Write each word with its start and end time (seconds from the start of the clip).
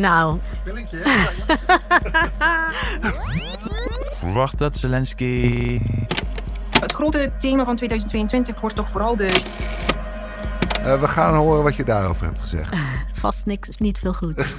Nou, 0.00 0.38
Verwacht 4.14 4.58
dat 4.64 4.76
Zelensky. 4.76 5.80
Het 6.80 6.92
grote 6.92 7.32
thema 7.38 7.64
van 7.64 7.76
2022 7.76 8.60
wordt 8.60 8.76
toch 8.76 8.88
vooral 8.88 9.16
de 9.16 9.42
Eh, 10.84 11.00
we 11.00 11.08
gaan 11.08 11.34
horen 11.34 11.62
wat 11.62 11.76
je 11.76 11.84
daarover 11.84 12.24
hebt 12.24 12.40
gezegd. 12.40 12.74
vast 13.12 13.46
niks, 13.46 13.76
niet 13.76 13.98
veel 13.98 14.12
goed. 14.12 14.46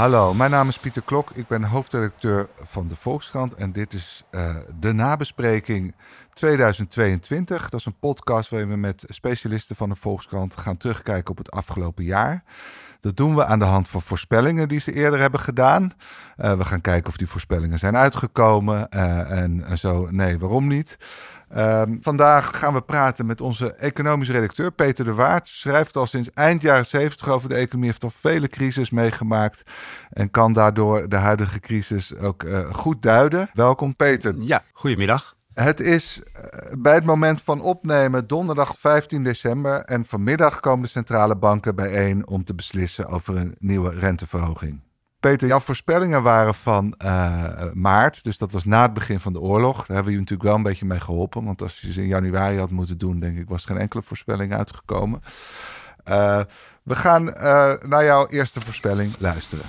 Hallo, 0.00 0.34
mijn 0.34 0.50
naam 0.50 0.68
is 0.68 0.78
Pieter 0.78 1.02
Klok. 1.02 1.30
Ik 1.34 1.46
ben 1.46 1.64
hoofdredacteur 1.64 2.48
van 2.62 2.88
de 2.88 2.96
Volkskrant. 2.96 3.54
En 3.54 3.72
dit 3.72 3.92
is 3.92 4.22
eh, 4.30 4.56
de 4.80 4.92
nabespreking 4.92 5.94
2022. 6.32 7.68
Dat 7.68 7.80
is 7.80 7.86
een 7.86 7.98
podcast 7.98 8.50
waarin 8.50 8.68
we 8.68 8.76
met 8.76 9.04
specialisten 9.06 9.76
van 9.76 9.88
de 9.88 9.94
Volkskrant 9.94 10.56
gaan 10.56 10.76
terugkijken 10.76 11.30
op 11.30 11.38
het 11.38 11.50
afgelopen 11.50 12.04
jaar. 12.04 12.42
Dat 13.00 13.16
doen 13.16 13.34
we 13.34 13.44
aan 13.44 13.58
de 13.58 13.64
hand 13.64 13.88
van 13.88 14.02
voorspellingen 14.02 14.68
die 14.68 14.80
ze 14.80 14.92
eerder 14.92 15.20
hebben 15.20 15.40
gedaan. 15.40 15.92
Eh, 16.36 16.52
we 16.52 16.64
gaan 16.64 16.80
kijken 16.80 17.08
of 17.08 17.16
die 17.16 17.26
voorspellingen 17.26 17.78
zijn 17.78 17.96
uitgekomen. 17.96 18.88
eh, 18.88 19.40
en, 19.42 19.78
zo, 19.78 20.08
nee, 20.10 20.38
waarom 20.38 20.66
niet? 20.66 20.96
Ehm, 21.48 21.96
vandaag 22.00 22.58
gaan 22.58 22.74
we 22.74 22.80
praten 22.80 23.26
met 23.26 23.40
onze 23.40 23.74
economisch 23.74 24.28
redacteur 24.28 24.70
Peter 24.70 25.04
de 25.04 25.14
Waard. 25.14 25.48
Schrijft 25.48 25.96
al 25.96 26.06
sinds 26.06 26.30
eind 26.34 26.62
jaren 26.62 26.86
70 26.86 27.28
over 27.28 27.48
de 27.48 27.54
economie, 27.54 27.90
heeft 27.90 28.04
al 28.04 28.10
vele 28.10 28.48
crisis 28.48 28.90
meegemaakt 28.90 29.62
en 30.10 30.30
kan 30.30 30.52
daardoor 30.52 31.08
de 31.08 31.16
huidige 31.16 31.60
crisis 31.60 32.16
ook 32.16 32.42
eh, 32.42 32.74
goed 32.74 33.02
duiden. 33.02 33.50
Welkom 33.52 33.96
Peter. 33.96 34.34
Ja, 34.38 34.62
goedemiddag. 34.72 35.38
Het 35.62 35.80
is 35.80 36.20
eh, 36.32 36.42
bij 36.78 36.94
het 36.94 37.04
moment 37.04 37.42
van 37.42 37.60
opnemen 37.60 38.26
donderdag 38.26 38.78
15 38.78 39.24
december 39.24 39.84
en 39.84 40.04
vanmiddag 40.04 40.60
komen 40.60 40.82
de 40.82 40.88
centrale 40.88 41.36
banken 41.36 41.74
bijeen 41.74 42.26
om 42.26 42.44
te 42.44 42.54
beslissen 42.54 43.08
over 43.08 43.36
een 43.36 43.54
nieuwe 43.58 43.90
renteverhoging. 43.90 44.80
Peter, 45.20 45.48
jouw 45.48 45.60
voorspellingen 45.60 46.22
waren 46.22 46.54
van 46.54 46.94
eh, 46.98 47.44
maart, 47.72 48.24
dus 48.24 48.38
dat 48.38 48.52
was 48.52 48.64
na 48.64 48.82
het 48.82 48.92
begin 48.92 49.20
van 49.20 49.32
de 49.32 49.40
oorlog. 49.40 49.76
Daar 49.76 49.86
hebben 49.86 50.04
we 50.04 50.12
je 50.12 50.18
natuurlijk 50.18 50.48
wel 50.48 50.56
een 50.56 50.62
beetje 50.62 50.86
mee 50.86 51.00
geholpen, 51.00 51.44
want 51.44 51.62
als 51.62 51.80
je 51.80 51.92
ze 51.92 52.02
in 52.02 52.08
januari 52.08 52.58
had 52.58 52.70
moeten 52.70 52.98
doen, 52.98 53.20
denk 53.20 53.38
ik, 53.38 53.48
was 53.48 53.64
geen 53.64 53.78
enkele 53.78 54.02
voorspelling 54.02 54.54
uitgekomen. 54.54 55.22
Eh, 56.04 56.40
we 56.82 56.96
gaan 56.96 57.24
naar 57.88 58.04
jouw 58.04 58.26
eerste 58.26 58.60
voorspelling 58.60 59.14
luisteren. 59.18 59.64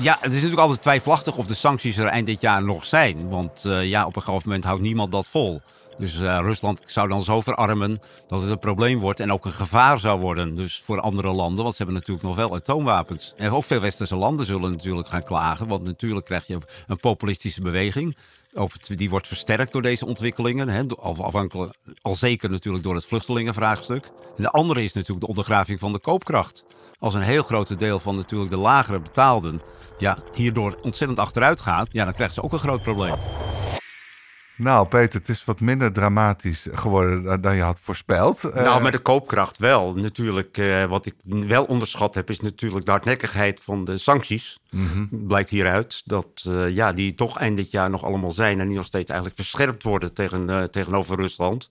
Ja, 0.00 0.16
het 0.20 0.28
is 0.28 0.34
natuurlijk 0.34 0.60
altijd 0.60 0.82
twijfelachtig 0.82 1.36
of 1.36 1.46
de 1.46 1.54
sancties 1.54 1.96
er 1.96 2.06
eind 2.06 2.26
dit 2.26 2.40
jaar 2.40 2.62
nog 2.62 2.84
zijn. 2.84 3.28
Want 3.28 3.64
eh, 3.64 3.84
ja, 3.88 4.06
op 4.06 4.16
een 4.16 4.22
gegeven 4.22 4.48
moment 4.48 4.64
houdt 4.64 4.82
niemand 4.82 5.12
dat 5.12 5.28
vol. 5.28 5.60
Dus 5.98 6.20
eh, 6.20 6.38
Rusland 6.40 6.82
zou 6.86 7.08
dan 7.08 7.22
zo 7.22 7.40
verarmen 7.40 8.00
dat 8.28 8.40
het 8.40 8.50
een 8.50 8.58
probleem 8.58 8.98
wordt 8.98 9.20
en 9.20 9.32
ook 9.32 9.44
een 9.44 9.52
gevaar 9.52 9.98
zou 9.98 10.20
worden. 10.20 10.54
Dus 10.56 10.82
voor 10.84 11.00
andere 11.00 11.32
landen, 11.32 11.62
want 11.62 11.76
ze 11.76 11.82
hebben 11.82 12.00
natuurlijk 12.00 12.26
nog 12.26 12.36
wel 12.36 12.54
atoomwapens. 12.54 13.32
En 13.36 13.50
ook 13.50 13.64
veel 13.64 13.80
westerse 13.80 14.16
landen 14.16 14.46
zullen 14.46 14.70
natuurlijk 14.70 15.08
gaan 15.08 15.22
klagen. 15.22 15.68
Want 15.68 15.84
natuurlijk 15.84 16.26
krijg 16.26 16.46
je 16.46 16.58
een 16.86 16.96
populistische 16.96 17.60
beweging. 17.60 18.16
Die 18.86 19.10
wordt 19.10 19.26
versterkt 19.26 19.72
door 19.72 19.82
deze 19.82 20.06
ontwikkelingen. 20.06 20.68
Hè, 20.68 20.82
al 22.02 22.14
zeker 22.14 22.50
natuurlijk 22.50 22.84
door 22.84 22.94
het 22.94 23.06
vluchtelingenvraagstuk. 23.06 24.04
En 24.36 24.42
de 24.42 24.50
andere 24.50 24.84
is 24.84 24.92
natuurlijk 24.92 25.20
de 25.20 25.28
ondergraving 25.30 25.78
van 25.78 25.92
de 25.92 25.98
koopkracht. 25.98 26.64
Als 26.98 27.14
een 27.14 27.22
heel 27.22 27.42
groot 27.42 27.78
deel 27.78 28.00
van 28.00 28.16
natuurlijk 28.16 28.50
de 28.50 28.56
lagere 28.56 29.00
betaalden 29.00 29.62
ja, 29.98 30.18
hierdoor 30.34 30.78
ontzettend 30.82 31.18
achteruit 31.18 31.60
gaat, 31.60 31.88
ja, 31.90 32.04
dan 32.04 32.14
krijgen 32.14 32.34
ze 32.34 32.42
ook 32.42 32.52
een 32.52 32.58
groot 32.58 32.82
probleem. 32.82 33.14
Nou, 34.56 34.86
Peter, 34.86 35.18
het 35.20 35.28
is 35.28 35.44
wat 35.44 35.60
minder 35.60 35.92
dramatisch 35.92 36.66
geworden 36.72 37.40
dan- 37.40 37.56
je 37.56 37.62
had 37.62 37.78
voorspeld. 37.82 38.44
Eh, 38.44 38.62
Nou, 38.62 38.82
met 38.82 38.92
de 38.92 38.98
koopkracht 38.98 39.58
wel. 39.58 39.94
Natuurlijk, 39.94 40.58
eh, 40.58 40.84
wat 40.84 41.06
ik 41.06 41.14
wel 41.24 41.64
onderschat 41.64 42.14
heb, 42.14 42.30
is 42.30 42.40
natuurlijk 42.40 42.84
de 42.84 42.90
hardnekkigheid 42.90 43.60
van 43.62 43.84
de 43.84 43.98
sancties. 43.98 44.58
mhm. 44.70 45.04
Blijkt 45.10 45.50
hieruit 45.50 46.02
dat 46.04 46.44
eh, 46.48 46.70
ja, 46.70 46.92
die 46.92 47.14
toch 47.14 47.38
eind 47.38 47.56
dit 47.56 47.70
jaar 47.70 47.90
nog 47.90 48.04
allemaal 48.04 48.30
zijn 48.30 48.60
en 48.60 48.66
die 48.68 48.76
nog 48.76 48.86
steeds 48.86 49.10
eigenlijk 49.10 49.40
verscherpt 49.40 49.82
worden 49.82 50.12
tegen, 50.12 50.50
eh, 50.50 50.62
tegenover 50.62 51.16
Rusland. 51.16 51.70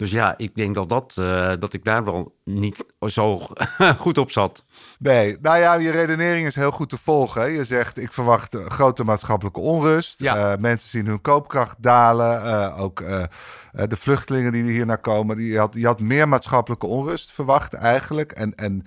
Dus 0.00 0.10
ja, 0.10 0.34
ik 0.36 0.54
denk 0.54 0.74
dat, 0.74 0.88
dat, 0.88 1.16
eh, 1.18 1.52
dat 1.58 1.72
ik 1.72 1.84
daar 1.84 2.04
wel 2.04 2.34
niet 2.44 2.84
zo 3.06 3.40
goed 3.98 4.18
op 4.18 4.30
zat. 4.30 4.64
Nee, 4.98 5.36
nou 5.40 5.58
ja, 5.58 5.74
je 5.74 5.90
redenering 5.90 6.46
is 6.46 6.54
heel 6.54 6.70
goed 6.70 6.88
te 6.88 6.96
volgen. 6.96 7.40
hè. 7.40 7.46
Je 7.46 7.64
zegt, 7.64 7.98
ik 7.98 8.12
verwacht 8.12 8.54
eh, 8.54 8.66
grote 8.66 9.04
maatschappelijke 9.04 9.60
onrust. 9.60 10.20
Ja. 10.20 10.52
Eh, 10.52 10.58
mensen 10.58 10.88
zien 10.88 11.06
hun 11.06 11.20
koopkracht 11.20 11.76
dalen. 11.78 12.74
Ook 12.76 12.98
de 13.72 13.96
vluchtelingen 13.96 14.52
die 14.52 14.62
hier 14.62 14.86
naar 14.86 15.00
komen. 15.00 15.36
Die 15.36 15.58
had, 15.58 15.74
je 15.74 15.86
had 15.86 16.00
meer 16.00 16.28
maatschappelijke 16.28 16.86
onrust 16.86 17.32
verwacht 17.32 17.74
eigenlijk. 17.74 18.32
En, 18.32 18.54
en 18.54 18.84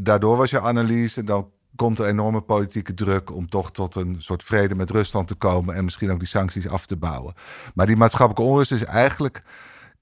daardoor 0.00 0.36
was 0.36 0.50
je 0.50 0.60
analyse, 0.60 1.24
dan 1.24 1.50
komt 1.76 1.98
er 1.98 2.06
enorme 2.06 2.40
politieke 2.40 2.94
druk 2.94 3.34
om 3.34 3.48
toch 3.48 3.72
tot 3.72 3.94
een 3.94 4.16
soort 4.18 4.42
vrede 4.42 4.74
met 4.74 4.90
Rusland 4.90 5.28
te 5.28 5.34
komen. 5.34 5.74
En 5.74 5.84
misschien 5.84 6.10
ook 6.10 6.18
die 6.18 6.28
sancties 6.28 6.68
af 6.68 6.86
te 6.86 6.96
bouwen. 6.96 7.34
Maar 7.74 7.86
die 7.86 7.96
maatschappelijke 7.96 8.50
onrust 8.50 8.72
is 8.72 8.84
eigenlijk 8.84 9.42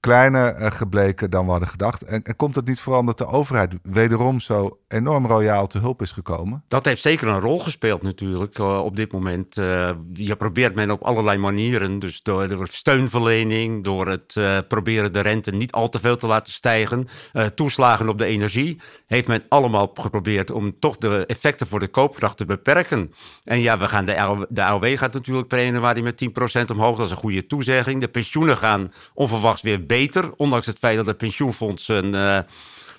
kleiner 0.01 0.55
eh, 0.55 0.71
gebleken 0.71 1.29
dan 1.29 1.45
we 1.45 1.51
hadden 1.51 1.69
gedacht. 1.69 2.03
En, 2.03 2.23
komt 2.35 2.55
het 2.55 2.67
niet 2.67 2.79
vooral 2.79 3.01
omdat 3.01 3.17
de 3.17 3.25
overheid 3.25 3.73
wederom 3.83 4.39
zo 4.39 4.79
enorm 4.87 5.25
royaal 5.25 5.67
te 5.67 5.77
hulp 5.77 6.01
is 6.01 6.11
gekomen? 6.11 6.63
Dat 6.67 6.85
heeft 6.85 7.01
zeker 7.01 7.27
een 7.27 7.39
rol 7.39 7.59
gespeeld 7.59 8.01
natuurlijk 8.01 8.59
eh, 8.59 8.83
op 8.83 8.95
dit 8.95 9.11
moment. 9.11 9.57
Eh, 9.57 9.89
je 10.13 10.35
probeert 10.35 10.75
men 10.75 10.91
op 10.91 11.01
allerlei 11.01 11.37
manieren, 11.37 11.99
dus 11.99 12.21
door, 12.23 12.67
steunverlening, 12.67 13.83
door 13.83 14.07
het 14.07 14.39
proberen 14.67 15.13
de 15.13 15.19
rente 15.19 15.51
niet 15.51 15.71
al 15.71 15.89
te 15.89 15.99
veel 15.99 16.17
te 16.17 16.27
laten 16.27 16.53
stijgen, 16.53 17.07
toeslagen 17.55 18.09
op 18.09 18.17
de 18.17 18.25
energie, 18.25 18.79
heeft 19.07 19.27
men 19.27 19.43
allemaal 19.49 19.91
geprobeerd 19.93 20.51
om 20.51 20.79
toch 20.79 20.97
de 20.97 21.25
effecten 21.25 21.67
voor 21.67 21.79
de 21.79 21.87
koopkracht 21.87 22.37
te 22.37 22.45
beperken. 22.45 23.13
En 23.43 23.59
ja, 23.59 23.77
we 23.77 23.87
gaan 23.87 24.05
de, 24.05 24.45
de 24.49 24.63
AOW 24.63 24.97
gaat 24.97 25.13
natuurlijk 25.13 25.47
per 25.47 25.63
januari 25.63 26.01
met 26.01 26.25
10% 26.59 26.65
omhoog, 26.71 26.97
dat 26.97 27.05
is 27.05 27.11
een 27.11 27.17
goede 27.17 27.47
toezegging. 27.47 28.01
De 28.01 28.07
pensioenen 28.07 28.57
gaan 28.57 28.91
onverwachts 29.13 29.61
weer 29.61 29.85
beter, 29.97 30.33
ondanks 30.37 30.65
het 30.65 30.79
feit 30.79 30.97
dat 30.97 31.05
de 31.05 31.13
pensioenfondsen... 31.13 32.15
eh, 32.15 32.39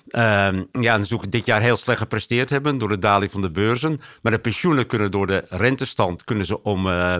Ehm, 0.07 0.63
ja, 0.71 0.97
natuurlijk 0.97 1.31
dit 1.31 1.45
jaar 1.45 1.61
heel 1.61 1.75
slecht 1.75 1.99
gepresteerd 1.99 2.49
hebben 2.49 2.77
door 2.77 2.89
de 2.89 2.99
daling 2.99 3.31
van 3.31 3.41
de 3.41 3.51
beurzen. 3.51 3.99
Maar 4.21 4.31
de 4.31 4.39
pensioenen 4.39 4.87
kunnen 4.87 5.11
door 5.11 5.27
de 5.27 5.45
rentestand 5.49 6.23
kunnen 6.23 6.45
ze 6.45 6.63
om, 6.63 6.87
eh, 6.87 7.15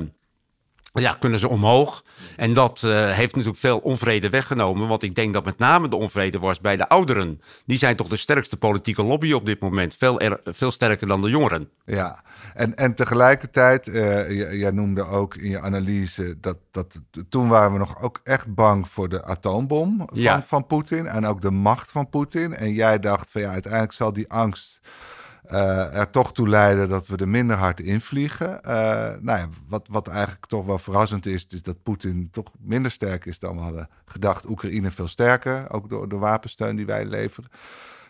ja, 1.02 1.14
kunnen 1.20 1.40
ze 1.40 1.48
omhoog. 1.48 2.04
En 2.38 2.54
dat 2.54 2.84
eh, 2.84 3.10
heeft 3.12 3.32
natuurlijk 3.36 3.60
veel 3.62 3.78
onvrede 3.80 4.30
weggenomen. 4.30 4.88
Want 4.88 5.04
ik 5.04 5.16
denk 5.16 5.34
dat 5.34 5.46
met 5.46 5.58
name 5.58 5.88
de 5.90 5.96
onvrede 5.96 6.40
was 6.40 6.60
bij 6.62 6.76
de 6.76 6.90
ouderen. 6.90 7.42
Die 7.66 7.78
zijn 7.78 7.96
toch 7.96 8.08
de 8.08 8.16
sterkste 8.16 8.58
politieke 8.58 9.04
lobby 9.04 9.32
op 9.32 9.46
dit 9.46 9.60
moment. 9.60 9.96
Veel, 9.96 10.20
er- 10.20 10.40
veel 10.44 10.72
sterker 10.72 11.08
dan 11.08 11.22
de 11.22 11.30
jongeren. 11.30 11.70
Ja, 11.86 12.22
en, 12.54 12.76
en 12.76 12.94
tegelijkertijd, 12.96 13.88
eh, 13.88 14.60
jij 14.60 14.72
noemde 14.72 15.04
ook 15.04 15.36
in 15.36 15.50
je 15.50 15.60
analyse 15.60 16.36
dat, 16.40 16.58
dat 16.72 17.02
toen 17.30 17.48
waren 17.48 17.72
we 17.72 17.78
nog 17.78 18.02
ook 18.02 18.20
echt 18.24 18.54
bang 18.56 18.90
voor 18.90 19.10
de 19.10 19.24
atoombom 19.26 19.98
van, 19.98 20.10
Ja. 20.22 20.42
van 20.42 20.68
Poetin 20.68 21.08
en 21.08 21.26
ook 21.26 21.42
de 21.42 21.52
macht 21.52 21.92
van 21.92 22.10
Poetin. 22.10 22.56
En 22.56 22.74
jij 22.74 23.00
dacht 23.00 23.32
van 23.32 23.42
ja, 23.42 23.50
uiteindelijk 23.52 23.94
zal 23.94 24.14
die 24.14 24.30
angst 24.32 24.80
eh, 25.44 25.96
er 25.96 26.10
toch 26.10 26.34
toe 26.34 26.50
leiden 26.50 26.90
dat 26.90 27.08
we 27.08 27.18
er 27.18 27.28
minder 27.28 27.56
hard 27.56 27.80
invliegen. 27.80 28.64
Eh 28.64 28.74
nou 29.20 29.40
ja, 29.40 29.48
wat, 29.68 29.88
wat 29.90 30.08
eigenlijk 30.08 30.46
toch 30.46 30.66
wel 30.66 30.80
verrassend 30.80 31.26
is, 31.26 31.46
is 31.50 31.62
dat 31.62 31.84
Poetin 31.84 32.30
toch 32.32 32.52
minder 32.60 32.92
sterk 32.92 33.26
is 33.26 33.40
dan 33.40 33.56
we 33.56 33.62
hadden 33.62 33.90
gedacht. 34.06 34.50
Oekraïne 34.50 34.92
veel 34.92 35.08
sterker, 35.08 35.72
ook 35.72 35.90
door 35.90 36.10
de 36.10 36.18
wapensteun 36.18 36.76
die 36.76 36.86
wij 36.86 37.06
leveren. 37.06 37.50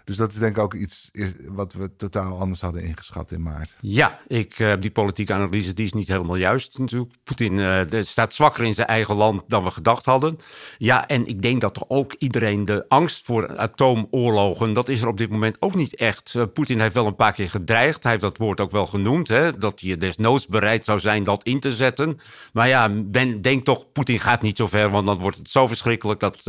Dus 0.06 0.16
dat 0.16 0.32
is 0.32 0.38
denk 0.38 0.58
ik 0.58 0.64
ook 0.64 0.74
iets 0.74 1.10
is, 1.12 1.32
wat 1.48 1.74
we 1.74 1.96
totaal 1.98 2.40
anders 2.40 2.62
hadden 2.62 2.84
ingeschat 2.84 3.32
in 3.32 3.42
maart. 3.42 3.76
Ja, 3.80 4.20
ik, 4.28 4.60
uh, 4.60 4.74
die 4.80 4.92
politieke 4.92 5.34
analyse 5.34 5.74
die 5.74 5.86
is 5.86 5.94
niet 5.94 6.08
helemaal 6.08 6.36
juist 6.36 6.78
natuurlijk. 6.78 7.14
Poetin 7.24 7.54
uh, 7.54 7.82
staat 8.02 8.34
zwakker 8.34 8.64
in 8.64 8.74
zijn 8.74 8.88
eigen 8.88 9.16
land 9.16 9.42
dan 9.48 9.64
we 9.64 9.72
gedacht 9.72 10.06
hadden. 10.06 10.38
Ja, 10.78 11.08
en 11.08 11.28
ik 11.28 11.42
denk 11.42 11.62
dat 11.62 11.74
toch 11.74 11.86
ook 11.88 12.14
iedereen 12.14 12.66
de 12.66 12.86
angst 12.88 13.26
voor 13.26 13.58
atoomoorlogen, 13.58 14.74
dat 14.74 14.90
is 14.90 15.02
er 15.02 15.08
op 15.08 15.18
dit 15.18 15.30
moment 15.30 15.58
ook 15.60 15.76
niet 15.76 15.96
echt. 15.96 16.34
Uh, 16.38 16.44
Poetin 16.54 16.80
heeft 16.80 16.96
wel 16.96 17.08
een 17.08 17.16
paar 17.16 17.34
keer 17.34 17.50
gedreigd. 17.50 18.04
Hij 18.04 18.12
heeft 18.12 18.24
dat 18.24 18.38
woord 18.38 18.60
ook 18.60 18.72
wel 18.72 18.86
genoemd, 18.86 19.28
hè, 19.28 19.58
dat 19.58 19.80
hij 19.80 19.98
desnoods 19.98 20.48
bereid 20.48 20.86
zou 20.86 21.00
zijn 21.00 21.24
dat 21.24 21.44
in 21.44 21.60
te 21.60 21.72
zetten. 21.72 22.20
Maar 22.54 22.68
ja, 22.68 22.90
ben, 22.90 23.42
denk 23.42 23.66
toch, 23.66 23.92
Poetin 23.92 24.20
gaat 24.20 24.42
niet 24.42 24.58
zo 24.58 24.68
ver, 24.68 24.90
want 24.90 25.06
dan 25.06 25.18
wordt 25.18 25.38
het 25.38 25.50
zo 25.50 25.68
verschrikkelijk 25.68 26.20
dat, 26.20 26.44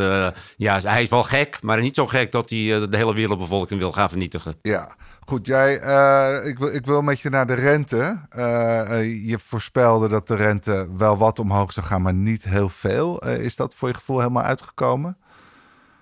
ja, 0.56 0.80
hij 0.80 1.02
is 1.02 1.08
wel 1.08 1.22
gek, 1.22 1.58
maar 1.62 1.80
niet 1.80 1.94
zo 1.94 2.06
gek 2.06 2.32
dat 2.32 2.50
hij 2.50 2.88
de 2.88 2.96
hele 2.96 3.14
wereldbevolking 3.48 3.80
wil 3.80 3.92
gaan 3.92 4.08
vernietigen. 4.08 4.56
Ja, 4.62 4.96
goed. 5.26 5.46
Jij, 5.46 5.82
uh, 5.82 6.46
ik, 6.46 6.58
wil, 6.58 6.74
ik 6.74 6.86
wil 6.86 7.02
met 7.02 7.20
je 7.20 7.30
naar 7.30 7.46
de 7.46 7.54
rente. 7.54 8.20
Uh, 8.36 9.26
je 9.28 9.38
voorspelde 9.38 10.08
dat 10.08 10.26
de 10.26 10.34
rente 10.34 10.88
wel 10.96 11.16
wat 11.16 11.38
omhoog 11.38 11.72
zou 11.72 11.86
gaan, 11.86 12.02
maar 12.02 12.14
niet 12.14 12.44
heel 12.44 12.68
veel. 12.68 13.26
Uh, 13.26 13.38
is 13.38 13.56
dat 13.56 13.74
voor 13.74 13.88
je 13.88 13.94
gevoel 13.94 14.18
helemaal 14.18 14.42
uitgekomen? 14.42 15.16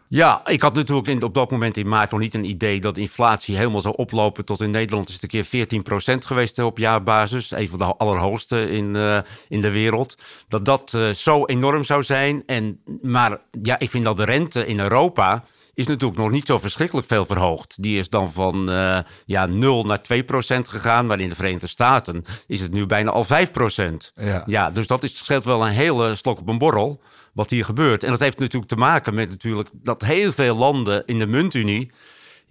Ja, 0.08 0.46
ik 0.46 0.62
had 0.62 0.74
natuurlijk 0.74 1.08
in, 1.08 1.22
op 1.22 1.34
dat 1.34 1.50
moment 1.50 1.76
in 1.76 1.88
maart 1.88 2.10
nog 2.10 2.20
niet 2.20 2.34
een 2.34 2.44
idee 2.44 2.80
dat 2.80 2.96
inflatie 2.96 3.56
helemaal 3.56 3.80
zou 3.80 3.94
oplopen. 3.96 4.44
Tot 4.44 4.60
in 4.60 4.70
Nederland 4.70 5.08
is 5.08 5.14
het 5.14 5.22
een 5.22 5.42
keer 5.42 6.14
14% 6.16 6.26
geweest 6.26 6.58
op 6.58 6.78
jaarbasis. 6.78 7.50
Een 7.50 7.68
van 7.68 7.78
de 7.78 7.84
allerhoogste 7.84 8.70
in, 8.70 8.94
uh, 8.94 9.18
in 9.48 9.60
de 9.60 9.70
wereld. 9.70 10.18
Dat 10.48 10.64
dat 10.64 10.92
uh, 10.96 11.10
zo 11.10 11.44
enorm 11.44 11.84
zou 11.84 12.02
zijn. 12.02 12.42
En, 12.46 12.80
maar 13.02 13.40
ja, 13.62 13.78
ik 13.78 13.90
vind 13.90 14.04
dat 14.04 14.16
de 14.16 14.24
rente 14.24 14.66
in 14.66 14.80
Europa 14.80 15.44
is 15.82 15.88
natuurlijk 15.88 16.20
nog 16.20 16.30
niet 16.30 16.46
zo 16.46 16.58
verschrikkelijk 16.58 17.06
veel 17.06 17.26
verhoogd. 17.26 17.82
Die 17.82 17.98
is 17.98 18.08
dan 18.08 18.32
van 18.32 18.70
uh, 18.70 18.98
ja, 19.26 19.46
0 19.46 19.84
naar 19.84 20.02
2 20.02 20.24
procent 20.24 20.68
gegaan. 20.68 21.06
Maar 21.06 21.20
in 21.20 21.28
de 21.28 21.34
Verenigde 21.34 21.66
Staten 21.66 22.24
is 22.46 22.60
het 22.60 22.72
nu 22.72 22.86
bijna 22.86 23.10
al 23.10 23.24
5 23.24 23.50
procent. 23.50 24.12
Ja. 24.14 24.42
ja, 24.46 24.70
dus 24.70 24.86
dat 24.86 25.02
is, 25.02 25.16
scheelt 25.16 25.44
wel 25.44 25.66
een 25.66 25.72
hele 25.72 26.14
slok 26.14 26.38
op 26.38 26.48
een 26.48 26.58
borrel 26.58 27.00
wat 27.32 27.50
hier 27.50 27.64
gebeurt. 27.64 28.04
En 28.04 28.10
dat 28.10 28.20
heeft 28.20 28.38
natuurlijk 28.38 28.72
te 28.72 28.78
maken 28.78 29.14
met 29.14 29.28
natuurlijk 29.28 29.68
dat 29.72 30.02
heel 30.02 30.32
veel 30.32 30.56
landen 30.56 31.02
in 31.06 31.18
de 31.18 31.26
muntunie 31.26 31.90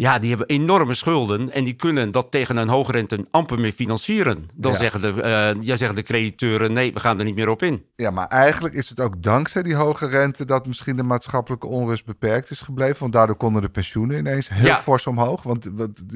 ja, 0.01 0.19
die 0.19 0.30
hebben 0.30 0.48
enorme 0.48 0.94
schulden 0.94 1.51
en 1.51 1.63
die 1.63 1.74
kunnen 1.74 2.12
dat 2.12 2.31
tegen 2.31 2.57
een 2.57 2.69
hoge 2.69 2.92
rente 2.92 3.25
amper 3.31 3.59
meer 3.59 3.71
financieren. 3.71 4.50
Dan 4.53 4.75
zeggen, 4.75 5.01
de, 5.01 5.07
uh, 5.07 5.63
ja, 5.63 5.75
zeggen 5.75 5.95
de 5.95 6.03
crediteuren, 6.03 6.74
nee, 6.74 6.94
we 6.94 7.00
gaan 7.00 7.19
er 7.19 7.25
niet 7.25 7.36
meer 7.36 7.50
op 7.50 7.62
in. 7.63 7.86
Ja, 7.95 8.12
maar 8.12 8.27
eigenlijk 8.27 8.74
is 8.74 8.89
het 8.89 9.00
ook 9.00 9.24
dankzij 9.24 9.63
die 9.63 9.75
hoge 9.75 10.07
rente 10.07 10.45
dat 10.45 10.68
misschien 10.68 10.95
de 10.95 11.03
maatschappelijke 11.03 11.68
onrust 11.68 12.06
beperkt 12.06 12.51
is 12.51 12.62
gebleven. 12.62 13.00
Want 13.00 13.13
daardoor 13.13 13.36
konden 13.36 13.62
de 13.62 13.69
pensioenen 13.69 14.18
ineens 14.18 14.50
heel 14.50 14.65
ja. 14.65 14.77
fors 14.77 15.07
omhoog. 15.07 15.44
Want 15.44 15.69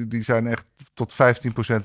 die 0.08 0.22
zijn 0.22 0.46
echt 0.46 0.64
tot 0.94 1.12
15% 1.12 1.16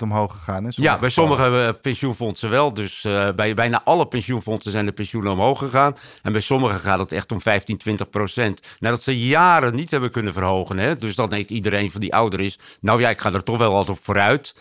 omhoog 0.02 0.32
gegaan. 0.32 0.66
Ja, 0.68 0.98
bij 0.98 1.08
sommige 1.08 1.50
uh, 1.50 1.80
pensioenfondsen 1.80 2.50
wel. 2.50 2.74
Dus 2.74 3.04
uh, 3.04 3.32
bij 3.32 3.54
bijna 3.54 3.82
alle 3.84 4.06
pensioenfondsen 4.06 4.72
zijn 4.72 4.86
de 4.86 4.92
pensioenen 4.92 5.32
omhoog 5.32 5.58
gegaan. 5.58 5.96
En 6.22 6.32
bij 6.32 6.40
sommigen 6.40 6.80
gaat 6.80 6.98
het 6.98 7.12
echt 7.12 7.32
om 7.32 7.40
15, 7.40 7.76
20 7.76 8.10
procent. 8.10 8.60
Nadat 8.78 9.02
ze 9.02 9.26
jaren 9.26 9.74
niet 9.74 9.90
hebben 9.90 10.10
kunnen 10.10 10.32
verhogen. 10.32 10.78
Hè? 10.78 10.96
Dus 10.96 11.14
dan 11.14 11.30
denkt 11.30 11.50
iedereen 11.50 11.90
van 11.92 12.00
die 12.00 12.14
ouder 12.14 12.40
is. 12.40 12.58
Nou 12.80 13.00
ja, 13.00 13.10
ik 13.10 13.20
ga 13.20 13.32
er 13.32 13.44
toch 13.44 13.58
wel 13.58 13.74
altijd 13.74 13.98
op 13.98 14.04
vooruit. 14.04 14.54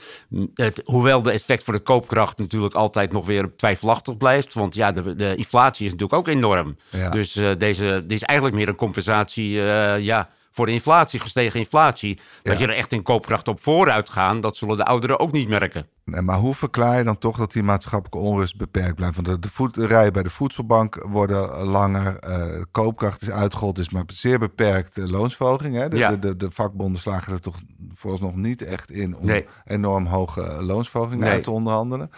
Het, 0.53 0.81
hoewel 0.85 1.21
de 1.21 1.31
effect 1.31 1.63
voor 1.63 1.73
de 1.73 1.79
koopkracht 1.79 2.37
natuurlijk 2.37 2.73
altijd 2.73 3.11
nog 3.11 3.25
weer 3.25 3.55
twijfelachtig 3.55 4.17
blijft. 4.17 4.53
Want 4.53 4.75
ja, 4.75 4.91
de, 4.91 5.15
de 5.15 5.35
inflatie 5.35 5.85
is 5.85 5.91
natuurlijk 5.91 6.19
ook 6.19 6.35
enorm. 6.35 6.77
Ja. 6.89 7.09
Dus 7.09 7.35
uh, 7.35 7.49
deze, 7.57 8.03
dit 8.07 8.11
is 8.11 8.23
eigenlijk 8.23 8.57
meer 8.57 8.67
een 8.67 8.75
compensatie. 8.75 9.49
Uh, 9.51 9.99
ja, 9.99 10.29
voor 10.51 10.65
de 10.65 10.71
inflatie, 10.71 11.19
gestegen 11.19 11.59
inflatie. 11.59 12.19
Dat 12.43 12.59
je 12.59 12.67
er 12.67 12.75
echt 12.75 12.93
in 12.93 13.03
koopkracht 13.03 13.47
op 13.47 13.61
vooruit 13.61 14.09
gaan, 14.09 14.41
dat 14.41 14.57
zullen 14.57 14.77
de 14.77 14.85
ouderen 14.85 15.19
ook 15.19 15.31
niet 15.31 15.47
merken. 15.47 15.87
Nee, 16.03 16.21
maar 16.21 16.37
hoe 16.37 16.53
verklaar 16.53 16.97
je 16.97 17.03
dan 17.03 17.17
toch 17.17 17.37
dat 17.37 17.51
die 17.51 17.63
maatschappelijke 17.63 18.27
onrust 18.27 18.57
beperkt 18.57 18.95
blijft? 18.95 19.15
Want 19.15 19.41
de, 19.41 19.69
de 19.71 19.87
rijen 19.87 20.13
bij 20.13 20.23
de 20.23 20.29
voedselbank 20.29 21.05
worden 21.07 21.63
langer, 21.63 22.17
uh, 22.29 22.61
koopkracht 22.71 23.21
is 23.21 23.29
uitgehold, 23.29 23.77
is 23.77 23.89
maar 23.89 24.03
zeer 24.07 24.39
beperkt 24.39 24.97
uh, 24.97 25.05
loonsverhoging. 25.05 25.75
Hè? 25.75 25.89
De, 25.89 25.97
ja. 25.97 26.09
de, 26.09 26.19
de, 26.19 26.37
de, 26.37 26.51
vakbonden 26.51 27.01
slagen 27.01 27.33
er 27.33 27.41
toch 27.41 27.59
vooralsnog 27.93 28.35
niet 28.35 28.61
echt 28.61 28.91
in 28.91 29.15
om 29.17 29.25
nee. 29.25 29.45
enorm 29.65 30.05
hoge 30.05 30.57
loonsverhogingen 30.61 31.23
nee. 31.23 31.31
uit 31.31 31.43
te 31.43 31.51
onderhandelen. 31.51 32.11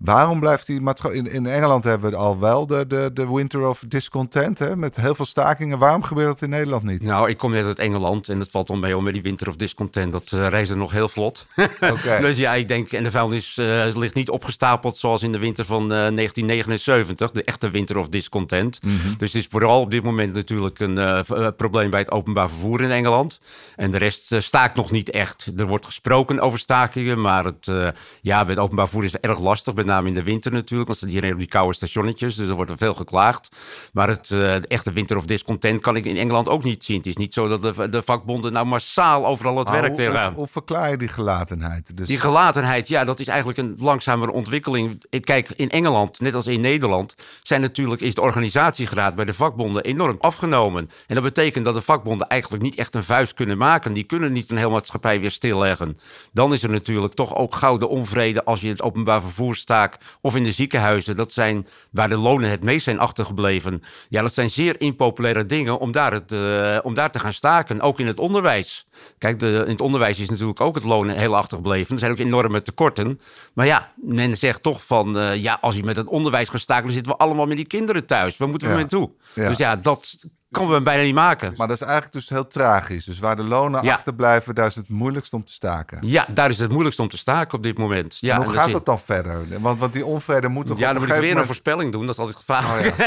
Waarom 0.00 0.40
blijft 0.40 0.66
die 0.66 0.80
maatschappij... 0.80 1.18
In, 1.18 1.30
in 1.30 1.46
Engeland 1.46 1.84
hebben 1.84 2.10
we 2.10 2.16
al 2.16 2.38
wel 2.38 2.66
de, 2.66 2.86
de, 2.86 3.10
de 3.14 3.32
winter 3.32 3.68
of 3.68 3.84
discontent, 3.88 4.58
hè, 4.58 4.76
met 4.76 4.96
heel 4.96 5.14
veel 5.14 5.24
stakingen. 5.24 5.78
Waarom 5.78 6.02
gebeurt 6.02 6.28
dat 6.28 6.42
in 6.42 6.48
Nederland 6.48 6.82
niet? 6.82 7.02
Nou, 7.02 7.28
ik 7.28 7.38
kom 7.38 7.50
net 7.50 7.64
uit 7.64 7.78
Engeland 7.78 8.28
en 8.28 8.40
het 8.40 8.50
valt 8.50 8.66
dan 8.66 8.80
mee 8.80 8.96
om 8.96 9.04
met 9.04 9.12
die 9.12 9.22
winter 9.22 9.48
of 9.48 9.56
discontent. 9.56 10.12
Dat 10.12 10.32
uh, 10.34 10.74
nog 10.74 10.92
heel 10.92 11.08
vlot. 11.08 11.46
Okay. 11.80 12.20
dus 12.20 12.36
ja, 12.36 12.54
ik 12.54 12.68
denk, 12.68 12.92
en 12.92 13.02
de 13.02 13.10
vuilnis 13.10 13.56
uh, 13.56 13.86
ligt 13.94 14.14
niet 14.14 14.30
opgestapeld 14.30 14.96
zoals 14.96 15.22
in 15.22 15.32
de 15.32 15.38
winter 15.38 15.64
van 15.64 15.82
uh, 15.82 15.88
1979, 15.88 17.30
de 17.30 17.44
echte 17.44 17.70
winter 17.70 17.98
of 17.98 18.08
discontent. 18.08 18.82
Mm 18.82 18.98
-hmm. 18.98 19.14
Dus 19.18 19.32
het 19.32 19.42
is 19.42 19.48
vooral 19.50 19.80
op 19.80 19.90
dit 19.90 20.02
moment 20.02 20.34
natuurlijk 20.34 20.80
een 20.80 21.54
probleem 21.56 21.90
bij 21.90 22.00
het 22.00 22.10
openbaar 22.10 22.48
vervoer 22.48 22.80
in 22.80 22.90
Engeland. 22.90 23.40
En 23.76 23.90
de 23.90 23.98
rest 23.98 24.34
staakt 24.38 24.76
nog 24.76 24.90
niet 24.90 25.10
echt. 25.10 25.52
Er 25.56 25.66
wordt 25.66 25.86
gesproken 25.86 26.40
over 26.40 26.58
stakingen, 26.58 27.20
maar 27.20 27.44
het, 27.44 27.94
ja, 28.20 28.40
bij 28.40 28.54
het 28.54 28.62
openbaar 28.62 28.88
vervoer 28.88 29.04
is 29.04 29.12
het 29.12 29.24
erg 29.24 29.40
lastig. 29.40 29.74
Met 29.74 29.86
name 29.90 30.08
in 30.08 30.14
de 30.14 30.22
winter 30.22 30.52
natuurlijk, 30.52 30.88
want 30.88 31.00
ze 31.00 31.08
hier 31.08 31.32
op 31.32 31.38
die 31.38 31.48
koude 31.48 31.74
stationnetjes, 31.74 32.34
dus 32.34 32.48
er 32.48 32.54
wordt 32.54 32.70
er 32.70 32.76
veel 32.76 32.94
geklaagd. 32.94 33.48
Maar 33.92 34.08
het 34.08 34.30
uh, 34.30 34.70
echte 34.70 34.92
winter 34.92 35.16
of 35.16 35.24
discontent 35.24 35.80
kan 35.80 35.96
ik 35.96 36.04
in 36.04 36.16
Engeland 36.16 36.48
ook 36.48 36.64
niet 36.64 36.84
zien. 36.84 36.96
Het 36.96 37.06
is 37.06 37.16
niet 37.16 37.34
zo 37.34 37.48
dat 37.48 37.62
de, 37.62 37.88
de 37.88 38.02
vakbonden 38.02 38.52
nou 38.52 38.66
massaal 38.66 39.26
overal 39.26 39.58
het 39.58 39.70
werk 39.70 40.00
gaan. 40.00 40.34
Hoe, 40.34 40.46
verklaar 40.46 40.90
je 40.90 40.96
die 40.96 41.08
gelatenheid? 41.08 41.96
Dus... 41.96 42.06
Die 42.06 42.20
gelatenheid, 42.20 42.88
ja, 42.88 43.04
dat 43.04 43.20
is 43.20 43.26
eigenlijk 43.26 43.58
een 43.58 43.74
langzamere 43.78 44.32
ontwikkeling. 44.32 45.04
Ik 45.10 45.24
kijk, 45.24 45.50
in 45.56 45.70
Engeland, 45.70 46.20
net 46.20 46.34
als 46.34 46.46
in 46.46 46.60
Nederland, 46.60 47.14
zijn 47.42 47.60
natuurlijk, 47.60 48.00
is 48.00 48.14
de 48.14 48.20
organisatiegraad 48.20 49.14
bij 49.14 49.24
de 49.24 49.34
vakbonden 49.34 49.82
enorm 49.82 50.16
afgenomen. 50.20 50.90
En 51.06 51.14
dat 51.14 51.24
betekent 51.24 51.64
dat 51.64 51.74
de 51.74 51.80
vakbonden 51.80 52.28
eigenlijk 52.28 52.62
niet 52.62 52.74
echt 52.74 52.94
een 52.94 53.02
vuist 53.02 53.34
kunnen 53.34 53.58
maken. 53.58 53.92
Die 53.92 54.04
kunnen 54.04 54.32
niet 54.32 54.50
een 54.50 54.56
heel 54.56 54.70
maatschappij 54.70 55.20
weer 55.20 55.30
stilleggen. 55.30 55.98
Dan 56.32 56.52
is 56.52 56.62
er 56.62 56.70
natuurlijk 56.70 57.14
toch 57.14 57.34
ook 57.34 57.54
gouden 57.54 57.88
onvrede 57.88 58.44
als 58.44 58.60
je 58.60 58.68
het 58.68 58.82
openbaar 58.82 59.22
vervoer 59.22 59.54
staat 59.56 59.79
of 60.20 60.36
in 60.36 60.44
de 60.44 60.52
ziekenhuizen. 60.52 61.16
Dat 61.16 61.32
zijn 61.32 61.66
waar 61.90 62.08
de 62.08 62.16
lonen 62.16 62.50
het 62.50 62.62
meest 62.62 62.84
zijn 62.84 62.98
achtergebleven. 62.98 63.82
Ja, 64.08 64.22
dat 64.22 64.34
zijn 64.34 64.50
zeer 64.50 64.80
impopulaire 64.80 65.46
dingen 65.46 65.78
om 65.78 65.92
daar, 65.92 66.12
het, 66.12 66.32
uh, 66.32 66.78
om 66.82 66.94
daar 66.94 67.10
te 67.10 67.18
gaan 67.18 67.32
staken. 67.32 67.80
Ook 67.80 68.00
in 68.00 68.06
het 68.06 68.20
onderwijs. 68.20 68.86
Kijk, 69.18 69.38
de, 69.38 69.62
in 69.64 69.72
het 69.72 69.80
onderwijs 69.80 70.18
is 70.18 70.30
natuurlijk 70.30 70.60
ook 70.60 70.74
het 70.74 70.84
lonen 70.84 71.16
heel 71.16 71.36
achtergebleven. 71.36 71.92
Er 71.92 71.98
zijn 71.98 72.10
ook 72.10 72.18
enorme 72.18 72.62
tekorten. 72.62 73.20
Maar 73.54 73.66
ja, 73.66 73.92
men 73.96 74.36
zegt 74.36 74.62
toch 74.62 74.86
van... 74.86 75.16
Uh, 75.16 75.36
ja, 75.36 75.58
als 75.60 75.76
je 75.76 75.84
met 75.84 75.96
het 75.96 76.06
onderwijs 76.06 76.48
gaat 76.48 76.60
staken... 76.60 76.84
dan 76.84 76.92
zitten 76.92 77.12
we 77.12 77.18
allemaal 77.18 77.46
met 77.46 77.56
die 77.56 77.66
kinderen 77.66 78.06
thuis. 78.06 78.36
Waar 78.36 78.48
moeten 78.48 78.68
we 78.68 78.74
ja. 78.74 78.80
mee 78.80 78.88
toe? 78.88 79.10
Ja. 79.34 79.48
Dus 79.48 79.58
ja, 79.58 79.76
dat 79.76 80.26
konden 80.50 80.76
we 80.76 80.82
bijna 80.82 81.02
niet 81.02 81.14
maken. 81.14 81.54
Maar 81.56 81.66
dat 81.66 81.76
is 81.76 81.82
eigenlijk 81.82 82.12
dus 82.12 82.28
heel 82.28 82.46
tragisch. 82.46 83.04
Dus 83.04 83.18
waar 83.18 83.36
de 83.36 83.42
lonen 83.42 83.84
ja. 83.84 83.94
achterblijven, 83.94 84.54
daar 84.54 84.66
is 84.66 84.74
het 84.74 84.88
moeilijkst 84.88 85.32
om 85.32 85.44
te 85.44 85.52
staken. 85.52 85.98
Ja, 86.00 86.26
daar 86.34 86.50
is 86.50 86.58
het 86.58 86.70
moeilijkst 86.70 87.00
om 87.00 87.08
te 87.08 87.18
staken 87.18 87.56
op 87.56 87.62
dit 87.62 87.78
moment. 87.78 88.18
Ja, 88.20 88.42
hoe 88.42 88.52
gaat 88.52 88.72
dat 88.72 88.86
dan 88.86 89.00
verder? 89.00 89.60
Want, 89.60 89.78
want 89.78 89.92
die 89.92 90.04
onvrede 90.04 90.48
moet 90.48 90.66
toch 90.66 90.78
Ja, 90.78 90.92
dan 90.92 90.94
moet 90.94 91.02
ik 91.04 91.08
weer 91.08 91.20
moment... 91.20 91.38
een 91.38 91.44
voorspelling 91.44 91.92
doen. 91.92 92.06
Dat 92.06 92.14
is 92.14 92.20
altijd 92.20 92.36
gevaarlijk. 92.36 92.90
Oh, 92.90 92.98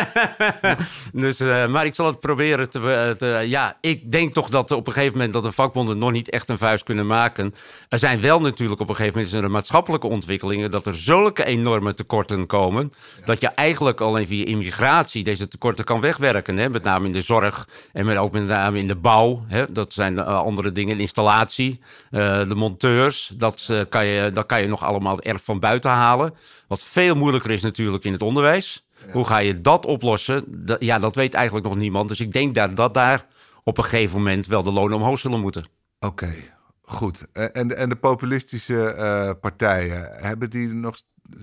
ja. 0.61 0.77
dus, 1.23 1.41
uh, 1.41 1.67
maar 1.67 1.85
ik 1.85 1.95
zal 1.95 2.05
het 2.05 2.19
proberen 2.19 2.69
te, 2.69 3.15
te, 3.17 3.43
Ja, 3.45 3.77
ik 3.81 4.11
denk 4.11 4.33
toch 4.33 4.49
dat 4.49 4.71
op 4.71 4.87
een 4.87 4.93
gegeven 4.93 5.17
moment... 5.17 5.33
dat 5.33 5.43
de 5.43 5.51
vakbonden 5.51 5.97
nog 5.97 6.11
niet 6.11 6.29
echt 6.29 6.49
een 6.49 6.57
vuist 6.57 6.83
kunnen 6.83 7.07
maken. 7.07 7.53
Er 7.89 7.99
zijn 7.99 8.21
wel 8.21 8.41
natuurlijk 8.41 8.81
op 8.81 8.89
een 8.89 8.95
gegeven 8.95 9.21
moment... 9.21 9.43
er 9.43 9.51
maatschappelijke 9.51 10.07
ontwikkelingen... 10.07 10.71
dat 10.71 10.87
er 10.87 10.95
zulke 10.95 11.45
enorme 11.45 11.93
tekorten 11.93 12.45
komen... 12.45 12.93
Ja. 13.19 13.25
dat 13.25 13.41
je 13.41 13.47
eigenlijk 13.47 14.01
alleen 14.01 14.27
via 14.27 14.45
immigratie... 14.45 15.23
deze 15.23 15.47
tekorten 15.47 15.85
kan 15.85 16.01
wegwerken. 16.01 16.57
Hè? 16.57 16.69
Met 16.69 16.83
name 16.83 17.05
in 17.05 17.13
de 17.13 17.21
zorg 17.21 17.32
zorg 17.33 17.67
en 17.91 18.05
met, 18.05 18.17
ook 18.17 18.31
met 18.31 18.45
name 18.45 18.77
in 18.79 18.87
de 18.87 18.95
bouw. 18.95 19.43
Hè, 19.47 19.71
dat 19.71 19.93
zijn 19.93 20.13
uh, 20.13 20.25
andere 20.25 20.71
dingen, 20.71 20.99
installatie, 20.99 21.79
uh, 22.11 22.47
de 22.47 22.55
monteurs. 22.55 23.33
Dat, 23.37 23.67
uh, 23.71 23.81
kan 23.89 24.05
je, 24.05 24.31
dat 24.31 24.45
kan 24.45 24.61
je 24.61 24.67
nog 24.67 24.83
allemaal 24.83 25.21
erg 25.21 25.43
van 25.43 25.59
buiten 25.59 25.91
halen. 25.91 26.33
Wat 26.67 26.85
veel 26.85 27.15
moeilijker 27.15 27.51
is 27.51 27.61
natuurlijk 27.61 28.03
in 28.03 28.11
het 28.11 28.21
onderwijs. 28.21 28.85
Ja. 29.05 29.11
Hoe 29.11 29.25
ga 29.25 29.37
je 29.37 29.61
dat 29.61 29.85
oplossen? 29.85 30.43
Dat, 30.47 30.81
ja, 30.81 30.99
dat 30.99 31.15
weet 31.15 31.33
eigenlijk 31.33 31.65
nog 31.65 31.75
niemand. 31.75 32.09
Dus 32.09 32.19
ik 32.19 32.31
denk 32.31 32.55
dat, 32.55 32.75
dat 32.75 32.93
daar 32.93 33.25
op 33.63 33.77
een 33.77 33.83
gegeven 33.83 34.17
moment 34.17 34.47
wel 34.47 34.63
de 34.63 34.71
lonen 34.71 34.97
omhoog 34.97 35.19
zullen 35.19 35.39
moeten. 35.39 35.65
Oké, 35.99 36.07
okay, 36.07 36.53
goed. 36.81 37.25
En, 37.31 37.77
en 37.77 37.89
de 37.89 37.95
populistische 37.95 39.37
partijen, 39.41 40.09
hebben 40.15 40.49
die 40.49 40.67
nog 40.67 40.95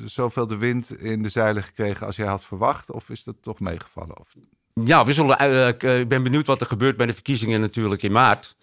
zoveel 0.04 0.46
de 0.46 0.56
wind 0.56 1.02
in 1.02 1.22
de 1.22 1.28
zeilen 1.28 1.62
gekregen 1.62 2.06
als 2.06 2.16
jij 2.16 2.26
had 2.26 2.44
verwacht? 2.44 2.90
Of 2.90 3.10
is 3.10 3.24
dat 3.24 3.36
toch 3.40 3.60
meegevallen? 3.60 4.18
Of... 4.18 4.34
Ja, 4.84 5.04
we 5.04 5.12
zullen, 5.12 5.38
eh, 5.38 5.68
ik 5.68 5.82
eh, 5.82 5.98
ik 5.98 6.08
ben 6.08 6.22
benieuwd 6.22 6.46
wat 6.46 6.60
er 6.60 6.66
gebeurt 6.66 6.96
bij 6.96 7.06
de 7.06 7.12
verkiezingen 7.12 7.60
natuurlijk 7.60 8.02
in 8.02 8.12
maart. 8.12 8.54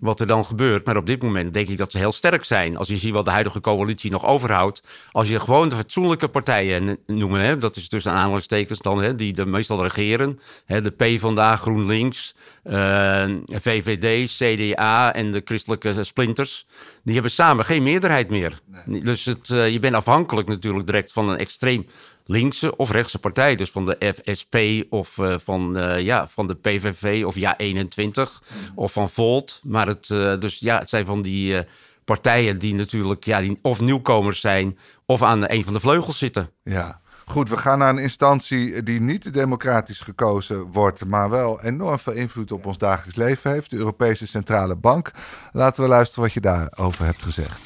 Wat 0.00 0.20
er 0.20 0.26
dan 0.26 0.44
gebeurt. 0.44 0.86
Maar 0.86 0.96
op 0.96 1.06
dit 1.06 1.22
moment 1.22 1.54
denk 1.54 1.68
ik 1.68 1.76
dat 1.76 1.92
ze 1.92 1.98
heel 1.98 2.12
sterk 2.12 2.44
zijn. 2.44 2.76
Als 2.76 2.88
je 2.88 2.96
ziet 2.96 3.12
wat 3.12 3.24
de 3.24 3.30
huidige 3.30 3.60
coalitie 3.60 4.10
nog 4.10 4.26
overhoudt. 4.26 4.82
Als 5.12 5.28
je 5.28 5.40
gewoon 5.40 5.68
de 5.68 5.76
fatsoenlijke 5.76 6.28
partijen 6.28 6.98
noemen. 7.06 7.40
Hè, 7.40 7.56
dat 7.56 7.76
is 7.76 7.88
tussen 7.88 8.12
aanhalingstekens 8.12 8.78
dan. 8.78 9.02
Hè, 9.02 9.14
die 9.14 9.32
de 9.32 9.46
meestal 9.46 9.82
regeren. 9.82 10.40
Hè, 10.64 10.82
de 10.82 10.90
PvdA, 10.90 11.56
GroenLinks, 11.56 12.34
eh, 12.62 13.26
VVD, 13.48 14.30
CDA 14.30 15.14
en 15.14 15.32
de 15.32 15.42
christelijke 15.44 16.04
splinters. 16.04 16.66
Die 17.02 17.14
hebben 17.14 17.32
samen 17.32 17.64
geen 17.64 17.82
meerderheid 17.82 18.30
meer. 18.30 18.60
Dus 18.86 19.24
het, 19.24 19.48
je 19.48 19.78
bent 19.80 19.94
afhankelijk 19.94 20.48
natuurlijk 20.48 20.86
direct 20.86 21.12
van 21.12 21.28
een 21.28 21.38
extreem 21.38 21.86
linkse 22.24 22.76
of 22.76 22.90
rechtse 22.90 23.18
partij. 23.18 23.56
Dus 23.56 23.70
van 23.70 23.84
de 23.86 24.14
FSP 24.14 24.56
of 24.92 25.18
eh, 25.18 25.34
van, 25.38 25.76
eh, 25.76 26.00
ja, 26.00 26.28
van 26.28 26.46
de 26.46 26.54
PVV 26.54 27.22
of 27.26 27.34
Ja 27.34 27.56
21 27.56 28.42
of 28.74 28.92
van 28.92 29.10
Volt. 29.10 29.60
Maar 29.62 29.86
het, 29.86 30.10
eh, 30.10 30.38
dus, 30.38 30.58
ja, 30.58 30.78
het 30.78 30.88
zijn 30.88 31.06
van 31.06 31.22
die 31.22 31.64
partijen 32.04 32.58
die 32.58 32.74
natuurlijk 32.74 33.24
ja, 33.24 33.40
die 33.40 33.58
of 33.62 33.80
nieuwkomers 33.80 34.40
zijn 34.40 34.78
of 35.06 35.22
aan 35.22 35.50
een 35.50 35.64
van 35.64 35.72
de 35.72 35.80
vleugels 35.80 36.18
zitten. 36.18 36.50
Ja. 36.62 37.02
Goed, 37.26 37.48
we 37.48 37.56
gaan 37.56 37.78
naar 37.78 37.88
een 37.88 37.98
instantie 37.98 38.82
die 38.82 39.00
niet 39.00 39.32
democratisch 39.32 40.00
gekozen 40.00 40.60
wordt, 40.60 41.04
maar 41.04 41.30
wel 41.30 41.62
enorm 41.62 41.98
veel 41.98 42.12
invloed 42.12 42.52
op 42.52 42.66
ons 42.66 42.78
dagelijks 42.78 43.16
leven 43.16 43.50
heeft, 43.50 43.70
de 43.70 43.76
Europese 43.76 44.26
Centrale 44.26 44.74
Bank. 44.74 45.10
Laten 45.52 45.82
we 45.82 45.88
luisteren 45.88 46.22
wat 46.22 46.32
je 46.32 46.40
daarover 46.40 47.04
hebt 47.04 47.22
gezegd. 47.22 47.60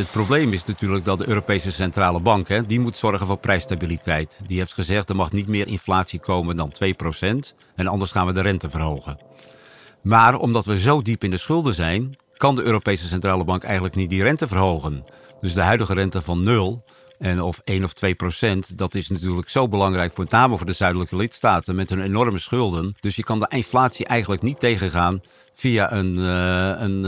Het 0.00 0.10
probleem 0.10 0.52
is 0.52 0.64
natuurlijk 0.64 1.04
dat 1.04 1.18
de 1.18 1.28
Europese 1.28 1.72
Centrale 1.72 2.20
Bank, 2.20 2.48
hè, 2.48 2.66
die 2.66 2.80
moet 2.80 2.96
zorgen 2.96 3.26
voor 3.26 3.38
prijsstabiliteit. 3.38 4.38
Die 4.46 4.58
heeft 4.58 4.74
gezegd 4.74 5.08
er 5.08 5.16
mag 5.16 5.32
niet 5.32 5.46
meer 5.46 5.66
inflatie 5.66 6.20
komen 6.20 6.56
dan 6.56 6.72
2% 6.72 7.54
en 7.76 7.86
anders 7.86 8.10
gaan 8.10 8.26
we 8.26 8.32
de 8.32 8.40
rente 8.40 8.70
verhogen. 8.70 9.18
Maar 10.02 10.38
omdat 10.38 10.64
we 10.64 10.78
zo 10.78 11.02
diep 11.02 11.24
in 11.24 11.30
de 11.30 11.36
schulden 11.36 11.74
zijn, 11.74 12.16
kan 12.36 12.54
de 12.54 12.62
Europese 12.62 13.06
Centrale 13.06 13.44
Bank 13.44 13.62
eigenlijk 13.62 13.94
niet 13.94 14.10
die 14.10 14.22
rente 14.22 14.48
verhogen. 14.48 15.04
Dus 15.40 15.54
de 15.54 15.62
huidige 15.62 15.94
rente 15.94 16.22
van 16.22 16.42
0 16.42 16.84
en 17.18 17.42
of 17.42 17.60
1 17.64 17.84
of 17.84 17.92
2 17.92 18.14
procent, 18.14 18.78
dat 18.78 18.94
is 18.94 19.08
natuurlijk 19.08 19.48
zo 19.48 19.68
belangrijk, 19.68 20.12
voor, 20.12 20.26
name 20.28 20.56
voor 20.56 20.66
de 20.66 20.72
zuidelijke 20.72 21.16
lidstaten 21.16 21.74
met 21.74 21.88
hun 21.88 22.02
enorme 22.02 22.38
schulden. 22.38 22.94
Dus 23.00 23.16
je 23.16 23.24
kan 23.24 23.38
de 23.38 23.46
inflatie 23.48 24.06
eigenlijk 24.06 24.42
niet 24.42 24.60
tegengaan 24.60 25.20
via 25.54 25.92
een, 25.92 26.18
eh, 26.18 26.70
eh, 26.70 26.80
een, 26.80 27.04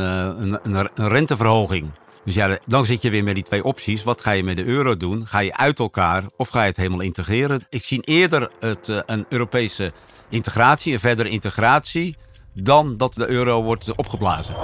een, 0.62 0.90
een 0.94 1.08
renteverhoging. 1.08 1.90
Dus 2.24 2.34
ja, 2.34 2.58
dan 2.66 2.86
zit 2.86 3.02
je 3.02 3.10
weer 3.10 3.24
met 3.24 3.34
die 3.34 3.44
twee 3.44 3.64
opties. 3.64 4.04
Wat 4.04 4.22
ga 4.22 4.30
je 4.30 4.44
met 4.44 4.56
de 4.56 4.64
euro 4.64 4.96
doen? 4.96 5.26
Ga 5.26 5.38
je 5.38 5.56
uit 5.56 5.78
elkaar 5.78 6.24
of 6.36 6.48
ga 6.48 6.60
je 6.60 6.66
het 6.66 6.76
helemaal 6.76 7.00
integreren? 7.00 7.66
Ik 7.68 7.84
zie 7.84 8.00
eerder 8.00 8.50
het, 8.60 8.88
eh, 8.88 8.98
een 9.06 9.26
Europese 9.28 9.92
integratie, 10.28 10.92
een 10.92 11.00
verdere 11.00 11.28
integratie, 11.28 12.16
dan 12.52 12.96
dat 12.96 13.14
de 13.14 13.28
euro 13.28 13.62
wordt 13.62 13.94
opgeblazen. 13.96 14.54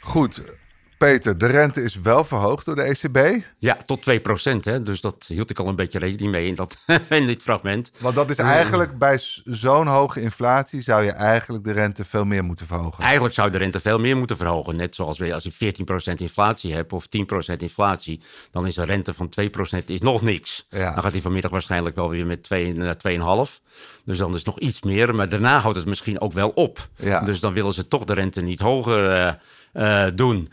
Goed, 0.00 0.42
Peter, 0.98 1.38
de 1.38 1.46
rente 1.46 1.82
is 1.82 1.94
wel 1.94 2.24
verhoogd 2.24 2.64
door 2.64 2.74
de 2.74 2.82
ECB. 2.82 3.44
Ja, 3.58 3.76
tot 3.86 4.10
2% 4.10 4.12
Hè? 4.60 4.82
Dus 4.82 5.00
dat 5.00 5.24
hield 5.28 5.50
ik 5.50 5.58
al 5.58 5.68
een 5.68 5.76
beetje 5.76 5.98
rekening 5.98 6.30
mee 6.30 6.46
in, 6.46 6.54
dat, 6.54 6.78
in 7.08 7.26
dit 7.26 7.42
fragment. 7.42 7.92
Want 7.98 8.14
dat 8.14 8.30
is 8.30 8.38
eigenlijk 8.38 8.98
bij 8.98 9.18
zo'n 9.44 9.86
hoge 9.86 10.20
inflatie 10.20 10.80
zou 10.80 11.04
je 11.04 11.10
eigenlijk 11.10 11.64
de 11.64 11.72
rente 11.72 12.04
veel 12.04 12.24
meer 12.24 12.44
moeten 12.44 12.66
verhogen. 12.66 13.04
Eigenlijk 13.04 13.34
zou 13.34 13.50
de 13.50 13.58
rente 13.58 13.80
veel 13.80 13.98
meer 13.98 14.16
moeten 14.16 14.36
verhogen. 14.36 14.76
Net 14.76 14.94
zoals 14.94 15.18
we, 15.18 15.34
als 15.34 15.44
je 15.44 15.74
14% 16.10 16.14
inflatie 16.14 16.74
hebt 16.74 16.92
of 16.92 17.06
10% 17.52 17.56
inflatie, 17.56 18.20
dan 18.50 18.66
is 18.66 18.74
de 18.74 18.84
rente 18.84 19.14
van 19.14 19.32
2% 19.80 19.84
is 19.86 20.00
nog 20.00 20.22
niks. 20.22 20.66
Ja. 20.70 20.92
Dan 20.92 21.02
gaat 21.02 21.12
die 21.12 21.22
vanmiddag 21.22 21.50
waarschijnlijk 21.50 21.96
wel 21.96 22.10
weer 22.10 22.26
met 22.26 22.42
2, 22.42 22.74
eh, 22.74 22.90
2,5. 22.90 23.60
Dus 24.04 24.18
dan 24.18 24.30
is 24.30 24.36
het 24.36 24.46
nog 24.46 24.58
iets 24.58 24.82
meer. 24.82 25.14
Maar 25.14 25.28
daarna 25.28 25.58
houdt 25.58 25.76
het 25.76 25.86
misschien 25.86 26.20
ook 26.20 26.32
wel 26.32 26.48
op. 26.48 26.88
Ja. 26.96 27.20
Dus 27.20 27.40
dan 27.40 27.52
willen 27.52 27.72
ze 27.72 27.88
toch 27.88 28.04
de 28.04 28.14
rente 28.14 28.40
niet 28.42 28.60
hoger 28.60 29.10
eh, 29.10 30.06
eh, 30.06 30.12
doen. 30.14 30.48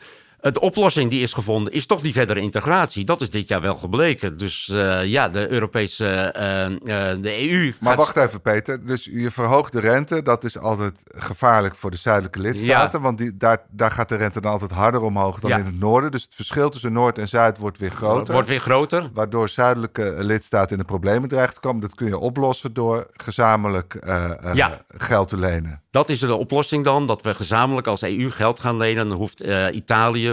De 0.52 0.60
oplossing 0.60 1.10
die 1.10 1.22
is 1.22 1.34
gevonden 1.34 1.74
is 1.74 1.86
toch 1.86 2.02
die 2.02 2.12
verdere 2.14 2.40
integratie. 2.40 3.04
Dat 3.06 3.22
is 3.22 3.30
dit 3.30 3.48
jaar 3.48 3.62
wel 3.62 3.76
gebleken. 3.76 4.38
Dus 4.38 4.70
eh, 4.70 5.06
ja, 5.06 5.30
de 5.30 5.52
Europese, 5.52 6.06
eh, 6.08 6.66
eh, 6.66 7.18
de 7.22 7.50
EU... 7.52 7.74
Maar 7.80 7.90
gaat- 7.98 8.06
wacht 8.14 8.18
even, 8.18 8.42
Peter. 8.42 8.86
Dus 8.86 9.06
je 9.12 9.32
verhoogt 9.32 9.72
de 9.72 9.80
rente. 9.80 10.24
Dat 10.24 10.44
is 10.44 10.58
altijd 10.60 11.04
gevaarlijk 11.16 11.76
voor 11.76 11.92
de 11.92 11.98
zuidelijke 11.98 12.40
lidstaten. 12.40 13.02
Want 13.02 13.18
die, 13.18 13.38
daar, 13.38 13.62
daar 13.70 13.92
gaat 13.92 14.10
de 14.10 14.16
rente 14.16 14.42
dan 14.42 14.52
altijd 14.52 14.72
harder 14.72 15.02
omhoog 15.02 15.40
dan 15.40 15.50
Ja. 15.50 15.58
in 15.58 15.66
het 15.66 15.80
noorden. 15.80 16.12
Dus 16.12 16.24
het 16.24 16.34
verschil 16.36 16.70
tussen 16.70 16.94
Noord 16.94 17.18
en 17.18 17.28
Zuid 17.28 17.58
wordt 17.58 17.78
weer 17.78 17.92
groter. 17.92 18.34
wordt 18.34 18.50
weer 18.50 18.60
groter. 18.60 19.10
Waardoor 19.14 19.50
zuidelijke 19.50 20.16
lidstaten 20.18 20.72
in 20.72 20.78
de 20.78 20.88
problemen 20.88 21.30
dreigen 21.30 21.54
te 21.54 21.60
komen. 21.60 21.82
Dat 21.82 21.96
kun 21.96 22.08
je 22.08 22.18
oplossen 22.18 22.74
door 22.74 23.08
gezamenlijk 23.12 23.98
Ja. 24.54 24.82
geld 24.88 25.28
te 25.28 25.38
lenen. 25.38 25.82
Dat 25.92 26.10
is 26.10 26.20
de 26.20 26.36
oplossing 26.36 26.84
dan, 26.84 27.08
dat 27.08 27.22
we 27.22 27.34
gezamenlijk 27.34 27.88
als 27.88 28.02
EU 28.02 28.30
geld 28.32 28.60
gaan 28.60 28.78
lenen. 28.78 29.10
Dan 29.10 29.18
hoeft 29.18 29.42
eh, 29.42 29.72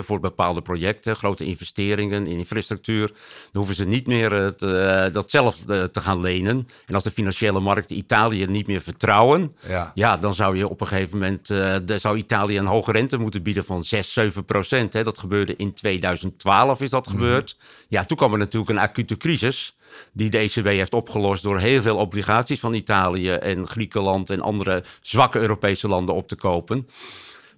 Voor 0.05 0.21
bepaalde 0.21 0.63
projecten, 0.63 1.17
grote 1.17 1.45
investeringen 1.45 2.27
in 2.27 2.39
infrastructuur, 2.39 3.07
dan 3.07 3.17
hoeven 3.53 3.75
ze 3.75 3.85
niet 3.85 4.07
meer 4.07 4.33
het, 4.33 4.63
eh, 4.63 5.05
dat 5.13 5.31
zelf 5.31 5.69
eh, 5.69 5.83
te 5.83 6.01
gaan 6.01 6.21
lenen. 6.21 6.69
En 6.87 6.95
als 6.95 7.05
de 7.05 7.11
financiële 7.11 7.61
markten 7.61 7.97
Italië 7.97 8.47
niet 8.47 8.67
meer 8.67 8.81
vertrouwen, 8.81 9.55
Ja. 9.69 9.93
ja, 9.95 10.17
dan 10.17 10.35
zou 10.35 10.57
je 10.57 10.69
op 10.69 10.81
een 10.81 10.87
gegeven 10.87 11.19
moment, 11.19 11.51
eh, 11.51 11.77
de, 11.85 11.99
zou 11.99 12.17
Italië 12.17 12.59
een 12.59 12.67
hoge 12.67 12.93
rente 12.93 13.19
moeten 13.19 13.43
bieden 13.43 13.65
van 13.65 13.83
6, 13.83 14.13
7 14.13 14.45
procent. 14.45 14.93
Hè. 14.93 15.05
Dat 15.05 15.19
gebeurde 15.19 15.57
in 15.57 15.75
2012 15.75 16.81
is 16.81 16.91
dat 16.91 17.09
gebeurd. 17.09 17.57
Ja, 17.89 18.05
toen 18.05 18.17
kwam 18.17 18.33
er 18.33 18.39
natuurlijk 18.39 18.71
een 18.71 18.79
acute 18.79 19.17
crisis 19.17 19.75
die 20.13 20.31
de 20.31 20.39
ECB 20.39 20.65
heeft 20.65 20.95
opgelost 20.95 21.43
door 21.43 21.59
heel 21.59 21.83
veel 21.83 21.97
obligaties 21.97 22.61
van 22.61 22.75
Italië 22.75 23.31
en 23.31 23.69
Griekenland 23.69 24.31
en 24.31 24.41
andere 24.41 24.85
zwakke 25.01 25.39
Europese 25.39 25.89
landen 25.89 26.15
op 26.15 26.29
te 26.29 26.37
kopen. 26.37 26.89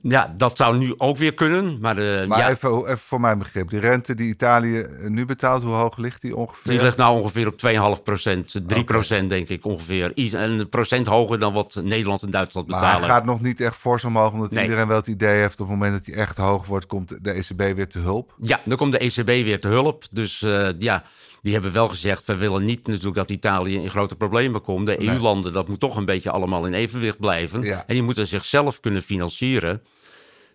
Ja, 0.02 0.32
dat 0.36 0.56
zou 0.56 0.78
nu 0.78 0.94
ook 0.96 1.16
weer 1.16 1.34
kunnen, 1.34 1.78
maar, 1.80 1.98
eh, 1.98 2.26
Maar 2.26 2.38
ja, 2.38 2.50
even, 2.50 2.84
even 2.84 2.98
voor 2.98 3.20
mijn 3.20 3.38
begrip. 3.38 3.70
Die 3.70 3.80
rente 3.80 4.14
die 4.14 4.28
Italië 4.28 4.78
eh, 4.78 5.08
nu 5.08 5.24
betaalt, 5.26 5.62
hoe 5.62 5.72
hoog 5.74 5.96
ligt 5.96 6.20
die 6.22 6.36
ongeveer? 6.36 6.72
die 6.72 6.82
ligt 6.82 6.96
nou 6.96 7.20
ongeveer 7.20 7.46
op 7.46 7.56
2,5 7.98 8.02
procent, 8.02 8.60
3 8.66 8.84
procent 8.84 9.28
denk 9.30 9.48
ik 9.48 9.64
ongeveer. 9.66 10.12
Iets- 10.14 10.32
Een 10.32 10.68
procent 10.68 11.06
hoger 11.06 11.38
dan 11.38 11.52
wat 11.52 11.80
Nederland 11.84 12.22
en 12.22 12.30
Duitsland 12.30 12.68
Maar 12.68 12.80
betalen. 12.80 13.00
hij 13.00 13.10
gaat 13.10 13.24
nog 13.24 13.40
niet 13.40 13.60
echt 13.60 13.76
fors 13.76 14.04
omhoog, 14.04 14.32
omdat 14.32 14.50
Nee. 14.50 14.62
iedereen 14.64 14.86
wel 14.88 14.96
het 14.96 15.06
idee 15.06 15.40
heeft... 15.40 15.60
op 15.60 15.68
het 15.68 15.76
moment 15.78 15.92
dat 15.92 16.06
hij 16.06 16.14
echt 16.24 16.36
hoog 16.36 16.66
wordt, 16.66 16.86
komt 16.86 17.14
de 17.24 17.30
ECB 17.30 17.74
weer 17.76 17.88
te 17.88 17.98
hulp. 17.98 18.34
Ja, 18.40 18.60
dan 18.64 18.76
komt 18.76 18.92
de 18.92 18.98
ECB 18.98 19.26
weer 19.26 19.60
te 19.60 19.68
hulp. 19.68 20.04
Dus 20.10 20.42
eh, 20.42 20.68
ja, 20.78 21.02
die 21.42 21.52
hebben 21.52 21.72
wel 21.72 21.88
gezegd... 21.88 22.24
we 22.24 22.36
willen 22.36 22.64
niet 22.64 22.86
natuurlijk 22.86 23.14
dat 23.14 23.30
Italië 23.30 23.74
in 23.74 23.90
grote 23.90 24.16
problemen 24.16 24.62
komt. 24.62 24.86
De 24.86 25.02
EU-landen, 25.02 25.52
dat 25.52 25.68
moet 25.68 25.80
toch 25.80 25.96
een 25.96 26.04
beetje 26.04 26.30
allemaal 26.30 26.66
in 26.66 26.74
evenwicht 26.74 27.18
blijven. 27.18 27.62
Ja. 27.62 27.84
En 27.86 27.94
die 27.94 28.02
moeten 28.02 28.26
zichzelf 28.26 28.80
kunnen 28.80 29.02
financieren. 29.02 29.82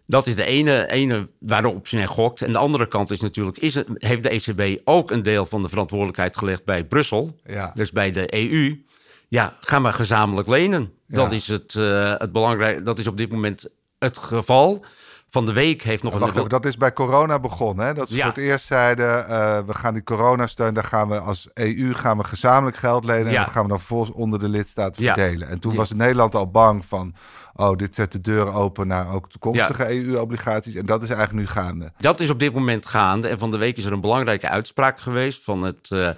Dat 0.06 0.27
is 0.27 0.36
de 0.36 0.46
ene, 0.46 0.91
ene 0.91 1.27
waarop 1.39 1.91
men 1.91 2.08
gokt. 2.08 2.41
En 2.41 2.51
de 2.51 2.58
andere 2.58 2.88
kant 2.88 3.12
is 3.12 3.20
natuurlijk... 3.20 3.58
Is 3.58 3.75
het, 3.75 3.88
heeft 3.94 4.24
de 4.24 4.29
ECB 4.29 4.82
ook 4.84 5.12
een 5.12 5.24
deel 5.24 5.46
van 5.46 5.62
de 5.62 5.70
verantwoordelijkheid 5.70 6.38
gelegd 6.38 6.65
bij 6.65 6.84
Brussel... 6.84 7.39
Ja. 7.44 7.72
dus 7.74 7.91
bij 7.91 8.12
de 8.12 8.34
EU... 8.34 8.84
Ja, 9.27 9.58
ga 9.62 9.79
maar 9.79 9.94
gezamenlijk 9.94 10.48
lenen. 10.48 10.94
Dat 11.08 11.32
is 11.32 11.48
het, 11.48 11.75
eh 11.75 12.13
het 12.17 12.32
belangrijk. 12.32 12.86
Dat 12.86 13.00
is 13.00 13.08
op 13.08 13.17
dit 13.17 13.32
moment 13.32 13.70
het 14.00 14.17
geval. 14.17 14.86
Van 15.29 15.46
de 15.46 15.53
week 15.53 15.81
heeft 15.81 16.03
nog 16.03 16.13
Wacht 16.13 16.31
een... 16.31 16.38
even, 16.38 16.50
dat 16.50 16.65
is 16.65 16.77
bij 16.77 16.93
corona 16.93 17.39
begonnen. 17.39 17.86
Hè? 17.86 17.93
Dat 17.93 18.10
ze 18.10 18.15
Ja. 18.15 18.24
voor 18.24 18.34
het 18.34 18.43
eerst 18.43 18.65
zeiden, 18.65 19.27
eh, 19.27 19.60
we 19.65 19.74
gaan 19.74 19.93
die 19.93 20.03
coronasteun, 20.03 20.74
daar 20.74 20.84
gaan 20.84 21.07
we 21.07 21.19
als 21.19 21.48
EU 21.53 21.93
gaan 21.93 22.17
we 22.17 22.24
gezamenlijk 22.24 22.77
geld 22.77 23.05
lenen. 23.05 23.31
Ja. 23.31 23.38
En 23.38 23.43
dat 23.43 23.53
gaan 23.53 23.63
we 23.63 23.69
dan 23.69 23.77
vervolgens 23.77 24.12
onder 24.12 24.39
de 24.39 24.50
lidstaten 24.50 25.03
verdelen. 25.03 25.50
En 25.50 25.60
toen 25.60 25.75
was 25.75 25.91
Nederland 25.91 26.36
al 26.36 26.51
bang 26.51 26.86
van, 26.86 27.15
oh, 27.55 27.75
dit 27.75 27.96
zet 27.96 28.12
de 28.12 28.22
deur 28.22 28.53
open 28.53 28.88
naar 28.88 29.13
ook 29.13 29.29
toekomstige 29.29 29.89
EU-obligaties. 29.89 30.75
En 30.75 30.86
dat 30.86 31.03
is 31.03 31.10
eigenlijk 31.10 31.39
nu 31.39 31.48
gaande. 31.48 31.91
Dat 31.98 32.19
is 32.19 32.29
op 32.29 32.39
dit 32.39 32.53
moment 32.53 32.86
gaande. 32.86 33.27
En 33.27 33.39
van 33.39 33.51
de 33.51 33.57
week 33.57 33.77
is 33.77 33.86
er 33.86 33.91
een 33.91 34.01
belangrijke 34.01 34.50
uitspraak 34.50 35.00
geweest 35.00 35.43
van 35.43 35.63
het, 35.63 35.91
eh, 35.91 36.10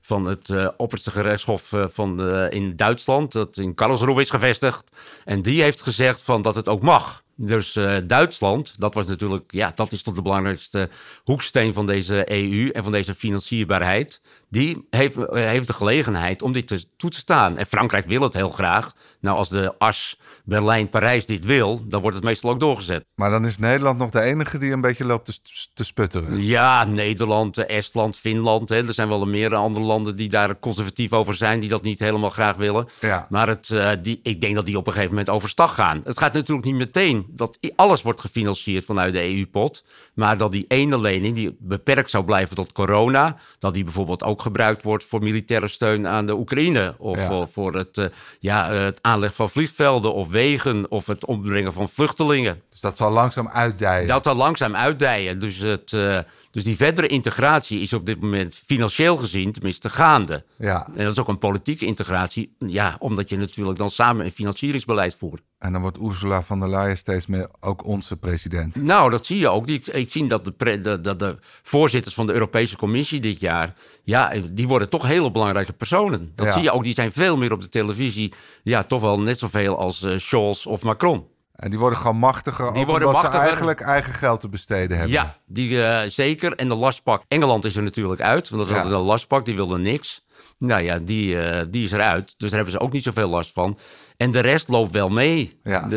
van 0.00 0.24
het 0.24 0.50
eh, 0.50 0.68
opperste 0.76 1.10
gerechtshof 1.10 1.72
van 1.86 2.30
in 2.50 2.76
Duitsland, 2.76 3.32
dat 3.32 3.56
in 3.56 3.74
Karlsruhe 3.74 4.20
is 4.20 4.30
gevestigd. 4.30 4.90
En 5.24 5.42
die 5.42 5.62
heeft 5.62 5.82
gezegd 5.82 6.22
van 6.22 6.42
dat 6.42 6.54
het 6.54 6.68
ook 6.68 6.82
mag. 6.82 7.24
Dus 7.36 7.76
eh, 7.76 7.96
Duitsland, 8.04 8.74
dat 8.78 8.94
was 8.94 9.06
natuurlijk, 9.06 9.52
ja, 9.52 9.72
dat 9.74 9.92
is 9.92 10.02
toch 10.02 10.14
de 10.14 10.22
belangrijkste 10.22 10.88
hoeksteen 11.24 11.72
van 11.72 11.86
deze 11.86 12.32
EU 12.32 12.68
en 12.68 12.82
van 12.82 12.92
deze 12.92 13.14
financierbaarheid. 13.14 14.20
Die 14.48 14.86
heeft, 14.90 15.16
eh, 15.16 15.44
heeft 15.44 15.66
de 15.66 15.72
gelegenheid 15.72 16.42
om 16.42 16.52
dit 16.52 16.66
te, 16.66 16.84
toe 16.96 17.10
te 17.10 17.18
staan. 17.18 17.56
En 17.56 17.66
Frankrijk 17.66 18.06
wil 18.06 18.22
het 18.22 18.34
heel 18.34 18.50
graag. 18.50 18.92
Nou, 19.20 19.36
als 19.36 19.48
de 19.48 19.74
as 19.78 20.18
Berlijn-Parijs 20.44 21.26
dit 21.26 21.44
wil, 21.44 21.80
dan 21.88 22.00
wordt 22.00 22.16
het 22.16 22.24
meestal 22.24 22.50
ook 22.50 22.60
doorgezet. 22.60 23.04
Maar 23.14 23.30
dan 23.30 23.46
is 23.46 23.58
Nederland 23.58 23.98
nog 23.98 24.10
de 24.10 24.20
enige 24.20 24.58
die 24.58 24.72
een 24.72 24.80
beetje 24.80 25.04
loopt 25.04 25.24
te, 25.24 25.68
te 25.74 25.84
sputteren. 25.84 26.44
Ja, 26.44 26.84
Nederland, 26.84 27.58
eh, 27.58 27.76
Estland, 27.76 28.16
Finland. 28.16 28.68
Hè. 28.68 28.86
Er 28.86 28.94
zijn 28.94 29.08
wel 29.08 29.26
meer 29.26 29.54
andere 29.54 29.84
landen 29.84 30.16
die 30.16 30.28
daar 30.28 30.58
conservatief 30.58 31.12
over 31.12 31.34
zijn, 31.34 31.60
die 31.60 31.68
dat 31.68 31.82
niet 31.82 31.98
helemaal 31.98 32.30
graag 32.30 32.56
willen. 32.56 32.86
Ja. 33.00 33.26
Maar 33.30 33.48
het, 33.48 33.70
eh, 33.70 33.90
die, 34.02 34.20
ik 34.22 34.40
denk 34.40 34.54
dat 34.54 34.66
die 34.66 34.76
op 34.76 34.86
een 34.86 34.92
gegeven 34.92 35.14
moment 35.14 35.30
overstag 35.30 35.74
gaan. 35.74 36.00
Het 36.04 36.18
gaat 36.18 36.32
natuurlijk 36.32 36.66
niet 36.66 36.76
meteen 36.76 37.26
dat 37.28 37.58
alles 37.76 38.02
wordt 38.02 38.20
gefinancierd 38.20 38.84
vanuit 38.84 39.12
de 39.12 39.22
EU-pot. 39.22 39.84
Maar 40.14 40.36
dat 40.36 40.52
die 40.52 40.64
ene 40.68 41.00
lening, 41.00 41.34
die 41.34 41.56
beperkt 41.58 42.10
zou 42.10 42.24
blijven 42.24 42.56
tot 42.56 42.72
corona, 42.72 43.36
dat 43.58 43.74
die 43.74 43.84
bijvoorbeeld 43.84 44.24
ook 44.24 44.35
gebruikt 44.42 44.82
wordt 44.82 45.04
voor 45.04 45.22
militaire 45.22 45.68
steun 45.68 46.06
aan 46.06 46.26
de 46.26 46.34
Oekraïne. 46.34 46.94
Of 46.98 47.18
Ja. 47.18 47.26
voor, 47.26 47.48
voor 47.48 47.74
het, 47.74 47.98
eh, 47.98 48.04
ja, 48.40 48.70
het 48.70 48.98
aanleg 49.02 49.34
van 49.34 49.50
vliegvelden 49.50 50.14
of 50.14 50.28
wegen 50.28 50.90
of 50.90 51.06
het 51.06 51.24
ombrengen 51.24 51.72
van 51.72 51.88
vluchtelingen. 51.88 52.62
Dus 52.70 52.80
dat 52.80 52.96
zal 52.96 53.10
langzaam 53.10 53.48
uitdijen. 53.48 54.08
Dat 54.08 54.24
dan 54.24 54.36
langzaam 54.36 54.76
uitdijen. 54.76 55.38
Dus, 55.38 55.58
het, 55.58 55.92
eh, 55.92 56.18
dus 56.56 56.64
die 56.64 56.76
verdere 56.76 57.06
integratie 57.06 57.80
is 57.80 57.92
op 57.92 58.06
dit 58.06 58.20
moment 58.20 58.60
financieel 58.66 59.16
gezien 59.16 59.52
tenminste 59.52 59.88
gaande. 59.88 60.44
Ja, 60.58 60.86
En 60.94 61.02
dat 61.02 61.12
is 61.12 61.18
ook 61.18 61.28
een 61.28 61.38
politieke 61.38 61.86
integratie. 61.86 62.54
Ja, 62.58 62.96
omdat 62.98 63.28
je 63.28 63.36
natuurlijk 63.36 63.78
dan 63.78 63.90
samen 63.90 64.24
een 64.24 64.30
financieringsbeleid 64.30 65.14
voert. 65.14 65.42
en 65.58 65.72
dan 65.72 65.80
wordt 65.80 65.98
Ursula 66.00 66.42
von 66.42 66.60
der 66.60 66.68
Leyen 66.68 66.96
steeds 66.96 67.26
meer 67.26 67.48
ook 67.60 67.84
onze 67.84 68.16
president. 68.16 68.76
Nou, 68.82 69.10
dat 69.10 69.26
zie 69.26 69.38
je 69.38 69.48
ook. 69.48 69.66
Die, 69.66 69.80
ik 69.92 70.10
zie 70.10 70.26
dat 70.26 70.44
de, 70.44 70.52
pre- 70.52 70.80
de, 70.80 71.00
de, 71.00 71.16
de 71.16 71.36
voorzitters 71.62 72.14
van 72.14 72.26
de 72.26 72.32
Europese 72.32 72.76
Commissie 72.76 73.20
dit 73.20 73.40
jaar... 73.40 73.74
ja, 74.04 74.32
die 74.52 74.68
worden 74.68 74.88
toch 74.88 75.06
hele 75.06 75.30
belangrijke 75.32 75.72
personen. 75.72 76.32
Dat 76.34 76.46
Ja. 76.46 76.52
zie 76.52 76.62
je 76.62 76.70
ook. 76.70 76.82
Die 76.82 76.94
zijn 76.94 77.12
veel 77.12 77.36
meer 77.36 77.52
op 77.52 77.60
de 77.60 77.68
televisie. 77.68 78.32
Ja, 78.62 78.82
toch 78.84 79.00
wel 79.00 79.20
net 79.20 79.38
zoveel 79.38 79.78
als 79.78 80.02
eh, 80.02 80.18
Scholz 80.18 80.66
of 80.66 80.82
Macron. 80.82 81.26
En 81.56 81.70
die 81.70 81.78
worden 81.78 81.98
gewoon 81.98 82.16
machtiger, 82.16 82.72
Die 82.72 82.80
ook 82.82 82.88
worden 82.88 83.08
omdat 83.08 83.22
machtiger. 83.22 83.40
ze 83.40 83.46
eigenlijk 83.48 83.80
eigen 83.80 84.12
geld 84.14 84.40
te 84.40 84.48
besteden 84.48 84.96
hebben. 84.96 85.14
Ja, 85.14 85.36
die, 85.46 85.82
eh, 85.84 86.10
zeker. 86.10 86.52
En 86.54 86.68
de 86.68 86.74
lastpak. 86.74 87.22
Engeland 87.28 87.64
is 87.64 87.76
er 87.76 87.82
natuurlijk 87.82 88.20
uit, 88.20 88.48
want 88.48 88.60
dat 88.62 88.70
is 88.70 88.76
Ja. 88.76 88.82
altijd 88.82 89.00
een 89.00 89.06
lastpak. 89.06 89.44
Die 89.44 89.54
wilde 89.54 89.78
niks. 89.78 90.24
Nou 90.58 90.82
ja, 90.82 90.98
die, 90.98 91.40
eh, 91.40 91.66
die 91.70 91.84
is 91.84 91.92
eruit. 91.92 92.24
Dus 92.36 92.50
daar 92.50 92.58
hebben 92.58 92.70
ze 92.70 92.80
ook 92.80 92.92
niet 92.92 93.02
zoveel 93.02 93.28
last 93.28 93.52
van. 93.52 93.78
En 94.16 94.30
de 94.30 94.40
rest 94.40 94.68
loopt 94.68 94.92
wel 94.92 95.08
mee. 95.08 95.60
Ja. 95.62 95.88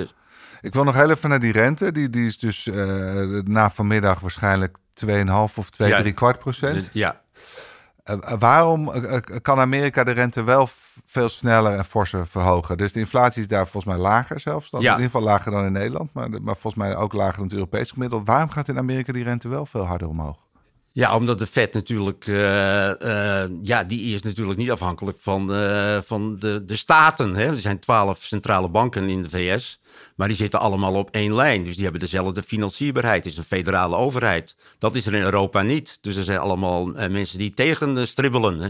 Ik 0.61 0.73
wil 0.73 0.83
nog 0.83 0.95
heel 0.95 1.09
even 1.09 1.29
naar 1.29 1.39
die 1.39 1.51
rente. 1.51 1.91
Die, 1.91 2.09
die 2.09 2.25
is 2.25 2.37
dus 2.37 2.67
eh, 2.67 2.75
na 3.43 3.69
vanmiddag 3.69 4.19
waarschijnlijk 4.19 4.77
2,5 4.93 5.57
of 5.57 5.69
2, 5.69 5.89
Ja. 5.89 5.99
3 5.99 6.13
kwart 6.13 6.39
procent. 6.39 6.89
ja. 6.93 7.21
Waarom 8.39 8.91
kan 9.41 9.59
Amerika 9.59 10.03
de 10.03 10.11
rente 10.11 10.43
wel 10.43 10.67
veel 11.05 11.29
sneller 11.29 11.77
en 11.77 11.85
forser 11.85 12.27
verhogen? 12.27 12.77
Dus 12.77 12.93
de 12.93 12.99
inflatie 12.99 13.41
is 13.41 13.47
daar 13.47 13.67
volgens 13.67 13.93
mij 13.93 14.03
lager 14.03 14.39
zelfs. 14.39 14.69
Dan, 14.69 14.81
Ja. 14.81 14.87
In 14.87 15.01
ieder 15.01 15.11
geval 15.11 15.27
lager 15.27 15.51
dan 15.51 15.65
in 15.65 15.71
Nederland, 15.71 16.13
maar, 16.13 16.29
maar 16.29 16.57
volgens 16.57 16.75
mij 16.83 16.95
ook 16.95 17.13
lager 17.13 17.35
dan 17.35 17.43
het 17.43 17.53
Europees 17.53 17.91
gemiddelde. 17.91 18.25
Waarom 18.25 18.49
gaat 18.49 18.67
in 18.67 18.77
Amerika 18.77 19.13
die 19.13 19.23
rente 19.23 19.47
wel 19.47 19.65
veel 19.65 19.85
harder 19.85 20.07
omhoog? 20.07 20.37
Ja, 20.93 21.15
omdat 21.15 21.39
de 21.39 21.47
Fed 21.47 21.73
natuurlijk, 21.73 22.27
eh, 22.27 23.43
eh, 23.43 23.49
ja, 23.61 23.83
die 23.83 24.13
is 24.13 24.21
natuurlijk 24.21 24.57
niet 24.57 24.71
afhankelijk 24.71 25.17
van, 25.19 25.53
eh, 25.53 25.97
van 26.01 26.39
de, 26.39 26.65
de 26.65 26.75
staten. 26.75 27.35
Hè. 27.35 27.45
Er 27.45 27.57
zijn 27.57 27.79
twaalf 27.79 28.23
centrale 28.23 28.69
banken 28.69 29.09
in 29.09 29.23
de 29.23 29.29
VS, 29.29 29.79
maar 30.15 30.27
die 30.27 30.37
zitten 30.37 30.59
allemaal 30.59 30.93
op 30.93 31.09
één 31.11 31.35
lijn. 31.35 31.63
Dus 31.63 31.73
die 31.73 31.83
hebben 31.83 32.01
dezelfde 32.01 32.43
financierbaarheid. 32.43 33.23
Het 33.23 33.33
is 33.33 33.37
een 33.39 33.43
federale 33.43 33.95
overheid. 33.95 34.55
Dat 34.79 34.95
is 34.95 35.05
er 35.05 35.13
in 35.13 35.21
Europa 35.23 35.61
niet. 35.61 35.97
Dus 36.01 36.15
er 36.15 36.23
zijn 36.23 36.39
allemaal 36.39 36.85
mensen 36.85 37.37
die 37.37 37.53
tegen 37.53 38.07
stribbelen. 38.07 38.59
Hè. 38.59 38.69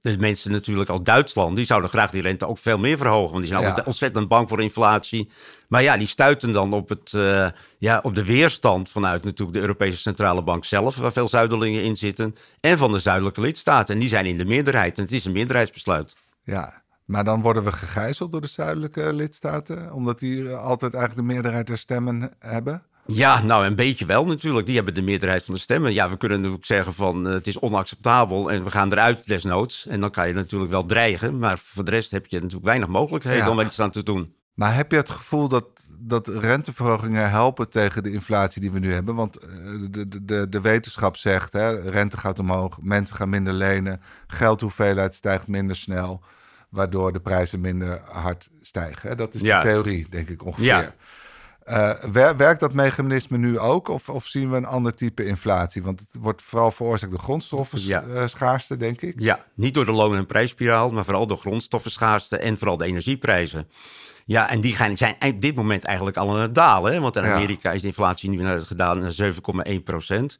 De 0.00 0.18
mensen 0.18 0.50
natuurlijk 0.52 0.90
uit 0.90 1.04
Duitsland, 1.04 1.56
die 1.56 1.64
zouden 1.64 1.90
graag 1.90 2.10
die 2.10 2.22
rente 2.22 2.46
ook 2.46 2.58
veel 2.58 2.78
meer 2.78 2.96
verhogen. 2.96 3.30
Want 3.30 3.44
die 3.44 3.52
zijn 3.52 3.62
Ja. 3.64 3.82
ontzettend 3.84 4.28
bang 4.28 4.48
voor 4.48 4.62
inflatie. 4.62 5.28
Maar 5.72 5.82
ja, 5.82 5.96
die 5.96 6.06
stuiten 6.06 6.52
dan 6.52 6.72
op, 6.72 6.88
het, 6.88 7.12
eh, 7.12 7.48
ja, 7.78 8.00
op 8.02 8.14
de 8.14 8.24
weerstand 8.24 8.90
vanuit 8.90 9.24
natuurlijk 9.24 9.56
de 9.56 9.60
Europese 9.60 9.98
Centrale 9.98 10.42
Bank 10.42 10.64
zelf, 10.64 10.96
waar 10.96 11.12
veel 11.12 11.28
zuidelingen 11.28 11.82
in 11.82 11.96
zitten, 11.96 12.34
en 12.60 12.78
van 12.78 12.92
de 12.92 12.98
zuidelijke 12.98 13.40
lidstaten. 13.40 13.94
En 13.94 14.00
die 14.00 14.08
zijn 14.08 14.26
in 14.26 14.38
de 14.38 14.44
meerderheid. 14.44 14.98
En 14.98 15.04
het 15.04 15.12
is 15.12 15.24
een 15.24 15.32
meerderheidsbesluit. 15.32 16.16
Ja, 16.44 16.82
maar 17.04 17.24
dan 17.24 17.42
worden 17.42 17.64
we 17.64 17.72
gegijzeld 17.72 18.32
door 18.32 18.40
de 18.40 18.48
zuidelijke 18.48 19.12
lidstaten, 19.12 19.92
omdat 19.92 20.18
die 20.18 20.48
eh, 20.48 20.64
altijd 20.64 20.94
eigenlijk 20.94 21.28
de 21.28 21.34
meerderheid 21.34 21.66
der 21.66 21.78
stemmen 21.78 22.32
hebben. 22.38 22.82
Ja, 23.06 23.42
nou 23.42 23.66
een 23.66 23.74
beetje 23.74 24.06
wel 24.06 24.26
natuurlijk. 24.26 24.66
Die 24.66 24.76
hebben 24.76 24.94
de 24.94 25.02
meerderheid 25.02 25.44
van 25.44 25.54
de 25.54 25.60
stemmen. 25.60 25.92
Ja, 25.92 26.10
we 26.10 26.16
kunnen 26.16 26.38
natuurlijk 26.38 26.66
zeggen 26.66 26.92
van 26.92 27.26
eh, 27.26 27.32
het 27.32 27.46
is 27.46 27.58
onacceptabel 27.58 28.50
en 28.50 28.64
we 28.64 28.70
gaan 28.70 28.92
eruit 28.92 29.26
desnoods. 29.26 29.86
En 29.86 30.00
dan 30.00 30.10
kan 30.10 30.28
je 30.28 30.34
natuurlijk 30.34 30.70
wel 30.70 30.84
dreigen. 30.84 31.38
Maar 31.38 31.58
voor 31.58 31.84
de 31.84 31.90
rest 31.90 32.10
heb 32.10 32.26
je 32.26 32.36
natuurlijk 32.36 32.66
weinig 32.66 32.88
mogelijkheden 32.88 33.44
Ja. 33.44 33.50
om 33.50 33.60
iets 33.60 33.80
aan 33.80 33.90
te 33.90 34.02
doen. 34.02 34.34
Maar 34.54 34.74
heb 34.74 34.90
je 34.90 34.96
het 34.96 35.10
gevoel 35.10 35.48
dat, 35.48 35.64
dat 35.98 36.28
renteverhogingen 36.28 37.30
helpen 37.30 37.70
tegen 37.70 38.02
de 38.02 38.12
inflatie 38.12 38.60
die 38.60 38.70
we 38.70 38.78
nu 38.78 38.92
hebben? 38.92 39.14
Want 39.14 39.36
eh, 39.38 39.48
de, 39.90 40.24
de, 40.24 40.48
de, 40.48 40.60
wetenschap 40.60 41.16
zegt, 41.16 41.52
hè, 41.52 41.90
rente 41.90 42.16
gaat 42.18 42.38
omhoog, 42.38 42.78
mensen 42.80 43.16
gaan 43.16 43.28
minder 43.28 43.52
lenen, 43.52 44.00
geldhoeveelheid 44.26 45.14
stijgt 45.14 45.46
minder 45.46 45.76
snel, 45.76 46.22
waardoor 46.68 47.12
de 47.12 47.20
prijzen 47.20 47.60
minder 47.60 48.00
hard 48.10 48.50
stijgen. 48.60 49.08
Hè? 49.08 49.14
Dat 49.14 49.34
is 49.34 49.40
Ja. 49.40 49.60
de 49.60 49.68
theorie, 49.68 50.06
denk 50.10 50.28
ik 50.28 50.44
ongeveer. 50.44 50.66
Ja. 50.66 50.94
Eh, 51.64 51.90
wer- 52.10 52.36
werkt 52.36 52.60
dat 52.60 52.72
mechanisme 52.72 53.38
nu 53.38 53.58
ook 53.58 53.88
of, 53.88 54.08
of 54.08 54.26
zien 54.26 54.50
we 54.50 54.56
een 54.56 54.64
ander 54.64 54.94
type 54.94 55.24
inflatie? 55.24 55.82
Want 55.82 56.00
het 56.00 56.16
wordt 56.20 56.42
vooral 56.42 56.70
veroorzaakt 56.70 57.12
door 57.12 57.20
grondstoffen 57.20 57.80
Ja. 57.86 58.02
eh, 58.02 58.26
schaarste, 58.26 58.76
denk 58.76 59.02
ik. 59.02 59.20
Ja, 59.20 59.44
niet 59.54 59.74
door 59.74 59.84
de 59.84 59.92
loon- 59.92 60.16
en 60.16 60.26
prijsspiraal, 60.26 60.90
maar 60.90 61.04
vooral 61.04 61.26
door 61.26 61.38
grondstoffenschaarste 61.38 62.36
en 62.38 62.58
vooral 62.58 62.76
de 62.76 62.84
energieprijzen. 62.84 63.68
Ja, 64.24 64.50
en 64.50 64.60
die 64.60 64.76
gaan, 64.76 64.96
zijn 64.96 65.16
op 65.20 65.40
dit 65.40 65.54
moment 65.54 65.84
eigenlijk 65.84 66.16
al 66.16 66.30
aan 66.30 66.40
het 66.40 66.54
dalen. 66.54 66.92
Hè? 66.92 67.00
Want 67.00 67.16
in 67.16 67.22
Ja. 67.22 67.34
Amerika 67.34 67.72
is 67.72 67.80
de 67.80 67.86
inflatie 67.86 68.30
nu 68.30 68.36
naar 68.36 68.60
gedaan 68.60 68.98
naar 68.98 69.12
7,1 69.12 69.82
procent. 69.84 70.38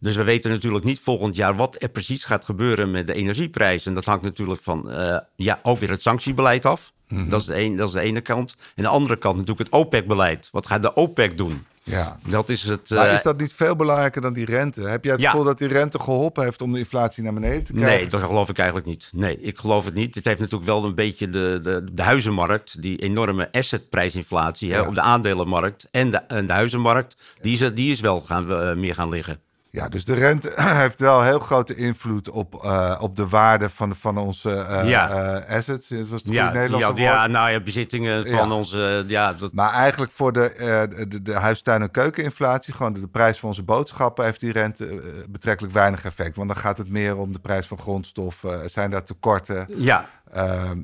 Dus 0.00 0.16
we 0.16 0.22
weten 0.22 0.50
natuurlijk 0.50 0.84
niet 0.84 1.00
volgend 1.00 1.36
jaar 1.36 1.56
wat 1.56 1.76
er 1.82 1.88
precies 1.88 2.24
gaat 2.24 2.44
gebeuren 2.44 2.90
met 2.90 3.06
de 3.06 3.14
energieprijzen. 3.14 3.94
Dat 3.94 4.04
hangt 4.04 4.22
natuurlijk 4.22 4.60
van, 4.60 4.90
eh, 4.90 5.18
ja, 5.36 5.58
ook 5.62 5.78
weer 5.78 5.90
het 5.90 6.02
sanctiebeleid 6.02 6.64
af. 6.66 6.92
Mhm. 7.08 7.28
dat, 7.28 7.40
is 7.40 7.46
de 7.46 7.60
een, 7.60 7.76
dat 7.76 7.88
is 7.88 7.94
de 7.94 8.00
ene 8.00 8.20
kant. 8.20 8.56
En 8.74 8.82
de 8.82 8.88
andere 8.88 9.16
kant 9.16 9.36
natuurlijk 9.36 9.70
het 9.70 9.80
OPEC-beleid. 9.80 10.48
Wat 10.52 10.66
gaat 10.66 10.82
de 10.82 10.94
OPEC 10.94 11.36
doen? 11.36 11.66
Ja. 11.88 12.18
Dat 12.28 12.48
is 12.48 12.62
het... 12.62 12.90
Maar 12.90 13.06
eh, 13.08 13.14
is 13.14 13.22
dat 13.22 13.38
niet 13.40 13.52
veel 13.52 13.76
belangrijker 13.76 14.22
dan 14.22 14.32
die 14.32 14.44
rente? 14.44 14.82
Heb 14.82 15.04
jij 15.04 15.12
het 15.12 15.22
Ja. 15.22 15.30
gevoel 15.30 15.44
dat 15.44 15.58
die 15.58 15.68
rente 15.68 15.98
geholpen 16.00 16.44
heeft 16.44 16.62
om 16.62 16.72
de 16.72 16.78
inflatie 16.78 17.22
naar 17.22 17.34
beneden 17.34 17.64
te 17.64 17.72
krijgen? 17.72 17.98
Nee, 17.98 18.08
dat 18.08 18.22
geloof 18.22 18.48
ik 18.48 18.58
eigenlijk 18.58 18.88
niet. 18.88 19.10
Nee, 19.14 19.40
ik 19.40 19.58
geloof 19.58 19.84
het 19.84 19.94
niet. 19.94 20.14
Het 20.14 20.24
heeft 20.24 20.40
natuurlijk 20.40 20.70
wel 20.70 20.84
een 20.84 20.94
beetje 20.94 21.28
de, 21.28 21.60
de, 21.62 21.84
de 21.92 22.02
huizenmarkt, 22.02 22.82
die 22.82 22.98
enorme 22.98 23.48
assetprijsinflatie 23.52 24.72
hè, 24.72 24.78
Ja. 24.78 24.86
op 24.86 24.94
de 24.94 25.00
aandelenmarkt 25.00 25.88
en 25.90 26.10
de, 26.10 26.16
en 26.16 26.46
de 26.46 26.52
huizenmarkt, 26.52 27.16
die 27.40 27.52
is, 27.52 27.74
die 27.74 27.90
is 27.92 28.00
wel 28.00 28.20
gaan, 28.20 28.52
eh, 28.52 28.74
meer 28.74 28.94
gaan 28.94 29.08
liggen. 29.08 29.40
Ja, 29.70 29.88
dus 29.88 30.04
de 30.04 30.14
rente 30.14 30.52
heeft 30.82 31.00
wel 31.00 31.22
heel 31.22 31.38
grote 31.38 31.74
invloed 31.74 32.30
op, 32.30 32.64
eh, 32.64 32.98
op 33.00 33.16
de 33.16 33.28
waarde 33.28 33.68
van, 33.68 33.94
van 33.96 34.18
onze 34.18 34.50
eh, 34.50 34.88
Ja. 34.88 35.10
eh, 35.40 35.56
assets. 35.56 35.88
Dat 35.88 36.08
was 36.08 36.22
het 36.22 36.32
Ja, 36.32 36.44
Nederlandse 36.52 36.78
ja, 36.88 36.92
woord. 36.94 36.98
ja, 36.98 37.26
nou 37.26 37.50
ja, 37.50 37.60
bezittingen 37.60 38.26
van 38.26 38.48
Ja. 38.48 38.54
onze, 38.54 39.04
ja, 39.06 39.32
dat, 39.32 39.52
Maar 39.52 39.72
eigenlijk 39.72 40.12
voor 40.12 40.32
de, 40.32 40.52
de, 41.08 41.22
de 41.22 41.32
huis, 41.34 41.62
tuin- 41.62 41.82
en 41.82 41.90
keukeninflatie, 41.90 42.74
gewoon 42.74 42.92
de, 42.92 43.00
de 43.00 43.06
prijs 43.08 43.38
van 43.38 43.48
onze 43.48 43.62
boodschappen, 43.62 44.24
heeft 44.24 44.40
die 44.40 44.52
rente 44.52 45.02
betrekkelijk 45.28 45.74
weinig 45.74 46.04
effect. 46.04 46.36
Want 46.36 46.48
dan 46.48 46.56
gaat 46.58 46.78
het 46.78 46.88
meer 46.90 47.16
om 47.16 47.32
de 47.32 47.38
prijs 47.38 47.66
van 47.66 47.78
grondstoffen. 47.78 48.70
Zijn 48.70 48.90
daar 48.90 49.04
tekorten? 49.04 49.66
ja. 49.76 50.08
Eh, 50.32 50.70
eh, 50.70 50.76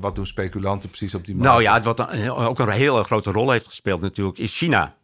wat, 0.00 0.14
doen 0.14 0.26
speculanten 0.26 0.88
precies 0.88 1.14
op 1.14 1.24
die 1.24 1.34
markt? 1.36 1.50
Nou 1.50 1.62
ja, 1.62 1.80
wat 1.80 2.28
ook 2.30 2.58
een 2.58 2.68
hele 2.68 3.02
grote 3.04 3.30
rol 3.32 3.50
heeft 3.50 3.66
gespeeld 3.66 4.00
natuurlijk, 4.00 4.38
is 4.38 4.56
China. 4.56 4.94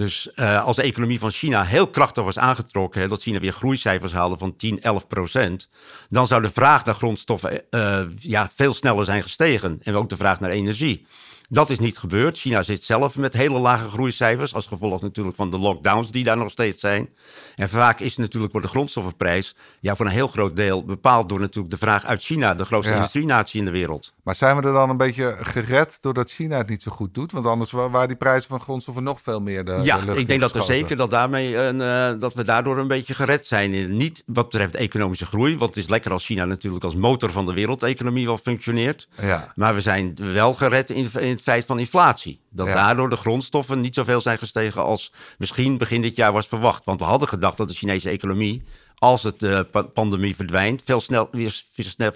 Dus 0.00 0.32
eh, 0.32 0.64
als 0.64 0.76
de 0.76 0.82
economie 0.82 1.18
van 1.18 1.30
China 1.30 1.64
heel 1.64 1.86
krachtig 1.86 2.24
was 2.24 2.38
aangetrokken, 2.38 3.00
hè, 3.00 3.08
dat 3.08 3.22
China 3.22 3.40
weer 3.40 3.52
groeicijfers 3.52 4.12
haalde 4.12 4.36
van 4.36 4.56
10, 4.56 4.82
11 4.82 5.06
procent, 5.06 5.68
dan 6.08 6.26
zou 6.26 6.42
de 6.42 6.50
vraag 6.50 6.84
naar 6.84 6.94
grondstoffen 6.94 7.70
eh, 7.70 8.02
ja, 8.16 8.48
veel 8.54 8.74
sneller 8.74 9.04
zijn 9.04 9.22
gestegen. 9.22 9.80
En 9.82 9.94
ook 9.94 10.08
de 10.08 10.16
vraag 10.16 10.40
naar 10.40 10.50
energie. 10.50 11.06
Dat 11.52 11.70
is 11.70 11.78
niet 11.78 11.98
gebeurd. 11.98 12.38
China 12.38 12.62
zit 12.62 12.82
zelf 12.84 13.16
met 13.16 13.34
hele 13.34 13.58
lage 13.58 13.88
groeicijfers, 13.88 14.54
als 14.54 14.66
gevolg 14.66 15.02
natuurlijk 15.02 15.36
van 15.36 15.50
de 15.50 15.58
lockdowns 15.58 16.10
die 16.10 16.24
daar 16.24 16.36
nog 16.36 16.50
steeds 16.50 16.80
zijn. 16.80 17.08
En 17.56 17.68
vaak 17.68 18.00
is 18.00 18.16
natuurlijk 18.16 18.52
wordt 18.52 18.66
de 18.66 18.72
grondstoffenprijs 18.72 19.54
ja, 19.80 19.96
voor 19.96 20.06
een 20.06 20.12
heel 20.12 20.28
groot 20.28 20.56
deel 20.56 20.84
bepaald 20.84 21.28
door 21.28 21.40
natuurlijk 21.40 21.70
de 21.70 21.78
vraag 21.80 22.04
uit 22.04 22.22
China, 22.22 22.54
de 22.54 22.64
grootste 22.64 22.90
Ja. 22.92 22.96
industrienatie 22.98 23.58
in 23.58 23.64
de 23.64 23.70
wereld. 23.70 24.12
Maar 24.22 24.34
zijn 24.34 24.56
we 24.56 24.62
er 24.66 24.72
dan 24.72 24.90
een 24.90 24.96
beetje 24.96 25.36
gered 25.40 25.98
doordat 26.00 26.30
China 26.30 26.56
het 26.58 26.68
niet 26.68 26.82
zo 26.82 26.90
goed 26.90 27.14
doet? 27.14 27.32
Want 27.32 27.46
anders 27.46 27.70
wa- 27.70 27.90
waren 27.90 28.08
die 28.08 28.16
prijzen 28.16 28.48
van 28.48 28.60
grondstoffen 28.60 29.02
nog 29.04 29.20
veel 29.20 29.40
meer 29.40 29.64
de, 29.64 29.78
Ja, 29.82 29.98
de 29.98 30.16
ik 30.16 30.26
denk 30.26 30.40
dat 30.40 30.56
er 30.56 30.62
zeker 30.62 30.96
dat, 30.96 31.10
daarmee 31.10 31.56
een, 31.56 31.80
eh, 31.80 32.20
dat 32.20 32.34
we 32.34 32.44
daardoor 32.44 32.78
een 32.78 32.88
beetje 32.88 33.14
gered 33.14 33.46
zijn. 33.46 33.74
In- 33.74 33.96
Niet 33.96 34.22
wat 34.26 34.48
betreft 34.50 34.74
economische 34.74 35.26
groei, 35.26 35.58
want 35.58 35.74
het 35.74 35.84
is 35.84 35.90
lekker 35.90 36.12
als 36.12 36.24
China 36.26 36.44
natuurlijk 36.44 36.84
als 36.84 36.94
motor 36.94 37.30
van 37.30 37.46
de 37.46 37.52
wereldeconomie 37.54 38.26
wel 38.26 38.38
functioneert. 38.38 39.08
Ja. 39.20 39.52
Maar 39.54 39.74
we 39.74 39.80
zijn 39.80 40.14
wel 40.32 40.54
gered 40.54 40.90
in, 40.90 41.08
in 41.20 41.39
het 41.40 41.48
feit 41.48 41.64
van 41.64 41.78
inflatie. 41.78 42.40
Dat 42.50 42.66
Ja. 42.66 42.74
daardoor 42.74 43.08
de 43.08 43.16
grondstoffen 43.16 43.80
niet 43.80 43.94
zoveel 43.94 44.20
zijn 44.20 44.38
gestegen 44.38 44.82
als 44.82 45.12
misschien 45.38 45.78
begin 45.78 46.02
dit 46.02 46.16
jaar 46.16 46.32
was 46.32 46.46
verwacht. 46.46 46.84
Want 46.84 47.00
we 47.00 47.06
hadden 47.06 47.28
gedacht 47.28 47.56
dat 47.56 47.68
de 47.68 47.74
Chinese 47.74 48.10
economie, 48.10 48.62
als 48.94 49.22
het 49.22 49.40
de 49.40 49.66
pa- 49.70 49.82
pandemie 49.82 50.36
verdwijnt, 50.36 50.82
veel, 50.84 51.00
snel, 51.00 51.28
weer, 51.32 51.62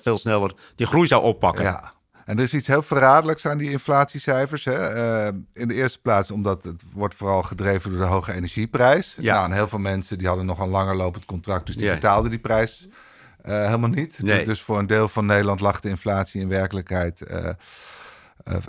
veel 0.02 0.18
sneller 0.18 0.52
die 0.74 0.86
groei 0.86 1.06
zou 1.06 1.22
oppakken. 1.22 1.64
Ja. 1.64 1.92
En 2.24 2.36
er 2.36 2.42
is 2.44 2.54
iets 2.54 2.66
heel 2.66 2.82
verraderlijks 2.82 3.46
aan 3.46 3.58
die 3.58 3.70
inflatiecijfers. 3.70 4.64
Hè? 4.64 4.72
Eh, 4.72 5.32
in 5.52 5.68
de 5.68 5.74
eerste 5.74 5.98
plaats 5.98 6.30
omdat 6.30 6.64
het 6.64 6.82
wordt 6.92 7.14
vooral 7.14 7.42
gedreven 7.42 7.90
door 7.90 8.00
de 8.00 8.06
hoge 8.06 8.32
energieprijs. 8.32 9.16
Ja. 9.20 9.34
Nou, 9.34 9.44
en 9.46 9.52
heel 9.52 9.68
veel 9.68 9.78
mensen 9.78 10.18
die 10.18 10.26
hadden 10.26 10.46
nog 10.46 10.58
een 10.58 10.68
langer 10.68 10.96
lopend 10.96 11.24
contract, 11.24 11.66
dus 11.66 11.76
die 11.76 11.84
Ja. 11.86 11.94
betaalden 11.94 12.30
die 12.30 12.38
prijs 12.40 12.88
eh, 13.42 13.64
helemaal 13.64 13.88
niet. 13.90 14.18
Nee. 14.22 14.44
Dus 14.44 14.60
voor 14.60 14.78
een 14.78 14.86
deel 14.86 15.08
van 15.08 15.26
Nederland 15.26 15.60
lag 15.60 15.80
de 15.80 15.88
inflatie 15.88 16.40
in 16.40 16.48
werkelijkheid 16.48 17.22
eh, 17.22 17.48
eh, 17.48 17.54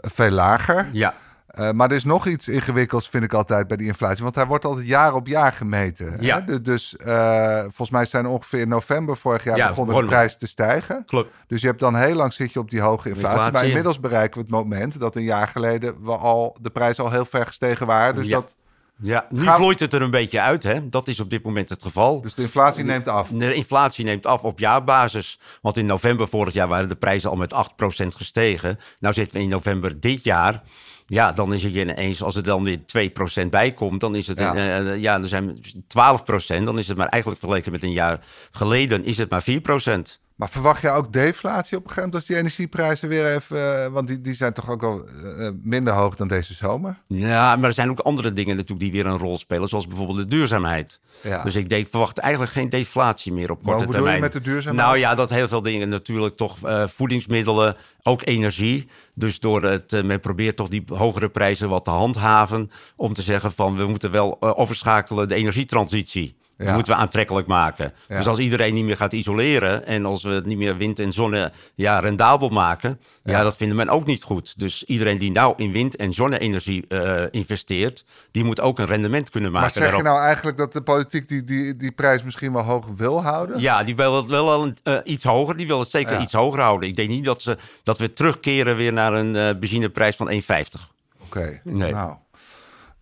veel 0.02 0.30
lager. 0.30 0.90
Ja. 0.92 1.14
Eh, 1.48 1.72
maar 1.72 1.90
er 1.90 1.96
is 1.96 2.04
nog 2.04 2.28
iets 2.28 2.48
ingewikkelds, 2.48 3.10
vind 3.10 3.24
ik 3.24 3.34
altijd, 3.34 3.68
bij 3.68 3.78
die 3.78 3.88
inflatie. 3.88 4.24
Want 4.24 4.36
hij 4.36 4.46
wordt 4.46 4.66
altijd 4.66 4.88
jaar 4.88 5.14
op 5.14 5.28
jaar 5.28 5.54
gemeten. 5.54 6.18
Ja. 6.20 6.36
Hè? 6.40 6.46
Du- 6.46 6.62
Dus 6.62 6.98
eh, 6.98 7.60
volgens 7.62 7.90
mij 7.90 8.06
zijn 8.06 8.26
ongeveer 8.28 8.60
in 8.60 8.68
november 8.68 9.18
vorig 9.18 9.44
jaar 9.44 9.58
Ja, 9.58 9.68
begonnen 9.68 9.96
de 9.96 10.06
prijzen 10.06 10.40
te 10.40 10.48
stijgen. 10.48 11.04
Klopt. 11.06 11.32
Dus 11.48 11.62
je 11.62 11.68
hebt 11.68 11.80
dan 11.80 11.96
heel 11.96 12.16
lang 12.16 12.34
zit 12.34 12.54
je 12.54 12.60
op 12.60 12.70
die 12.70 12.82
hoge 12.82 13.10
inflatie. 13.10 13.28
Inflatie, 13.36 13.52
Maar 13.54 13.66
inmiddels 13.66 14.00
bereiken 14.00 14.34
we 14.38 14.42
het 14.42 14.50
moment 14.52 15.00
dat 15.00 15.16
een 15.16 15.24
jaar 15.24 15.48
geleden 15.48 16.04
we 16.04 16.12
al 16.18 16.58
de 16.62 16.70
prijzen 16.70 17.04
al 17.04 17.12
heel 17.12 17.26
ver 17.26 17.46
gestegen 17.48 17.88
waren. 17.88 18.16
Dus, 18.16 18.28
Ja. 18.28 18.36
dat, 18.40 18.56
Ja, 19.02 19.26
nu 19.30 19.42
Gaan- 19.42 19.56
vloeit 19.56 19.80
het 19.80 19.94
er 19.94 20.02
een 20.02 20.12
beetje 20.12 20.42
uit. 20.42 20.64
Hè? 20.64 20.90
Dat 20.90 21.08
is 21.08 21.20
op 21.20 21.30
dit 21.30 21.44
moment 21.44 21.70
het 21.70 21.84
geval. 21.84 22.22
dus 22.22 22.34
de 22.36 22.42
inflatie 22.42 22.84
neemt 22.84 23.08
af. 23.08 23.28
De 23.30 23.54
inflatie 23.54 24.06
neemt 24.06 24.26
af 24.26 24.44
op 24.44 24.60
jaarbasis. 24.60 25.40
Want 25.62 25.78
in 25.78 25.86
november 25.86 26.28
vorig 26.28 26.54
jaar 26.54 26.68
waren 26.68 26.90
de 26.90 26.96
prijzen 26.96 27.30
al 27.30 27.36
met 27.36 27.54
8% 27.54 28.16
gestegen. 28.16 28.80
Nou 29.00 29.14
zitten 29.14 29.38
we 29.38 29.44
in 29.44 29.50
november 29.50 30.00
dit 30.00 30.24
jaar. 30.24 30.62
Ja, 31.08 31.32
dan 31.32 31.54
is 31.54 31.64
het 31.64 31.74
ineens, 31.74 32.24
als 32.24 32.36
er 32.36 32.44
dan 32.44 32.64
weer 32.64 32.80
2% 32.86 33.50
bij 33.50 33.72
komt, 33.74 34.00
dan 34.00 34.16
is 34.16 34.28
het, 34.28 34.40
Ja. 34.40 35.18
dan 35.20 35.28
zijn 35.30 35.48
we 35.48 35.82
12%. 35.88 36.66
Dan 36.66 36.78
is 36.78 36.88
het 36.88 36.98
maar 36.98 37.08
eigenlijk 37.08 37.42
vergeleken 37.42 37.72
met 37.72 37.84
een 37.84 37.92
jaar 37.92 38.20
geleden, 38.52 39.04
is 39.06 39.18
het 39.18 39.30
maar 39.30 39.44
4%. 39.44 40.20
Maar 40.36 40.50
verwacht 40.50 40.82
je 40.82 40.90
ook 40.90 41.14
deflatie 41.14 41.78
op 41.78 41.84
een 41.84 41.90
gegeven 41.90 41.96
moment 41.96 42.16
als 42.16 42.26
die 42.26 42.36
energieprijzen 42.36 43.10
weer 43.10 43.36
even... 43.36 43.84
eh, 43.84 43.92
want 43.92 44.08
die, 44.08 44.22
die 44.22 44.34
zijn 44.34 44.54
toch 44.54 44.70
ook 44.70 44.84
al 44.84 45.06
eh, 45.38 45.50
minder 45.62 45.94
hoog 45.94 46.16
dan 46.16 46.28
deze 46.28 46.54
zomer? 46.54 46.98
Ja, 47.08 47.56
maar 47.56 47.68
er 47.68 47.74
zijn 47.74 47.90
ook 47.90 48.00
andere 48.00 48.34
dingen 48.34 48.56
natuurlijk 48.56 48.92
die 48.92 49.04
weer 49.04 49.12
een 49.12 49.18
rol 49.18 49.38
spelen, 49.38 49.68
zoals 49.68 49.88
bijvoorbeeld 49.88 50.18
de 50.18 50.28
duurzaamheid. 50.28 51.00
Ja. 51.22 51.44
Dus 51.44 51.56
ik 51.56 51.70
denk, 51.70 51.88
verwacht 51.88 52.18
eigenlijk 52.18 52.52
geen 52.52 52.70
deflatie 52.70 53.34
meer 53.34 53.52
op 53.52 53.64
korte 53.64 53.70
hoe 53.70 53.78
bedoel 53.78 53.92
je 53.92 53.98
termijn. 53.98 54.22
met 54.22 54.34
de 54.34 54.42
duurzaamheid? 54.42 54.88
Nou 54.88 55.00
ja, 55.00 55.16
dat 55.16 55.30
heel 55.30 55.48
veel 55.48 55.62
dingen 55.62 55.90
natuurlijk 55.90 56.36
toch 56.36 56.64
eh, 56.64 56.88
voedingsmiddelen, 56.88 57.76
ook 58.04 58.26
energie. 58.26 58.88
Dus 59.16 59.40
door 59.40 59.64
het, 59.64 59.94
eh, 59.94 60.04
men 60.04 60.20
probeert 60.20 60.56
toch 60.56 60.68
die 60.68 60.84
hogere 60.88 61.30
prijzen 61.30 61.70
wat 61.70 61.84
te 61.84 61.90
handhaven. 61.90 62.72
Om 62.96 63.14
te 63.14 63.22
zeggen 63.22 63.52
van 63.52 63.76
we 63.78 63.86
moeten 63.86 64.12
wel 64.12 64.38
eh, 64.40 64.60
overschakelen 64.60 65.28
de 65.28 65.36
energietransitie. 65.36 66.36
Moeten 66.58 66.94
we 66.94 67.00
aantrekkelijk 67.00 67.48
maken. 67.48 67.94
Dus 68.08 68.28
als 68.28 68.40
iedereen 68.40 68.74
niet 68.74 68.86
meer 68.86 68.98
gaat 68.98 69.14
isoleren 69.14 69.86
en 69.86 70.06
als 70.06 70.24
we 70.24 70.30
het 70.30 70.46
niet 70.46 70.58
meer 70.58 70.78
wind 70.78 71.00
en 71.00 71.12
zonne 71.12 71.52
ja, 71.76 72.00
rendabel 72.00 72.50
maken, 72.50 73.00
ja. 73.24 73.44
dat 73.44 73.58
vinden 73.58 73.78
men 73.78 73.90
ook 73.90 74.06
niet 74.06 74.24
goed. 74.24 74.60
Dus 74.60 74.84
iedereen 74.84 75.18
die 75.18 75.32
nou 75.32 75.54
in 75.58 75.72
wind- 75.72 75.96
en 75.96 76.14
zonne-energie 76.14 76.88
eh, 76.88 77.24
investeert, 77.32 78.06
die 78.32 78.44
moet 78.44 78.62
ook 78.62 78.80
een 78.80 78.86
rendement 78.86 79.30
kunnen 79.30 79.52
maken. 79.52 79.80
Maar 79.82 79.90
zeg 79.90 79.98
je 79.98 80.04
nou 80.04 80.20
eigenlijk 80.20 80.58
dat 80.58 80.74
de 80.74 80.82
politiek 80.82 81.28
die, 81.28 81.44
die, 81.44 81.76
die 81.78 81.92
prijs 81.92 82.24
misschien 82.24 82.54
wel 82.54 82.64
hoog 82.64 82.88
wil 82.96 83.24
houden? 83.24 83.60
Ja, 83.60 83.84
die 83.84 83.96
wil 83.96 84.16
het 84.16 84.26
wel 84.26 84.52
al, 84.52 84.72
eh, 84.84 84.98
iets 85.04 85.24
hoger. 85.24 85.58
Die 85.58 85.68
wil 85.68 85.80
het 85.80 85.92
zeker 85.92 86.14
Ja. 86.14 86.22
iets 86.22 86.34
hoger 86.34 86.62
houden. 86.62 86.90
Ik 86.90 86.96
denk 86.96 87.10
niet 87.10 87.26
dat, 87.26 87.42
ze, 87.42 87.58
dat 87.84 87.98
we 87.98 88.14
terugkeren 88.14 88.76
weer 88.76 88.94
naar 88.94 89.14
een 89.14 89.36
eh 89.36 89.50
benzineprijs 89.60 90.16
van 90.16 90.30
1,50. 90.30 90.94
Oké, 91.24 91.62
Nee. 91.64 91.92
nou, 91.92 92.16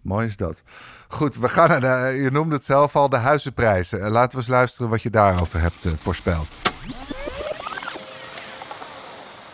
mooi 0.04 0.28
is 0.28 0.38
dat. 0.38 0.64
Goed, 1.14 1.38
we 1.38 1.50
gaan 1.50 1.70
naar 1.70 1.82
de, 1.82 2.20
je 2.22 2.32
noemde 2.32 2.56
het 2.56 2.66
zelf 2.66 2.96
al, 2.96 3.10
de 3.10 3.18
huizenprijzen. 3.18 4.04
Eh, 4.04 4.12
Laten 4.12 4.32
we 4.32 4.38
eens 4.38 4.48
luisteren 4.48 4.90
wat 4.90 5.02
je 5.02 5.10
daarover 5.10 5.62
hebt 5.62 5.86
eh, 5.86 5.92
voorspeld. 6.02 6.48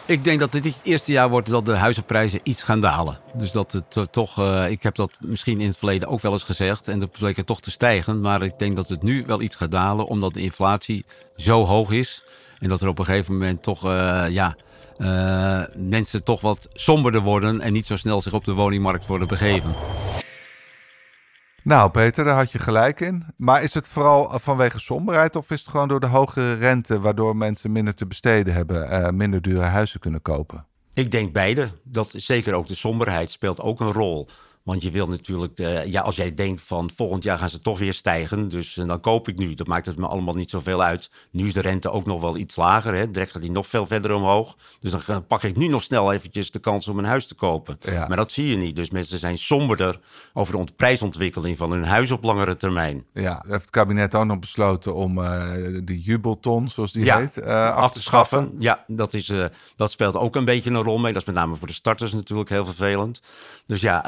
Ik 0.06 0.24
denk 0.24 0.40
dat 0.40 0.52
dit 0.52 0.64
het 0.64 0.80
eerste 0.84 1.12
jaar 1.12 1.30
wordt 1.30 1.50
dat 1.50 1.66
de 1.66 1.76
huizenprijzen 1.76 2.40
iets 2.44 2.64
gaan 2.64 2.82
dalen. 2.82 3.20
Dus 3.34 3.52
dat 3.52 3.72
het 3.72 3.98
eh, 3.98 4.04
toch, 4.04 4.40
ik 4.68 4.84
heb 4.84 4.96
dat 4.96 5.12
misschien 5.20 5.62
in 5.62 5.68
het 5.68 5.78
verleden 5.78 6.08
ook 6.08 6.22
wel 6.22 6.32
eens 6.32 6.44
gezegd. 6.44 6.88
En 6.88 7.00
dat 7.00 7.12
bleek 7.12 7.36
het 7.36 7.46
toch 7.46 7.62
te 7.62 7.72
stijgen. 7.72 8.22
Maar 8.22 8.42
ik 8.42 8.60
denk 8.60 8.76
dat 8.76 8.90
het 8.90 9.04
nu 9.04 9.24
wel 9.26 9.42
iets 9.42 9.56
gaat 9.56 9.72
dalen, 9.72 10.08
omdat 10.08 10.34
de 10.34 10.42
inflatie 10.42 11.06
zo 11.36 11.66
hoog 11.66 11.92
is. 11.92 12.24
En 12.60 12.70
dat 12.70 12.82
er 12.82 12.88
op 12.88 13.00
een 13.00 13.06
gegeven 13.06 13.34
moment 13.34 13.64
toch, 13.64 13.84
ja, 14.30 14.56
mensen 15.76 16.24
toch 16.24 16.42
wat 16.42 16.68
somberder 16.74 17.22
worden. 17.22 17.62
En 17.62 17.74
niet 17.74 17.88
zo 17.88 17.96
snel 17.96 18.22
zich 18.22 18.34
op 18.34 18.44
de 18.44 18.54
woningmarkt 18.54 19.08
worden 19.08 19.28
begeven. 19.28 19.76
Nou, 21.70 21.90
Peter, 21.90 22.24
daar 22.24 22.36
had 22.36 22.52
je 22.52 22.60
gelijk 22.60 23.00
in. 23.00 23.26
Maar 23.38 23.64
is 23.64 23.74
het 23.74 23.88
vooral 23.88 24.34
eh, 24.34 24.40
vanwege 24.40 24.80
somberheid 24.80 25.36
of 25.36 25.52
is 25.52 25.60
het 25.60 25.70
gewoon 25.70 25.88
door 25.88 26.00
de 26.00 26.08
hogere 26.08 26.54
rente, 26.54 27.00
waardoor 27.00 27.36
mensen 27.36 27.72
minder 27.72 27.96
te 27.96 28.06
besteden 28.06 28.54
hebben, 28.54 28.90
eh, 28.90 29.10
minder 29.10 29.42
dure 29.42 29.62
huizen 29.62 30.00
kunnen 30.00 30.22
kopen? 30.22 30.66
Ik 30.94 31.12
denk 31.12 31.34
beide. 31.34 31.72
Dat 31.84 32.14
zeker 32.18 32.54
ook 32.54 32.68
de 32.68 32.76
somberheid 32.76 33.32
speelt 33.32 33.60
ook 33.60 33.80
een 33.80 33.92
rol. 33.92 34.28
Want 34.70 34.82
je 34.82 34.92
wil 34.92 35.08
natuurlijk, 35.08 35.58
ja, 35.86 36.02
als 36.02 36.16
jij 36.16 36.34
denkt 36.34 36.62
van 36.62 36.90
volgend 36.96 37.24
jaar 37.24 37.38
gaan 37.38 37.50
ze 37.50 37.60
toch 37.60 37.80
weer 37.80 37.94
stijgen, 37.94 38.50
dus 38.50 38.78
eh, 38.78 38.88
dan 38.88 39.00
koop 39.00 39.28
ik 39.28 39.38
nu. 39.38 39.54
Dan 39.56 39.68
maakt 39.70 39.86
het 39.86 39.98
me 39.98 40.08
allemaal 40.08 40.34
niet 40.34 40.50
zoveel 40.50 40.84
uit. 40.84 41.10
Nu 41.32 41.46
is 41.46 41.54
de 41.54 41.62
rente 41.62 41.92
ook 41.92 42.06
nog 42.06 42.22
wel 42.22 42.38
iets 42.38 42.56
lager, 42.56 42.94
hè. 42.94 43.12
direct 43.12 43.32
gaat 43.32 43.42
die 43.42 43.52
nog 43.52 43.68
veel 43.68 43.86
verder 43.86 44.14
omhoog. 44.14 44.58
Dus 44.80 44.92
dan 44.92 45.00
ga- 45.00 45.20
pak 45.20 45.44
ik 45.44 45.56
nu 45.56 45.68
nog 45.68 45.84
snel 45.84 46.14
eventjes 46.14 46.52
de 46.52 46.60
kans 46.60 46.88
om 46.88 46.98
een 46.98 47.06
huis 47.06 47.26
te 47.26 47.36
kopen. 47.36 47.78
Ja. 47.80 48.08
Maar 48.08 48.18
dat 48.18 48.32
zie 48.32 48.48
je 48.50 48.58
niet. 48.58 48.76
Dus 48.76 48.90
mensen 48.92 49.20
zijn 49.20 49.38
somberder 49.38 50.00
over 50.34 50.54
de 50.54 50.60
ont- 50.60 50.76
prijsontwikkeling 50.76 51.58
van 51.58 51.72
hun 51.72 51.86
huis 51.86 52.12
op 52.12 52.24
langere 52.24 52.58
termijn. 52.58 53.06
Ja, 53.14 53.44
heeft 53.48 53.62
het 53.62 53.70
kabinet 53.70 54.16
ook 54.16 54.26
nog 54.26 54.40
besloten 54.40 54.96
om 54.96 55.24
eh 55.24 55.52
de 55.84 56.00
jubelton, 56.00 56.70
zoals 56.70 56.92
die 56.92 57.06
Ja, 57.06 57.18
heet, 57.20 57.38
eh, 57.38 57.76
af 57.76 57.92
te 57.92 58.02
schaffen. 58.02 58.52
Ja, 58.60 58.84
dat, 58.88 59.14
is, 59.14 59.32
dat 59.76 59.92
speelt 59.92 60.16
ook 60.16 60.36
een 60.36 60.46
beetje 60.46 60.70
een 60.70 60.84
rol 60.84 60.98
mee. 60.98 61.14
Dat 61.14 61.22
is 61.22 61.28
met 61.28 61.36
name 61.38 61.56
voor 61.56 61.68
de 61.68 61.74
starters 61.74 62.14
natuurlijk 62.14 62.50
heel 62.50 62.66
vervelend. 62.66 63.22
Dus 63.66 63.82
ja, 63.82 64.06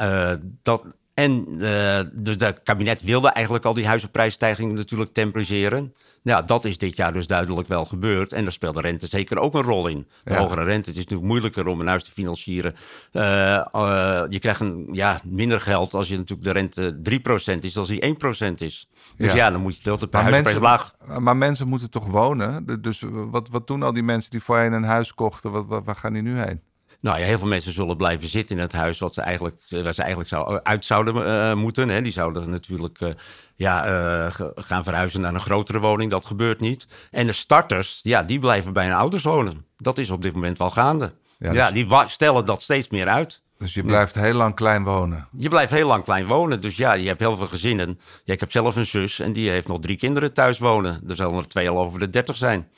dat. 0.62 0.84
En 1.14 1.46
eh 1.48 2.00
de, 2.12 2.36
de 2.36 2.54
kabinet 2.64 3.02
wilde 3.02 3.28
eigenlijk 3.28 3.64
al 3.64 3.74
die 3.74 3.86
huizenprijsstijgingen 3.86 4.74
natuurlijk 4.74 5.12
temporiseren. 5.12 5.92
Ja, 6.22 6.42
dat 6.42 6.64
is 6.64 6.78
dit 6.78 6.96
jaar 6.96 7.12
dus 7.12 7.26
duidelijk 7.26 7.68
wel 7.68 7.84
gebeurd. 7.84 8.32
En 8.32 8.42
daar 8.42 8.52
speelt 8.52 8.74
de 8.74 8.80
rente 8.80 9.06
zeker 9.06 9.38
ook 9.38 9.54
een 9.54 9.62
rol 9.62 9.86
in. 9.86 10.06
De 10.24 10.32
Ja. 10.32 10.38
hogere 10.38 10.64
rente. 10.64 10.88
Het 10.88 10.98
is 10.98 11.02
natuurlijk 11.04 11.28
moeilijker 11.28 11.66
om 11.66 11.80
een 11.80 11.86
huis 11.86 12.04
te 12.04 12.10
financieren. 12.10 12.74
Eh, 13.12 13.54
eh, 13.56 14.22
je 14.28 14.38
krijgt 14.38 14.60
een, 14.60 14.88
ja, 14.92 15.20
minder 15.24 15.60
geld 15.60 15.94
als 15.94 16.08
je 16.08 16.16
natuurlijk 16.16 16.44
de 16.48 16.52
rente 16.52 17.00
3% 17.02 17.64
is, 17.64 17.76
als 17.76 17.88
die 17.88 18.04
1% 18.04 18.60
is. 18.60 18.88
Dus 19.16 19.30
Ja. 19.30 19.36
ja, 19.36 19.50
dan 19.50 19.60
moet 19.60 19.76
je 19.76 19.82
de 19.82 20.08
Maar 20.10 20.22
huisprijs 20.22 20.58
laag. 20.58 20.94
maar 21.18 21.36
mensen 21.36 21.68
moeten 21.68 21.90
toch 21.90 22.06
wonen? 22.06 22.66
Du- 22.66 22.80
Dus 22.80 23.02
wat, 23.10 23.48
wat 23.48 23.66
doen 23.66 23.82
al 23.82 23.92
die 23.92 24.02
mensen 24.02 24.30
die 24.30 24.42
voorheen 24.42 24.72
een 24.72 24.84
huis 24.84 25.14
kochten? 25.14 25.50
Wat, 25.50 25.66
wat, 25.66 25.84
waar 25.84 25.96
gaan 25.96 26.12
die 26.12 26.22
nu 26.22 26.38
heen? 26.38 26.60
Nou 27.02 27.18
ja, 27.18 27.24
heel 27.24 27.38
veel 27.38 27.48
mensen 27.48 27.72
zullen 27.72 27.96
blijven 27.96 28.28
zitten 28.28 28.56
in 28.56 28.62
het 28.62 28.72
huis 28.72 28.98
wat 28.98 29.14
ze 29.14 29.20
eigenlijk, 29.20 29.56
eh, 29.68 29.82
waar 29.82 29.94
ze 29.94 30.00
eigenlijk 30.00 30.30
zou, 30.30 30.60
uit 30.62 30.84
zouden 30.84 31.26
eh, 31.26 31.54
moeten. 31.54 31.88
Hè. 31.88 32.02
Die 32.02 32.12
zouden 32.12 32.50
natuurlijk 32.50 33.00
eh, 33.00 33.08
ja, 33.56 34.30
gaan 34.54 34.84
verhuizen 34.84 35.20
naar 35.20 35.34
een 35.34 35.40
grotere 35.40 35.80
woning. 35.80 36.10
Dat 36.10 36.26
gebeurt 36.26 36.60
niet. 36.60 36.86
En 37.10 37.26
de 37.26 37.32
starters, 37.32 38.00
ja, 38.02 38.22
die 38.22 38.38
blijven 38.38 38.72
bij 38.72 38.84
hun 38.84 38.94
ouders 38.94 39.22
wonen. 39.22 39.66
Dat 39.76 39.98
is 39.98 40.10
op 40.10 40.22
dit 40.22 40.32
moment 40.32 40.58
wel 40.58 40.70
gaande. 40.70 41.12
Ja, 41.38 41.52
Ja, 41.52 41.70
dus- 41.70 41.88
die 41.88 41.98
stellen 42.06 42.46
dat 42.46 42.62
steeds 42.62 42.88
meer 42.88 43.08
uit. 43.08 43.42
Dus 43.58 43.74
je 43.74 43.82
blijft 43.82 44.14
heel 44.14 44.34
lang 44.34 44.54
klein 44.54 44.84
wonen. 44.84 45.28
Je 45.36 45.48
blijft 45.48 45.72
heel 45.72 45.86
lang 45.86 46.04
klein 46.04 46.26
wonen. 46.26 46.60
Dus 46.60 46.76
ja, 46.76 46.92
je 46.92 47.06
hebt 47.06 47.20
heel 47.20 47.36
veel 47.36 47.46
gezinnen. 47.46 48.00
Ja, 48.24 48.32
ik 48.32 48.40
heb 48.40 48.50
zelf 48.50 48.76
een 48.76 48.86
zus 48.86 49.20
en 49.20 49.32
die 49.32 49.50
heeft 49.50 49.68
nog 49.68 49.80
drie 49.80 49.96
kinderen 49.96 50.32
thuis 50.32 50.58
wonen. 50.58 51.02
Er 51.08 51.16
zullen 51.16 51.38
er 51.38 51.48
twee 51.48 51.68
al 51.68 51.78
over 51.78 51.98
de 51.98 52.10
dertig 52.10 52.36
zijn. 52.36 52.68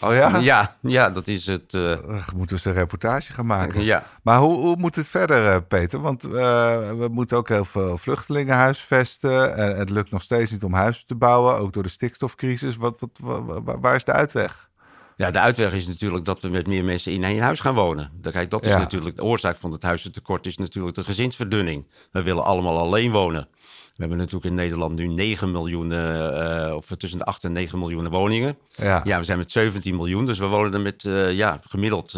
Oh 0.00 0.14
ja? 0.14 0.38
Ja, 0.38 0.76
ja 0.80 1.10
dat 1.10 1.28
is 1.28 1.46
het. 1.46 1.74
Ugh, 1.74 1.98
moeten 2.08 2.32
we 2.34 2.52
eens 2.52 2.64
een 2.64 2.72
reportage 2.72 3.32
gaan 3.32 3.46
maken. 3.46 3.82
ja. 3.84 4.04
Maar 4.22 4.38
hoe, 4.38 4.56
hoe 4.56 4.76
moet 4.76 4.96
het 4.96 5.08
verder, 5.08 5.52
eh, 5.52 5.56
Peter? 5.68 6.00
Want 6.00 6.22
we 6.22 7.08
moeten 7.10 7.36
ook 7.36 7.48
heel 7.48 7.64
veel 7.64 7.98
vluchtelingen 7.98 8.54
huisvesten. 8.54 9.56
En 9.56 9.76
het 9.76 9.90
lukt 9.90 10.10
nog 10.10 10.22
steeds 10.22 10.50
niet 10.50 10.64
om 10.64 10.72
huizen 10.74 11.06
te 11.06 11.14
bouwen, 11.14 11.56
ook 11.58 11.72
door 11.72 11.82
de 11.82 11.88
stikstofcrisis. 11.88 12.76
Wat, 12.76 12.96
wat, 13.00 13.10
wa- 13.20 13.42
wa- 13.62 13.78
waar 13.80 13.94
is 13.94 14.04
de 14.04 14.12
uitweg? 14.12 14.66
Ja, 15.16 15.30
de 15.30 15.38
uitweg 15.40 15.72
is 15.72 15.86
natuurlijk 15.86 16.24
dat 16.24 16.42
we 16.42 16.48
met 16.48 16.66
meer 16.66 16.84
mensen 16.84 17.12
in 17.12 17.24
één 17.24 17.40
huis 17.40 17.60
gaan 17.60 17.74
wonen. 17.74 18.10
Kijk, 18.30 18.50
dat 18.50 18.66
is 18.66 18.72
Ja. 18.72 18.78
natuurlijk 18.78 19.16
de 19.16 19.24
oorzaak 19.24 19.56
van 19.56 19.72
het 19.72 19.82
huizentekort 19.82 20.46
is 20.46 20.56
natuurlijk 20.56 20.94
de 20.94 21.04
gezinsverdunning. 21.04 21.86
We 22.12 22.22
willen 22.22 22.44
allemaal 22.44 22.78
alleen 22.78 23.12
wonen. 23.12 23.48
We 23.98 24.04
hebben 24.04 24.18
natuurlijk 24.22 24.50
in 24.50 24.54
Nederland 24.54 24.94
nu 24.98 25.06
9 25.06 25.50
miljoen, 25.50 25.92
eh, 25.92 26.66
eh, 26.66 26.74
of 26.74 26.86
tussen 26.96 27.18
de 27.18 27.24
8 27.24 27.44
en 27.44 27.52
9 27.52 27.78
miljoen 27.78 28.08
woningen. 28.08 28.58
Ja. 28.74 29.00
Ja, 29.04 29.18
we 29.18 29.24
zijn 29.24 29.38
met 29.38 29.50
17 29.50 29.96
miljoen, 29.96 30.26
dus 30.26 30.38
we 30.38 30.46
wonen 30.46 30.74
er 30.74 30.80
met, 30.80 31.04
eh, 31.04 31.32
ja, 31.32 31.60
gemiddeld 31.68 32.12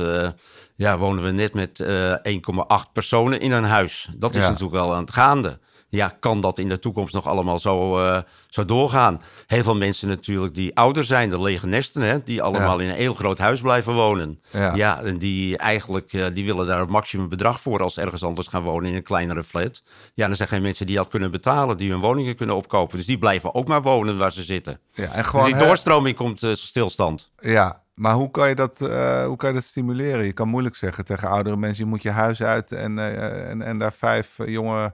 ja, 0.77 0.99
wonen 0.99 1.25
we 1.25 1.31
net 1.31 1.55
met 1.55 1.81
eh 1.81 2.15
1,8 2.23 2.93
personen 2.93 3.41
in 3.41 3.51
een 3.53 3.65
huis. 3.65 4.09
Dat 4.19 4.35
is 4.35 4.43
Ja. 4.43 4.49
natuurlijk 4.49 4.75
wel 4.75 4.95
aan 4.95 5.01
het 5.01 5.13
gaande. 5.13 5.59
Ja, 5.91 6.17
kan 6.21 6.41
dat 6.41 6.59
in 6.59 6.69
de 6.69 6.79
toekomst 6.79 7.15
nog 7.15 7.27
allemaal 7.27 7.59
zo, 7.59 7.99
eh, 7.99 8.21
zo 8.49 8.65
doorgaan? 8.65 9.23
Heel 9.47 9.63
veel 9.63 9.77
mensen 9.77 10.09
natuurlijk 10.09 10.55
die 10.55 10.77
ouder 10.77 11.05
zijn, 11.05 11.31
de 11.31 11.41
lege 11.41 11.67
nesten, 11.67 12.03
hè, 12.03 12.23
die 12.23 12.43
allemaal 12.43 12.79
in 12.79 12.89
een 12.89 12.95
heel 12.95 13.15
groot 13.15 13.39
huis 13.39 13.61
blijven 13.61 13.95
wonen. 13.95 14.41
Ja. 14.51 14.75
Ja, 14.75 15.03
en 15.03 15.19
die 15.19 15.57
eigenlijk, 15.57 16.13
eh, 16.13 16.27
die 16.35 16.45
willen 16.45 16.67
daar 16.67 16.81
het 16.81 16.89
maximum 16.89 17.29
bedrag 17.29 17.61
voor 17.61 17.83
als 17.83 17.95
ze 17.95 18.01
ergens 18.01 18.25
anders 18.25 18.47
gaan 18.47 18.63
wonen 18.63 18.91
in 18.91 18.97
een 18.97 19.03
kleinere 19.03 19.45
flat. 19.45 19.83
Ja, 20.15 20.27
dan 20.27 20.37
zijn 20.37 20.49
geen 20.49 20.63
mensen 20.63 20.87
die 20.87 20.97
dat 20.97 21.09
kunnen 21.09 21.31
betalen, 21.31 21.77
die 21.77 21.91
hun 21.91 22.01
woningen 22.01 22.37
kunnen 22.37 22.57
opkopen. 22.57 22.97
Dus 22.97 23.07
die 23.07 23.19
blijven 23.19 23.55
ook 23.55 23.69
maar 23.69 23.83
wonen 23.83 24.19
waar 24.19 24.33
ze 24.33 24.43
zitten. 24.43 24.81
Ja, 24.95 25.05
en 25.05 25.17
Dus 25.17 25.27
gewoon, 25.27 25.47
die 25.47 25.55
hè, 25.55 25.67
doorstroming 25.67 26.17
komt 26.17 26.43
eh, 26.43 26.55
stilstand. 26.55 27.31
ja, 27.41 27.83
maar 27.95 28.15
hoe 28.15 28.31
kan, 28.31 28.49
je 28.49 28.55
dat, 28.55 28.79
hoe 29.27 29.37
kan 29.37 29.49
je 29.49 29.55
dat 29.55 29.65
stimuleren? 29.65 30.25
Je 30.25 30.33
kan 30.33 30.49
moeilijk 30.49 30.77
zeggen 30.77 31.05
tegen 31.05 31.29
oudere 31.29 31.57
mensen, 31.57 31.85
je 31.85 31.91
moet 31.91 32.03
je 32.03 32.11
huis 32.11 32.43
uit 32.43 32.73
en, 32.73 32.99
en, 32.99 33.63
en 33.63 33.79
daar 33.79 33.93
vijf 33.93 34.37
jonge 34.45 34.93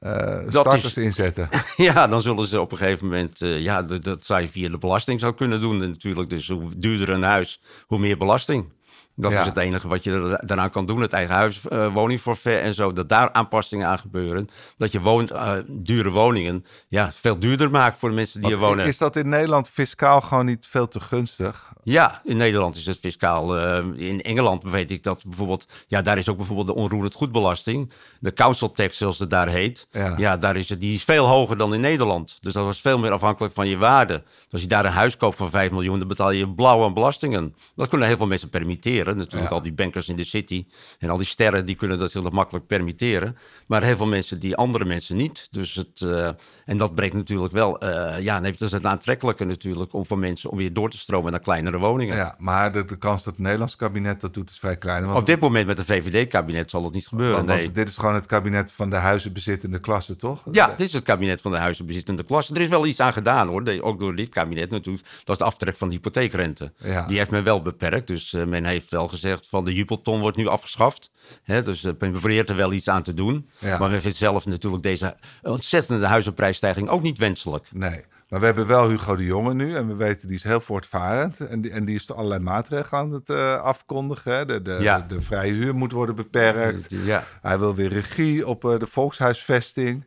eh, 0.00 0.38
starters 0.48 0.84
is- 0.84 0.96
in 0.96 1.12
zetten. 1.12 1.48
Ja, 1.76 2.06
dan 2.06 2.22
zullen 2.22 2.46
ze 2.46 2.60
op 2.60 2.72
een 2.72 2.78
gegeven 2.78 3.06
moment, 3.06 3.42
eh, 3.42 3.60
ja, 3.60 3.82
dat, 3.82 4.04
dat 4.04 4.24
zou 4.24 4.40
je 4.40 4.48
via 4.48 4.68
de 4.70 4.78
belasting 4.78 5.20
zou 5.20 5.34
kunnen 5.34 5.60
doen 5.60 5.76
natuurlijk. 5.78 6.30
Dus 6.30 6.48
hoe 6.48 6.70
duurder 6.76 7.08
een 7.10 7.22
huis, 7.22 7.60
hoe 7.86 7.98
meer 7.98 8.16
belasting. 8.18 8.72
Dat 9.20 9.32
Ja. 9.32 9.40
is 9.40 9.46
het 9.46 9.56
enige 9.56 9.88
wat 9.88 10.04
je 10.04 10.12
er- 10.12 10.46
daaraan 10.46 10.70
kan 10.70 10.86
doen. 10.86 11.00
Het 11.00 11.12
eigen 11.12 11.34
huis, 11.34 11.68
eh, 11.68 11.92
woningforfait 11.94 12.60
en 12.62 12.74
zo. 12.74 12.92
Dat 12.92 13.08
daar 13.08 13.32
aanpassingen 13.32 13.86
aan 13.86 13.98
gebeuren. 13.98 14.48
Dat 14.76 14.92
je 14.92 15.00
woont, 15.00 15.30
eh, 15.30 15.52
dure 15.66 16.10
woningen 16.10 16.64
ja, 16.88 17.10
veel 17.12 17.38
duurder 17.38 17.70
maakt 17.70 17.98
voor 17.98 18.08
de 18.08 18.14
mensen 18.14 18.40
die 18.40 18.50
er 18.52 18.58
Want 18.58 18.70
wonen. 18.72 18.86
Is 18.86 18.98
dat 18.98 19.16
in 19.16 19.28
Nederland 19.28 19.68
fiscaal 19.68 20.20
gewoon 20.20 20.46
niet 20.46 20.66
veel 20.68 20.88
te 20.88 21.00
gunstig? 21.00 21.72
Ja, 21.82 22.20
in 22.24 22.36
Nederland 22.36 22.76
is 22.76 22.86
het 22.86 22.98
fiscaal. 22.98 23.56
eh, 23.58 23.84
in 23.96 24.20
Engeland 24.22 24.62
weet 24.62 24.90
ik 24.90 25.02
dat 25.02 25.22
bijvoorbeeld. 25.26 25.66
Ja, 25.86 26.02
daar 26.02 26.18
is 26.18 26.28
ook 26.28 26.36
bijvoorbeeld 26.36 26.66
de 26.66 26.74
onroerend 26.74 27.14
goedbelasting. 27.14 27.92
De 28.20 28.32
council 28.32 28.70
tax, 28.72 28.96
zoals 28.96 29.18
het 29.18 29.30
daar 29.30 29.48
heet. 29.48 29.86
Ja. 29.90 30.14
Ja, 30.16 30.36
daar 30.36 30.56
is 30.56 30.68
het, 30.68 30.80
die 30.80 30.94
is 30.94 31.04
veel 31.04 31.26
hoger 31.26 31.56
dan 31.56 31.74
in 31.74 31.80
Nederland. 31.80 32.36
Dus 32.40 32.52
dat 32.52 32.64
was 32.64 32.80
veel 32.80 32.98
meer 32.98 33.10
afhankelijk 33.12 33.54
van 33.54 33.68
je 33.68 33.76
waarde. 33.76 34.14
Dus 34.14 34.52
als 34.52 34.60
je 34.60 34.66
daar 34.68 34.84
een 34.84 34.92
huis 34.92 35.16
koopt 35.16 35.36
van 35.36 35.50
5 35.50 35.70
miljoen, 35.70 35.98
dan 35.98 36.08
betaal 36.08 36.30
je 36.30 36.48
blauw 36.48 36.84
aan 36.84 36.94
belastingen. 36.94 37.54
Dat 37.76 37.88
kunnen 37.88 38.06
heel 38.08 38.16
veel 38.16 38.26
mensen 38.26 38.48
permitteren. 38.48 39.07
Natuurlijk 39.16 39.50
Ja. 39.50 39.56
al 39.56 39.62
die 39.62 39.72
bankers 39.72 40.08
in 40.08 40.16
de 40.16 40.24
city 40.24 40.66
en 40.98 41.10
al 41.10 41.16
die 41.16 41.26
sterren, 41.26 41.66
die 41.66 41.74
kunnen 41.74 41.98
dat 41.98 42.12
heel 42.12 42.22
makkelijk 42.30 42.66
permitteren. 42.66 43.36
Maar 43.66 43.82
heel 43.82 43.96
veel 43.96 44.06
mensen, 44.06 44.38
die 44.40 44.56
andere 44.56 44.84
mensen 44.84 45.16
niet. 45.16 45.46
Dus 45.50 45.74
het, 45.74 46.00
eh, 46.00 46.30
en 46.64 46.76
dat 46.78 46.94
brengt 46.94 47.14
natuurlijk 47.14 47.52
wel, 47.52 47.78
eh, 47.80 48.20
ja, 48.22 48.42
heeft 48.42 48.60
het 48.60 48.70
het 48.70 48.84
aantrekkelijke 48.86 49.44
natuurlijk 49.44 49.92
om 49.92 50.06
voor 50.06 50.18
mensen 50.18 50.50
om 50.50 50.56
weer 50.56 50.72
door 50.72 50.90
te 50.90 50.98
stromen 50.98 51.30
naar 51.30 51.40
kleinere 51.40 51.78
woningen. 51.78 52.16
Ja, 52.16 52.34
maar 52.38 52.72
de, 52.72 52.84
de 52.84 52.96
kans 52.98 53.24
dat 53.24 53.32
het 53.32 53.42
Nederlands 53.42 53.76
kabinet 53.76 54.20
dat 54.20 54.34
doet 54.34 54.50
is 54.50 54.58
vrij 54.58 54.76
klein. 54.76 55.04
Want, 55.04 55.16
Op 55.18 55.26
dit 55.26 55.40
moment 55.40 55.66
met 55.66 55.78
een 55.78 55.84
VVD-kabinet 55.84 56.70
zal 56.70 56.82
dat 56.82 56.92
niet 56.92 57.06
gebeuren. 57.08 57.36
want- 57.36 57.48
want 57.48 57.60
nee. 57.60 57.72
dit 57.72 57.88
is 57.88 57.96
gewoon 57.96 58.14
het 58.14 58.26
kabinet 58.26 58.72
van 58.72 58.90
de 58.90 58.96
huizenbezittende 58.96 59.78
klasse, 59.80 60.16
toch? 60.16 60.42
Ja, 60.52 60.66
dit 60.76 60.86
is 60.86 60.92
het 60.92 61.04
kabinet 61.04 61.40
van 61.40 61.50
de 61.50 61.58
huizenbezittende 61.58 62.22
klasse. 62.22 62.54
Er 62.54 62.60
is 62.60 62.68
wel 62.68 62.86
iets 62.86 63.00
aan 63.00 63.12
gedaan 63.12 63.48
hoor. 63.48 63.62
Ook 63.80 63.98
door 63.98 64.14
dit 64.14 64.28
kabinet 64.28 64.70
natuurlijk. 64.70 65.06
Dat 65.24 65.34
is 65.34 65.38
de 65.38 65.44
aftrek 65.44 65.76
van 65.76 65.88
de 65.88 65.94
hypotheekrente. 65.94 66.72
Ja. 66.84 67.06
Die 67.06 67.18
heeft 67.18 67.30
men 67.30 67.44
wel 67.44 67.62
beperkt. 67.62 68.06
Dus 68.06 68.32
eh, 68.32 68.44
men 68.44 68.64
heeft 68.64 68.90
wel 68.90 68.97
gezegd 69.06 69.48
van 69.48 69.64
de 69.64 69.74
jubelton 69.74 70.20
wordt 70.20 70.36
nu 70.36 70.46
afgeschaft. 70.46 71.10
Hè, 71.42 71.62
dus 71.62 71.84
eh, 71.84 71.92
men 71.98 72.12
probeert 72.12 72.50
er 72.50 72.56
wel 72.56 72.72
iets 72.72 72.88
aan 72.88 73.02
te 73.02 73.14
doen. 73.14 73.48
Ja. 73.58 73.78
Maar 73.78 73.90
men 73.90 74.00
vindt 74.00 74.16
zelf 74.16 74.46
natuurlijk 74.46 74.82
deze 74.82 75.16
ontzettende 75.42 76.06
huizenprijsstijging 76.06 76.88
ook 76.88 77.02
niet 77.02 77.18
wenselijk. 77.18 77.68
Nee, 77.72 78.04
maar 78.28 78.40
we 78.40 78.46
hebben 78.46 78.66
wel 78.66 78.88
Hugo 78.88 79.16
de 79.16 79.24
Jonge 79.24 79.54
nu 79.54 79.74
en 79.74 79.88
we 79.88 79.94
weten 79.94 80.26
die 80.28 80.36
is 80.36 80.42
heel 80.42 80.60
voortvarend. 80.60 81.40
En 81.40 81.60
die, 81.60 81.70
en 81.70 81.84
die 81.84 81.94
is 81.94 82.12
allerlei 82.12 82.40
maatregelen 82.40 83.00
aan 83.00 83.12
het 83.12 83.30
eh, 83.30 83.60
afkondigen. 83.60 84.32
Hè. 84.32 84.44
De, 84.44 84.62
de, 84.62 84.76
Ja. 84.80 84.98
de, 85.08 85.14
de 85.14 85.20
vrije 85.20 85.52
huur 85.52 85.74
moet 85.74 85.92
worden 85.92 86.14
beperkt. 86.14 86.86
Ja. 86.90 87.24
Hij 87.42 87.58
wil 87.58 87.74
weer 87.74 87.88
regie 87.88 88.46
op 88.46 88.64
eh, 88.64 88.78
de 88.78 88.86
volkshuisvesting. 88.86 90.04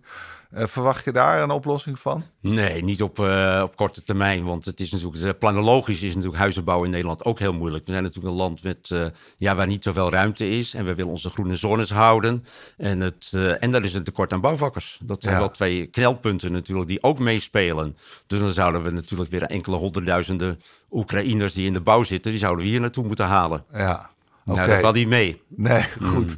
Eh, 0.51 0.67
verwacht 0.67 1.05
je 1.05 1.11
daar 1.11 1.41
een 1.41 1.49
oplossing 1.51 1.99
van? 1.99 2.23
Nee, 2.41 2.83
niet 2.83 3.01
op, 3.01 3.19
eh, 3.19 3.61
op 3.63 3.75
korte 3.75 4.03
termijn. 4.03 4.43
Want 4.43 4.65
het 4.65 4.79
is 4.79 4.91
natuurlijk, 4.91 5.23
eh, 5.23 5.29
planologisch 5.39 6.01
is 6.01 6.13
natuurlijk 6.15 6.41
huizenbouw 6.41 6.83
in 6.83 6.89
Nederland 6.89 7.25
ook 7.25 7.39
heel 7.39 7.53
moeilijk. 7.53 7.85
We 7.85 7.91
zijn 7.91 8.03
natuurlijk 8.03 8.33
een 8.33 8.39
land 8.39 8.63
met, 8.63 9.11
ja, 9.37 9.55
waar 9.55 9.67
niet 9.67 9.83
zoveel 9.83 10.09
ruimte 10.11 10.49
is. 10.49 10.73
En 10.73 10.85
we 10.85 10.95
willen 10.95 11.11
onze 11.11 11.29
groene 11.29 11.55
zones 11.55 11.89
houden. 11.91 12.45
En, 12.77 12.99
het, 12.99 13.33
en 13.59 13.71
daar 13.71 13.83
is 13.83 13.93
een 13.93 14.03
tekort 14.03 14.33
aan 14.33 14.41
bouwvakkers. 14.41 14.99
Dat 15.03 15.21
zijn 15.23 15.33
Ja. 15.35 15.39
wel 15.39 15.51
twee 15.51 15.85
knelpunten 15.85 16.51
natuurlijk 16.51 16.87
die 16.87 17.03
ook 17.03 17.19
meespelen. 17.19 17.97
Dus 18.27 18.39
dan 18.39 18.51
zouden 18.51 18.83
we 18.83 18.89
natuurlijk 18.91 19.29
weer 19.29 19.43
enkele 19.43 19.75
honderdduizenden 19.75 20.61
Oekraïners 20.91 21.53
die 21.53 21.65
in 21.65 21.73
de 21.73 21.81
bouw 21.81 22.03
zitten, 22.03 22.31
die 22.31 22.39
zouden 22.39 22.65
we 22.65 22.71
hier 22.71 22.79
naartoe 22.81 23.05
moeten 23.05 23.25
halen. 23.25 23.63
Ja, 23.73 24.09
oké. 24.45 24.55
Nou, 24.57 24.69
dat 24.69 24.79
valt 24.79 24.95
niet 24.95 25.07
mee. 25.07 25.41
Nee, 25.47 25.83
goed. 26.01 26.35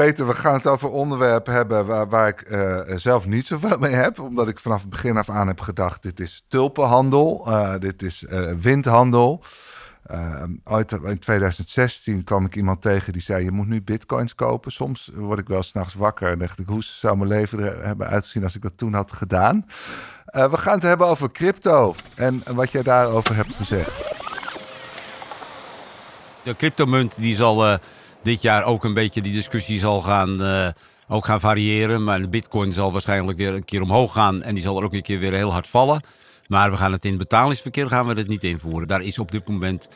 Peter, 0.00 0.26
we 0.26 0.34
gaan 0.34 0.54
het 0.54 0.66
over 0.66 0.88
onderwerpen 0.88 1.52
hebben 1.52 1.86
waar, 1.86 2.08
waar 2.08 2.28
ik 2.28 2.40
eh, 2.40 2.80
zelf 2.96 3.26
niet 3.26 3.46
zoveel 3.46 3.78
mee 3.78 3.92
heb. 3.92 4.18
Omdat 4.18 4.48
ik 4.48 4.58
vanaf 4.58 4.80
het 4.80 4.90
begin 4.90 5.16
af 5.16 5.30
aan 5.30 5.46
heb 5.46 5.60
gedacht, 5.60 6.02
dit 6.02 6.20
is 6.20 6.44
tulpenhandel, 6.48 7.44
eh, 7.46 7.74
dit 7.78 8.02
is 8.02 8.24
eh, 8.24 8.52
windhandel. 8.60 9.42
Ooit 10.64 10.92
in 10.92 11.18
2016 11.18 12.24
kwam 12.24 12.44
ik 12.44 12.56
iemand 12.56 12.82
tegen 12.82 13.12
die 13.12 13.22
zei, 13.22 13.44
je 13.44 13.50
moet 13.50 13.66
nu 13.66 13.82
bitcoins 13.82 14.34
kopen. 14.34 14.72
Soms 14.72 15.10
word 15.14 15.38
ik 15.38 15.48
wel 15.48 15.62
s'nachts 15.62 15.94
wakker 15.94 16.30
en 16.30 16.38
dacht 16.38 16.58
ik, 16.58 16.66
hoe 16.66 16.82
zou 16.82 17.16
mijn 17.16 17.28
leven 17.28 17.58
er 17.58 17.84
hebben 17.86 18.06
uitgezien 18.06 18.44
als 18.44 18.54
ik 18.54 18.62
dat 18.62 18.78
toen 18.78 18.94
had 18.94 19.12
gedaan? 19.12 19.66
We 20.24 20.56
gaan 20.56 20.74
het 20.74 20.82
hebben 20.82 21.06
over 21.06 21.30
crypto 21.30 21.94
en 22.14 22.42
wat 22.54 22.70
jij 22.70 22.82
daarover 22.82 23.36
hebt 23.36 23.54
gezegd. 23.54 24.18
De 26.42 26.56
cryptomunt 26.56 27.20
die 27.20 27.34
zal 27.34 27.78
dit 28.22 28.42
jaar 28.42 28.64
ook 28.64 28.84
een 28.84 28.94
beetje 28.94 29.22
die 29.22 29.32
discussie 29.32 29.78
zal 29.78 30.00
gaan, 30.00 30.42
eh, 30.42 30.68
ook 31.08 31.24
gaan 31.24 31.40
variëren. 31.40 32.04
Maar 32.04 32.20
de 32.20 32.28
bitcoin 32.28 32.72
zal 32.72 32.92
waarschijnlijk 32.92 33.38
weer 33.38 33.54
een 33.54 33.64
keer 33.64 33.82
omhoog 33.82 34.12
gaan 34.12 34.42
en 34.42 34.54
die 34.54 34.62
zal 34.62 34.76
er 34.78 34.84
ook 34.84 34.94
een 34.94 35.02
keer 35.02 35.18
weer 35.18 35.32
heel 35.32 35.52
hard 35.52 35.68
vallen. 35.68 36.02
Maar 36.46 36.70
we 36.70 36.76
gaan 36.76 36.92
het 36.92 37.04
in 37.04 37.10
het 37.10 37.18
betalingsverkeer 37.20 37.88
gaan 37.88 38.06
we 38.06 38.14
het 38.14 38.28
niet 38.28 38.44
invoeren. 38.44 38.88
Daar 38.88 39.02
is 39.02 39.18
op 39.18 39.30
dit 39.30 39.48
moment 39.48 39.88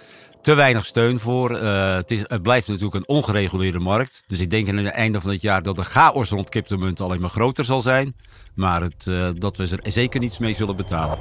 te 0.42 0.54
weinig 0.54 0.86
steun 0.86 1.20
voor. 1.20 1.56
Eh, 1.56 1.94
het, 1.94 2.10
is, 2.10 2.20
het 2.26 2.42
blijft 2.42 2.68
natuurlijk 2.68 2.94
een 2.94 3.08
ongereguleerde 3.08 3.78
markt. 3.78 4.22
Dus 4.26 4.40
ik 4.40 4.50
denk 4.50 4.68
aan 4.68 4.76
het 4.76 4.94
einde 4.94 5.20
van 5.20 5.30
het 5.30 5.42
jaar 5.42 5.62
dat 5.62 5.76
de 5.76 5.84
chaos 5.84 6.28
rond 6.30 6.48
cryptomunt 6.50 7.00
alleen 7.00 7.20
maar 7.20 7.30
groter 7.30 7.64
zal 7.64 7.80
zijn. 7.80 8.16
Maar 8.54 8.82
het, 8.82 9.06
eh, 9.06 9.28
dat 9.34 9.56
we 9.56 9.78
er 9.82 9.92
zeker 9.92 10.20
niets 10.20 10.38
mee 10.38 10.54
zullen 10.54 10.76
betalen. 10.76 11.18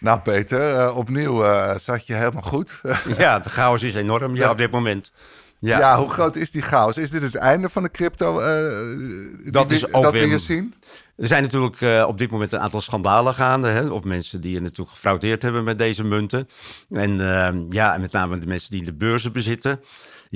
Nou 0.00 0.20
Peter, 0.20 0.70
eh, 0.70 0.96
opnieuw 0.96 1.44
eh, 1.44 1.76
zat 1.76 2.06
je 2.06 2.14
helemaal 2.14 2.42
goed. 2.42 2.80
Ja, 3.18 3.38
de 3.38 3.48
chaos 3.48 3.82
is 3.82 3.94
enorm 3.94 4.34
ja, 4.34 4.42
Ja. 4.44 4.50
op 4.50 4.58
dit 4.58 4.70
moment. 4.70 5.12
Ja. 5.58 5.78
Ja, 5.78 5.98
hoe 5.98 6.08
groot 6.10 6.36
is 6.36 6.50
die 6.50 6.62
chaos? 6.62 6.96
Is 6.96 7.10
dit 7.10 7.22
het 7.22 7.34
einde 7.34 7.68
van 7.68 7.82
de 7.82 7.90
crypto? 7.90 8.38
die 9.42 9.50
Dat 9.50 9.66
we- 9.68 9.74
is 9.74 9.92
ook 9.92 10.02
dat 10.02 10.12
we 10.12 10.18
weer- 10.18 10.28
hier 10.28 10.38
zien? 10.38 10.74
Er 11.16 11.26
zijn 11.26 11.42
natuurlijk 11.42 11.80
eh, 11.80 12.04
op 12.08 12.18
dit 12.18 12.30
moment 12.30 12.52
een 12.52 12.60
aantal 12.60 12.80
schandalen 12.80 13.34
gaande. 13.34 13.68
Hè? 13.68 13.86
Of 13.88 14.04
mensen 14.04 14.40
die 14.40 14.56
er 14.56 14.62
natuurlijk 14.62 14.90
gefraudeerd 14.90 15.42
hebben 15.42 15.64
met 15.64 15.78
deze 15.78 16.04
munten. 16.04 16.48
En 16.90 17.20
ehm, 17.34 17.62
ja, 17.68 17.94
en 17.94 18.00
met 18.00 18.12
name 18.12 18.38
de 18.38 18.46
mensen 18.46 18.70
die 18.70 18.84
de 18.84 18.92
beurzen 18.94 19.32
bezitten. 19.32 19.80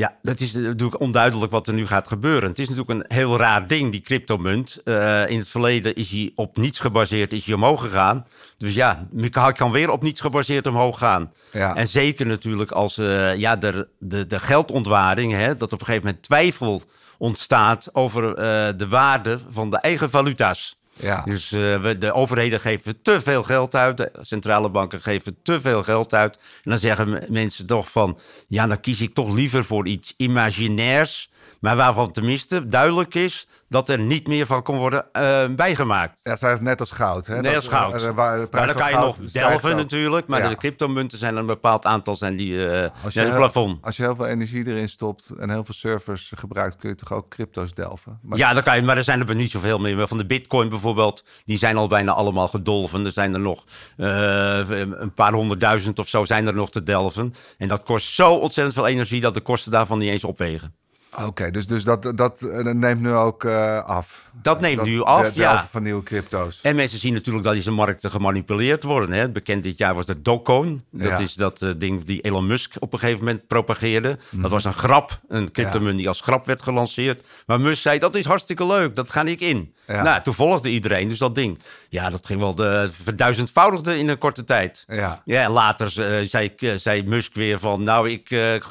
Ja, 0.01 0.15
dat 0.23 0.41
is 0.41 0.53
natuurlijk 0.53 1.01
onduidelijk 1.01 1.53
wat 1.53 1.69
er 1.69 1.75
nu 1.75 1.87
gaat 1.87 2.09
gebeuren. 2.09 2.49
Het 2.49 2.59
is 2.59 2.69
natuurlijk 2.69 3.01
een 3.01 3.17
heel 3.17 3.37
raar 3.37 3.67
ding, 3.67 3.93
die 3.93 4.01
cryptomunt. 4.01 4.81
Eh 4.85 5.29
in 5.29 5.39
het 5.39 5.49
verleden 5.49 5.95
is 5.95 6.11
hij 6.11 6.33
op 6.35 6.57
niets 6.57 6.79
gebaseerd, 6.79 7.33
is 7.33 7.45
hij 7.45 7.55
omhoog 7.55 7.81
gegaan. 7.81 8.27
Dus 8.59 8.75
ja, 8.75 9.07
hij 9.17 9.53
kan 9.53 9.71
weer 9.71 9.91
op 9.91 10.03
niets 10.03 10.21
gebaseerd 10.21 10.67
omhoog 10.67 10.99
gaan. 10.99 11.33
Ja. 11.53 11.75
En 11.75 11.89
zeker 11.89 12.27
natuurlijk 12.27 12.71
als 12.71 12.99
eh, 12.99 13.37
ja, 13.37 13.57
de, 13.57 13.89
de, 13.99 14.27
de 14.27 14.39
geldontwaarding, 14.39 15.33
hè, 15.33 15.57
dat 15.57 15.73
op 15.73 15.81
een 15.81 15.87
gegeven 15.87 16.07
moment 16.07 16.23
twijfel 16.23 16.83
ontstaat 17.19 17.89
over 17.93 18.35
eh, 18.35 18.69
de 18.77 18.89
waarde 18.89 19.39
van 19.49 19.71
de 19.71 19.79
eigen 19.79 20.11
valuta's. 20.11 20.80
Ja. 21.01 21.23
Dus 21.23 21.53
eh, 21.53 21.83
we, 21.83 21.99
de 21.99 22.13
overheden 22.13 22.61
geven 22.61 23.03
te 23.03 23.21
veel 23.21 23.43
geld 23.43 23.75
uit, 23.75 23.97
de 23.97 24.11
centrale 24.21 24.69
banken 24.71 25.01
geven 25.01 25.37
te 25.43 25.61
veel 25.61 25.83
geld 25.83 26.15
uit. 26.15 26.35
En 26.37 26.71
dan 26.71 26.79
zeggen 26.79 27.11
me- 27.11 27.27
mensen 27.29 27.67
toch 27.67 27.91
van, 27.91 28.19
ja, 28.47 28.67
dan 28.67 28.81
kies 28.81 29.01
ik 29.01 29.15
toch 29.15 29.35
liever 29.35 29.65
voor 29.65 29.87
iets 29.87 30.15
imaginairs, 30.17 31.30
maar 31.61 31.77
waarvan 31.77 32.13
tenminste 32.13 32.67
duidelijk 32.67 33.15
is 33.15 33.47
dat 33.69 33.89
er 33.89 33.99
niet 33.99 34.27
meer 34.27 34.47
van 34.47 34.63
kan 34.63 34.77
worden 34.77 35.05
eh, 35.13 35.45
bijgemaakt. 35.57 36.17
Ja, 36.23 36.31
het 36.33 36.43
is 36.43 36.61
net 36.61 36.81
als 36.81 36.91
goud. 36.91 37.27
Hè? 37.27 37.35
Net 37.35 37.45
Dat- 37.45 37.55
als 37.55 37.69
goud. 37.69 38.03
eh, 38.03 38.11
waar 38.11 38.41
de 38.41 38.47
Maar 38.51 38.67
dan 38.67 38.77
kan 38.77 38.91
je 38.91 38.97
nog 38.97 39.17
delven 39.17 39.77
natuurlijk, 39.77 40.27
maar 40.27 40.43
Ja. 40.43 40.49
de 40.49 40.57
cryptomunten 40.57 41.19
zijn 41.19 41.37
een 41.37 41.47
bepaald 41.47 41.85
aantal, 41.87 42.17
zijn 42.17 42.37
die 42.37 42.67
eh 42.67 42.71
net 42.81 42.93
als 43.05 43.15
heel- 43.15 43.27
een 43.27 43.35
plafond. 43.37 43.85
als 43.85 43.97
je 43.97 44.03
heel 44.03 44.15
veel 44.17 44.27
energie 44.27 44.67
erin 44.67 44.89
stopt 44.89 45.29
en 45.39 45.51
heel 45.51 45.65
veel 45.65 45.75
servers 45.75 46.33
gebruikt, 46.37 46.77
kun 46.77 46.89
je 46.89 46.95
toch 46.95 47.13
ook 47.13 47.29
crypto's 47.29 47.75
delven? 47.75 48.19
Maar, 48.23 48.39
Ja, 48.39 48.53
dan 48.53 48.63
kan 48.63 48.77
je, 48.77 48.83
maar 48.83 48.97
er 48.97 49.05
zijn 49.05 49.29
er 49.29 49.35
niet 49.35 49.51
zoveel 49.51 49.79
meer. 49.79 49.97
Maar 49.97 50.09
Van 50.09 50.19
de 50.19 50.27
bitcoin 50.27 50.69
bijvoorbeeld, 50.69 51.25
die 51.45 51.59
zijn 51.59 51.77
al 51.77 51.89
bijna 51.89 52.13
allemaal 52.13 52.49
gedolven. 52.49 53.05
Er 53.05 53.13
zijn 53.13 53.35
er 53.35 53.41
nog 53.41 53.65
eh, 53.97 54.59
een 54.69 55.13
paar 55.15 55.33
honderdduizend 55.33 55.99
of 55.99 56.09
zo 56.09 56.25
zijn 56.25 56.47
er 56.47 56.55
nog 56.55 56.71
te 56.71 56.83
delven. 56.83 57.35
En 57.59 57.69
dat 57.69 57.83
kost 57.83 58.07
zo 58.15 58.35
ontzettend 58.35 58.75
veel 58.77 58.87
energie 58.87 59.21
dat 59.21 59.35
de 59.35 59.41
kosten 59.41 59.73
daarvan 59.73 59.99
niet 59.99 60.11
eens 60.11 60.25
opwegen. 60.25 60.75
Oké, 61.19 61.51
dus, 61.51 61.67
dus 61.67 61.85
dat, 61.85 62.13
dat 62.15 62.43
eh, 62.43 62.59
neemt 62.65 63.01
nu 63.01 63.13
ook 63.13 63.45
eh, 63.45 63.83
af. 63.85 64.29
Dat 64.43 64.61
neemt 64.61 64.77
Dat- 64.77 64.87
nu 64.87 65.03
af, 65.03 65.33
de- 65.33 65.41
ja. 65.41 65.67
van 65.71 65.83
nieuwe 65.83 66.03
crypto's. 66.03 66.59
En 66.63 66.77
mensen 66.77 66.99
zien 66.99 67.13
natuurlijk 67.13 67.45
dat 67.45 67.55
deze 67.55 67.71
markten 67.71 68.11
gemanipuleerd 68.11 68.83
worden. 68.83 69.13
Hè. 69.17 69.31
Bekend 69.31 69.63
dit 69.63 69.79
jaar 69.79 69.95
was 69.95 70.07
de 70.07 70.23
Dogecoin. 70.23 70.85
Dat 70.91 71.09
Ja. 71.09 71.19
is 71.19 71.35
dat 71.35 71.63
eh, 71.63 71.71
ding 71.77 72.05
die 72.05 72.21
Elon 72.21 72.47
Musk 72.47 72.75
op 72.79 72.93
een 72.93 72.99
gegeven 72.99 73.25
moment 73.25 73.47
propageerde. 73.47 74.19
Dat 74.31 74.51
was 74.51 74.65
een 74.65 74.73
grap, 74.75 75.21
een 75.29 75.53
cryptomunt 75.53 75.97
die 75.99 76.09
als 76.09 76.21
grap 76.21 76.47
werd 76.47 76.63
gelanceerd. 76.63 77.23
Maar 77.47 77.61
Musk 77.61 77.83
zei, 77.83 77.99
dat 77.99 78.15
is 78.15 78.25
hartstikke 78.27 78.67
leuk, 78.67 78.95
dat 78.95 79.11
ga 79.11 79.25
ik 79.25 79.41
in. 79.41 79.75
Ja. 79.87 80.03
Nou, 80.03 80.23
toen 80.23 80.35
volgde 80.35 80.71
iedereen 80.71 81.09
dus 81.09 81.19
dat 81.19 81.35
ding. 81.35 81.59
Ja, 81.89 82.11
dat 82.11 82.27
ging 82.27 82.41
wel 82.41 82.55
de 82.55 82.89
verduizendvoudigde 83.03 83.99
in 83.99 84.09
een 84.09 84.19
korte 84.19 84.45
tijd. 84.45 84.85
Ja. 84.89 85.23
Ja, 85.25 85.43
en 85.43 85.51
later 85.51 85.91
zei, 86.29 86.53
zei 86.77 87.05
Musk 87.05 87.35
weer 87.35 87.59
van, 87.59 87.83
nou, 87.83 88.11
ik, 88.11 88.31
ik, 88.31 88.65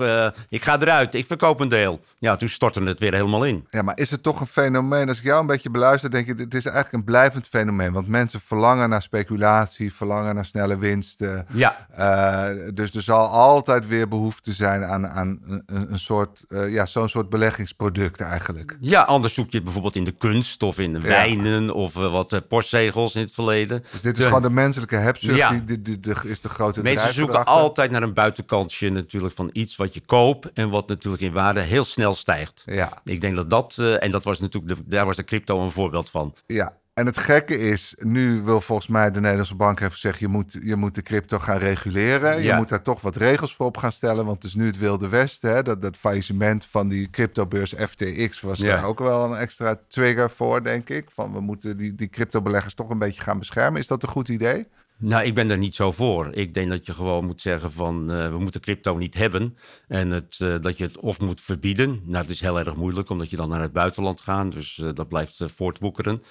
ik 0.49 0.63
ga 0.63 0.79
eruit, 0.81 1.15
ik 1.15 1.25
verkoop 1.25 1.59
een 1.59 1.67
deel. 1.67 1.99
Ja, 2.17 2.28
ja, 2.29 2.35
toen 2.35 2.49
stortte 2.49 2.83
het 2.83 2.99
weer 2.99 3.13
helemaal 3.13 3.43
in. 3.43 3.67
Ja, 3.71 3.81
maar 3.81 3.97
is 3.97 4.11
het 4.11 4.23
toch 4.23 4.39
een 4.39 4.47
fenomeen? 4.47 5.07
Als 5.07 5.17
ik 5.17 5.23
jou 5.23 5.39
een 5.41 5.47
beetje 5.47 5.69
beluister, 5.69 6.11
denk 6.11 6.27
ik, 6.27 6.39
het 6.39 6.53
is 6.53 6.65
eigenlijk 6.65 6.95
een 6.95 7.03
blijvend 7.03 7.47
fenomeen. 7.47 7.91
Want 7.91 8.07
mensen 8.07 8.39
verlangen 8.41 8.89
naar 8.89 9.01
speculatie, 9.01 9.93
verlangen 9.93 10.35
naar 10.35 10.45
snelle 10.45 10.77
winsten. 10.77 11.45
Ja, 11.53 11.87
Uh, 11.99 12.47
dus 12.73 12.91
er 12.95 13.01
zal 13.01 13.27
altijd 13.27 13.87
weer 13.87 14.07
behoefte 14.07 14.53
zijn 14.53 14.83
aan, 14.83 15.07
aan 15.07 15.39
een, 15.45 15.63
een 15.65 15.99
soort, 15.99 16.45
uh, 16.49 16.73
ja, 16.73 16.85
zo'n 16.85 17.09
soort 17.09 17.29
beleggingsproduct 17.29 18.21
eigenlijk. 18.21 18.77
ja, 18.79 19.01
anders 19.01 19.33
zoek 19.33 19.49
je 19.49 19.55
het 19.55 19.63
bijvoorbeeld 19.63 19.95
in 19.95 20.03
de 20.03 20.11
kunst 20.11 20.63
of 20.63 20.79
in 20.79 20.93
de 20.93 20.99
wijnen 20.99 21.73
of 21.73 21.95
uh, 21.95 22.11
wat 22.11 22.41
postzegels 22.47 23.15
in 23.15 23.21
het 23.21 23.33
verleden. 23.33 23.83
Dus 23.91 24.01
dit 24.01 24.11
is 24.13 24.17
De- 24.23 24.27
gewoon 24.27 24.41
de 24.41 24.49
menselijke 24.49 24.95
hebzucht, 24.95 25.37
Ja. 25.37 25.61
die, 25.65 25.81
die, 25.81 25.99
is 26.23 26.41
de 26.41 26.49
grote 26.49 26.81
Mensen 26.81 27.13
zoeken 27.13 27.45
altijd 27.45 27.91
naar 27.91 28.03
een 28.03 28.13
buitenkantje 28.13 28.89
natuurlijk 28.89 29.33
van 29.35 29.49
iets 29.53 29.75
wat 29.75 29.93
je 29.93 30.01
koopt 30.05 30.51
en 30.53 30.69
wat 30.69 30.87
natuurlijk 30.87 31.23
in 31.23 31.31
waarde 31.33 31.59
heel 31.61 31.85
snel 31.85 32.13
stijgt. 32.19 32.63
Ja, 32.65 33.01
Ik 33.03 33.21
denk 33.21 33.35
dat 33.35 33.49
dat, 33.49 33.75
eh, 33.79 34.03
en 34.03 34.11
dat 34.11 34.23
was 34.23 34.39
natuurlijk, 34.39 34.75
de, 34.75 34.83
daar 34.85 35.05
was 35.05 35.15
de 35.15 35.23
crypto 35.23 35.61
een 35.63 35.71
voorbeeld 35.71 36.09
van. 36.09 36.35
ja. 36.47 36.77
En 36.93 37.05
het 37.05 37.17
gekke 37.17 37.59
is, 37.59 37.95
nu 37.97 38.41
wil 38.41 38.61
volgens 38.61 38.87
mij 38.87 39.11
de 39.11 39.19
Nederlandse 39.19 39.55
bank 39.55 39.79
even 39.79 39.97
zeggen, 39.99 40.27
je 40.27 40.33
moet, 40.33 40.57
je 40.63 40.75
moet 40.75 40.95
de 40.95 41.01
crypto 41.01 41.39
gaan 41.39 41.57
reguleren. 41.57 42.41
Je 42.41 42.53
moet 42.53 42.69
daar 42.69 42.81
toch 42.81 43.01
wat 43.01 43.15
regels 43.15 43.55
voor 43.55 43.65
op 43.65 43.77
gaan 43.77 43.91
stellen, 43.91 44.25
want 44.25 44.35
het 44.43 44.45
is 44.51 44.55
nu 44.57 44.65
het 44.65 44.77
Wilde 44.77 45.07
Westen. 45.09 45.51
Hè? 45.55 45.63
Dat, 45.63 45.81
dat 45.81 45.97
faillissement 45.97 46.65
van 46.65 46.87
die 46.87 47.09
cryptobeurs 47.09 47.73
FTX 47.87 48.41
was 48.41 48.57
Ja. 48.57 48.75
daar 48.75 48.83
ook 48.85 48.99
wel 48.99 49.23
een 49.23 49.37
extra 49.37 49.79
trigger 49.87 50.29
voor, 50.31 50.63
denk 50.63 50.89
ik. 50.89 51.11
Van 51.11 51.33
we 51.33 51.39
moeten 51.39 51.77
die, 51.77 51.95
die 51.95 52.09
cryptobeleggers 52.09 52.73
toch 52.73 52.89
een 52.89 52.99
beetje 52.99 53.21
gaan 53.21 53.39
beschermen. 53.39 53.79
Is 53.81 53.87
dat 53.87 54.03
een 54.03 54.09
goed 54.09 54.29
idee? 54.29 54.67
Nou, 55.01 55.23
ik 55.25 55.33
ben 55.35 55.51
er 55.51 55.57
niet 55.57 55.75
zo 55.75 55.91
voor. 55.91 56.29
Ik 56.33 56.53
denk 56.53 56.69
dat 56.69 56.85
je 56.85 56.93
gewoon 56.93 57.25
moet 57.25 57.41
zeggen 57.41 57.71
van 57.71 58.11
eh, 58.11 58.29
we 58.29 58.39
moeten 58.39 58.61
crypto 58.61 58.97
niet 58.97 59.13
hebben. 59.15 59.57
En 59.87 60.09
het, 60.11 60.37
eh, 60.39 60.55
dat 60.61 60.77
je 60.77 60.83
het 60.83 60.99
of 60.99 61.19
moet 61.19 61.41
verbieden. 61.41 62.01
Nou, 62.05 62.21
het 62.21 62.29
is 62.33 62.41
heel 62.41 62.59
erg 62.59 62.75
moeilijk 62.75 63.09
omdat 63.09 63.29
je 63.29 63.35
dan 63.35 63.49
naar 63.49 63.61
het 63.61 63.71
buitenland 63.73 64.21
gaat. 64.21 64.51
Dus 64.51 64.79
eh, 64.83 64.89
dat 64.93 65.07
blijft 65.07 65.43
voortwoekeren. 65.55 66.23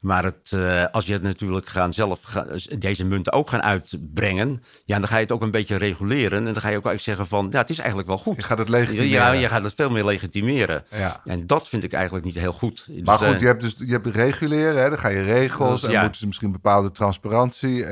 Maar 0.00 0.24
het, 0.24 0.56
als 0.92 1.06
je 1.06 1.12
het 1.12 1.22
natuurlijk 1.22 1.68
gaan 1.68 1.92
zelf 1.92 2.22
ga- 2.22 2.46
deze 2.78 3.04
munten 3.04 3.32
ook 3.32 3.50
gaan 3.50 3.62
uitbrengen. 3.62 4.62
Ja, 4.84 4.98
dan 4.98 5.08
ga 5.08 5.16
je 5.16 5.22
het 5.22 5.32
ook 5.32 5.42
een 5.42 5.50
beetje 5.50 5.76
reguleren. 5.76 6.38
En 6.38 6.44
dan 6.52 6.62
ga 6.62 6.68
je 6.68 6.76
ook 6.76 6.86
eigenlijk 6.86 7.00
zeggen 7.00 7.26
van 7.26 7.46
ja, 7.50 7.58
het 7.58 7.70
is 7.70 7.78
eigenlijk 7.78 8.08
wel 8.08 8.18
goed. 8.18 8.36
Je 8.36 8.42
gaat 8.42 8.58
het 8.58 8.68
legitimeren. 8.68 9.08
Ja, 9.10 9.30
je 9.32 9.48
gaat 9.48 9.62
het 9.62 9.74
veel 9.74 9.90
meer 9.90 10.04
legitimeren. 10.04 10.84
Ja. 10.90 11.20
En 11.24 11.46
dat 11.46 11.68
vind 11.68 11.84
ik 11.84 11.92
eigenlijk 11.92 12.24
niet 12.24 12.34
heel 12.34 12.52
goed. 12.52 12.84
Dus, 12.88 13.02
Maar 13.04 13.18
goed, 13.18 13.26
eh, 13.34 13.40
je 13.40 13.46
hebt 13.46 13.60
dus 13.60 13.74
je 13.78 13.92
hebt 13.92 14.06
reguleren, 14.06 14.82
hè? 14.82 14.88
dan 14.88 14.98
ga 14.98 15.08
je 15.08 15.22
regels 15.22 15.80
Dus, 15.80 15.88
en 15.88 15.94
ja. 15.94 16.00
moeten 16.02 16.20
ze 16.20 16.26
misschien 16.26 16.52
bepaalde 16.52 16.90
transparantie 16.92 17.84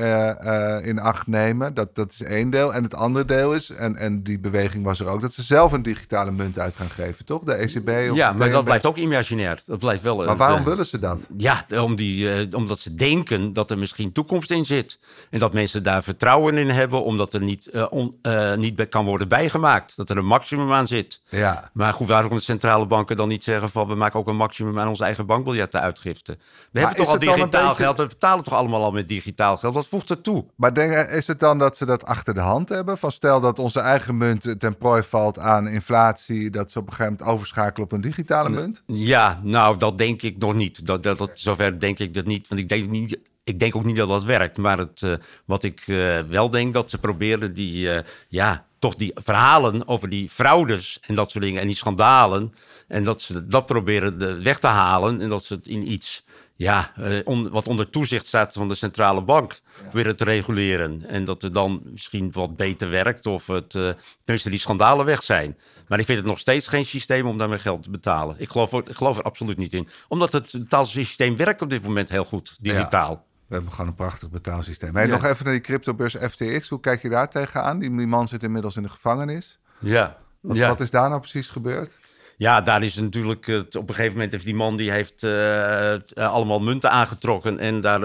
in 0.83 0.99
acht 0.99 1.27
nemen. 1.27 1.73
Dat, 1.73 1.95
dat 1.95 2.11
is 2.11 2.23
één 2.23 2.49
deel. 2.49 2.73
En 2.73 2.83
het 2.83 2.95
andere 2.95 3.25
deel 3.25 3.53
is, 3.53 3.69
en, 3.69 3.95
en 3.95 4.23
die 4.23 4.39
beweging 4.39 4.83
was 4.83 4.99
er 4.99 5.07
ook, 5.07 5.21
dat 5.21 5.33
ze 5.33 5.43
zelf 5.43 5.71
een 5.71 5.83
digitale 5.83 6.31
munt 6.31 6.59
uit 6.59 6.75
gaan 6.75 6.89
geven, 6.89 7.25
toch? 7.25 7.43
De 7.43 7.53
ECB 7.53 7.89
of 8.11 8.15
ja, 8.15 8.31
maar 8.33 8.49
dat 8.49 8.63
blijft 8.63 8.85
ook 8.85 8.97
imaginair. 8.97 9.61
Dat 9.65 9.79
blijft 9.79 10.03
wel. 10.03 10.15
Maar 10.17 10.27
het, 10.27 10.37
waarom 10.37 10.59
eh, 10.59 10.65
willen 10.65 10.85
ze 10.85 10.99
dat? 10.99 11.27
Ja, 11.37 11.65
om 11.81 11.95
die, 11.95 12.31
eh, 12.31 12.45
omdat 12.55 12.79
ze 12.79 12.95
denken 12.95 13.53
dat 13.53 13.71
er 13.71 13.77
misschien 13.77 14.11
toekomst 14.11 14.51
in 14.51 14.65
zit. 14.65 14.99
En 15.29 15.39
dat 15.39 15.53
mensen 15.53 15.83
daar 15.83 16.03
vertrouwen 16.03 16.57
in 16.57 16.69
hebben, 16.69 17.03
omdat 17.03 17.33
er 17.33 17.41
niet, 17.41 17.67
eh, 17.67 17.85
on- 17.89 18.17
eh, 18.21 18.55
niet 18.55 18.89
kan 18.89 19.05
worden 19.05 19.27
bijgemaakt. 19.27 19.95
Dat 19.95 20.09
er 20.09 20.17
een 20.17 20.25
maximum 20.25 20.71
aan 20.71 20.87
zit. 20.87 21.21
Ja, 21.29 21.69
Maar 21.73 21.93
goed, 21.93 22.07
waarom 22.07 22.33
de 22.33 22.39
centrale 22.39 22.85
banken 22.85 23.17
dan 23.17 23.27
niet 23.27 23.43
zeggen 23.43 23.69
van... 23.69 23.87
we 23.87 23.95
maken 23.95 24.19
ook 24.19 24.27
een 24.27 24.35
maximum 24.35 24.79
aan 24.79 24.87
onze 24.87 25.03
eigen 25.03 25.25
bankbiljettenuitgiften? 25.25 26.39
We 26.71 26.79
hebben 26.79 26.97
toch 26.97 27.07
al 27.07 27.19
digitaal 27.19 27.67
beetje- 27.67 27.83
geld, 27.83 27.97
we 27.97 28.07
betalen 28.07 28.43
toch 28.43 28.53
allemaal 28.53 28.83
al 28.83 28.91
met 28.91 29.07
digitaal 29.07 29.57
geld? 29.57 29.73
Wat 29.73 29.87
voegt 29.87 30.08
maar 30.55 30.77
is 31.09 31.27
het 31.27 31.39
dan 31.39 31.57
dat 31.57 31.77
ze 31.77 31.85
dat 31.85 32.05
achter 32.05 32.33
de 32.33 32.39
hand 32.39 32.69
hebben? 32.69 32.97
Van 32.97 33.11
stel 33.11 33.39
dat 33.39 33.59
onze 33.59 33.79
eigen 33.79 34.17
munt 34.17 34.59
ten 34.59 34.77
prooi 34.77 35.03
valt 35.03 35.39
aan 35.39 35.67
inflatie, 35.67 36.49
dat 36.49 36.71
ze 36.71 36.79
op 36.79 36.87
een 36.87 36.93
gegeven 36.93 37.13
moment 37.17 37.31
overschakelen 37.31 37.85
op 37.85 37.91
een 37.91 38.01
digitale 38.01 38.49
munt? 38.49 38.83
Ja, 38.85 39.39
nou, 39.43 39.77
dat 39.77 39.97
denk 39.97 40.21
ik 40.21 40.37
nog 40.37 40.53
niet. 40.53 40.85
Dat, 40.85 41.03
dat, 41.03 41.31
zover 41.33 41.79
denk 41.79 41.99
ik 41.99 42.13
dat 42.13 42.25
niet. 42.25 42.47
Want 42.47 42.61
ik 42.61 42.69
denk, 42.69 42.89
niet, 42.89 43.19
ik 43.43 43.59
denk 43.59 43.75
ook 43.75 43.83
niet 43.83 43.95
dat 43.95 44.09
dat 44.09 44.23
werkt. 44.23 44.57
Maar 44.57 44.77
het, 44.77 45.01
eh, 45.01 45.13
wat 45.45 45.63
ik 45.63 45.83
eh, 45.87 46.19
wel 46.19 46.49
denk, 46.49 46.73
dat 46.73 46.89
ze 46.89 46.97
proberen 46.97 47.53
die, 47.53 47.91
eh, 47.91 48.03
ja, 48.27 48.65
toch 48.79 48.95
die 48.95 49.11
verhalen 49.15 49.87
over 49.87 50.09
die 50.09 50.29
fraudes 50.29 50.99
en 51.01 51.15
dat 51.15 51.31
soort 51.31 51.43
dingen 51.43 51.61
en 51.61 51.67
die 51.67 51.75
schandalen. 51.75 52.53
En 52.87 53.03
dat 53.03 53.21
ze 53.21 53.47
dat 53.47 53.65
proberen 53.65 54.43
weg 54.43 54.59
te 54.59 54.67
halen 54.67 55.21
en 55.21 55.29
dat 55.29 55.43
ze 55.43 55.53
het 55.53 55.67
in 55.67 55.91
iets, 55.91 56.23
ja, 56.59 56.91
eh, 56.95 57.19
on- 57.23 57.49
wat 57.49 57.67
onder 57.67 57.89
toezicht 57.89 58.25
staat 58.25 58.53
van 58.53 58.67
de 58.67 58.75
centrale 58.75 59.21
bank, 59.23 59.59
proberen 59.81 60.15
te 60.15 60.23
reguleren. 60.23 61.05
En 61.07 61.23
dat 61.23 61.43
er 61.43 61.51
dan 61.53 61.81
misschien 61.85 62.31
wat 62.31 62.55
beter 62.55 62.89
werkt 62.89 63.25
of 63.25 63.47
het, 63.47 63.75
eh 63.75 63.89
tenminste 64.23 64.49
die 64.49 64.59
schandalen 64.59 65.05
weg 65.05 65.23
zijn. 65.23 65.57
Maar 65.87 65.99
ik 65.99 66.05
vind 66.05 66.17
het 66.17 66.27
nog 66.27 66.39
steeds 66.39 66.67
geen 66.67 66.85
systeem 66.85 67.27
om 67.27 67.37
daarmee 67.37 67.57
geld 67.57 67.83
te 67.83 67.89
betalen. 67.89 68.35
Ik 68.39 68.49
geloof, 68.49 68.73
ik 68.73 68.95
geloof 68.95 69.17
er 69.17 69.23
absoluut 69.23 69.57
niet 69.57 69.73
in. 69.73 69.87
Omdat 70.07 70.31
het 70.33 70.51
betaalsysteem 70.51 71.35
werkt 71.35 71.61
op 71.61 71.69
dit 71.69 71.83
moment 71.83 72.09
heel 72.09 72.25
goed, 72.25 72.57
digitaal. 72.61 73.25
We 73.47 73.53
hebben 73.55 73.71
gewoon 73.73 73.87
een 73.87 73.95
prachtig 73.95 74.29
betaalsysteem. 74.29 74.95
Hey, 74.95 75.05
Ja. 75.07 75.11
Nog 75.11 75.25
even 75.25 75.43
naar 75.45 75.53
die 75.53 75.63
cryptobeurs 75.63 76.15
FTX. 76.15 76.69
Hoe 76.69 76.79
kijk 76.79 77.01
je 77.01 77.09
daar 77.09 77.29
tegenaan? 77.29 77.79
Die, 77.79 77.95
die 77.97 78.07
man 78.07 78.27
zit 78.27 78.43
inmiddels 78.43 78.75
in 78.75 78.83
de 78.83 78.89
gevangenis. 78.89 79.59
Ja. 79.79 80.17
Wat, 80.41 80.55
ja. 80.55 80.67
wat 80.67 80.79
is 80.79 80.89
daar 80.91 81.09
nou 81.09 81.21
precies 81.21 81.49
gebeurd? 81.49 81.97
Ja, 82.39 82.61
daar 82.61 82.83
is 82.83 82.95
natuurlijk 82.95 83.47
het, 83.47 83.75
op 83.75 83.89
een 83.89 83.95
gegeven 83.95 84.13
moment 84.13 84.31
heeft 84.31 84.45
die 84.45 84.55
man 84.55 84.77
die 84.77 84.91
heeft 84.91 85.23
eh, 85.23 85.93
eh, 85.93 85.99
allemaal 86.15 86.59
munten 86.59 86.91
aangetrokken 86.91 87.59
en 87.59 87.81
daar 87.81 88.03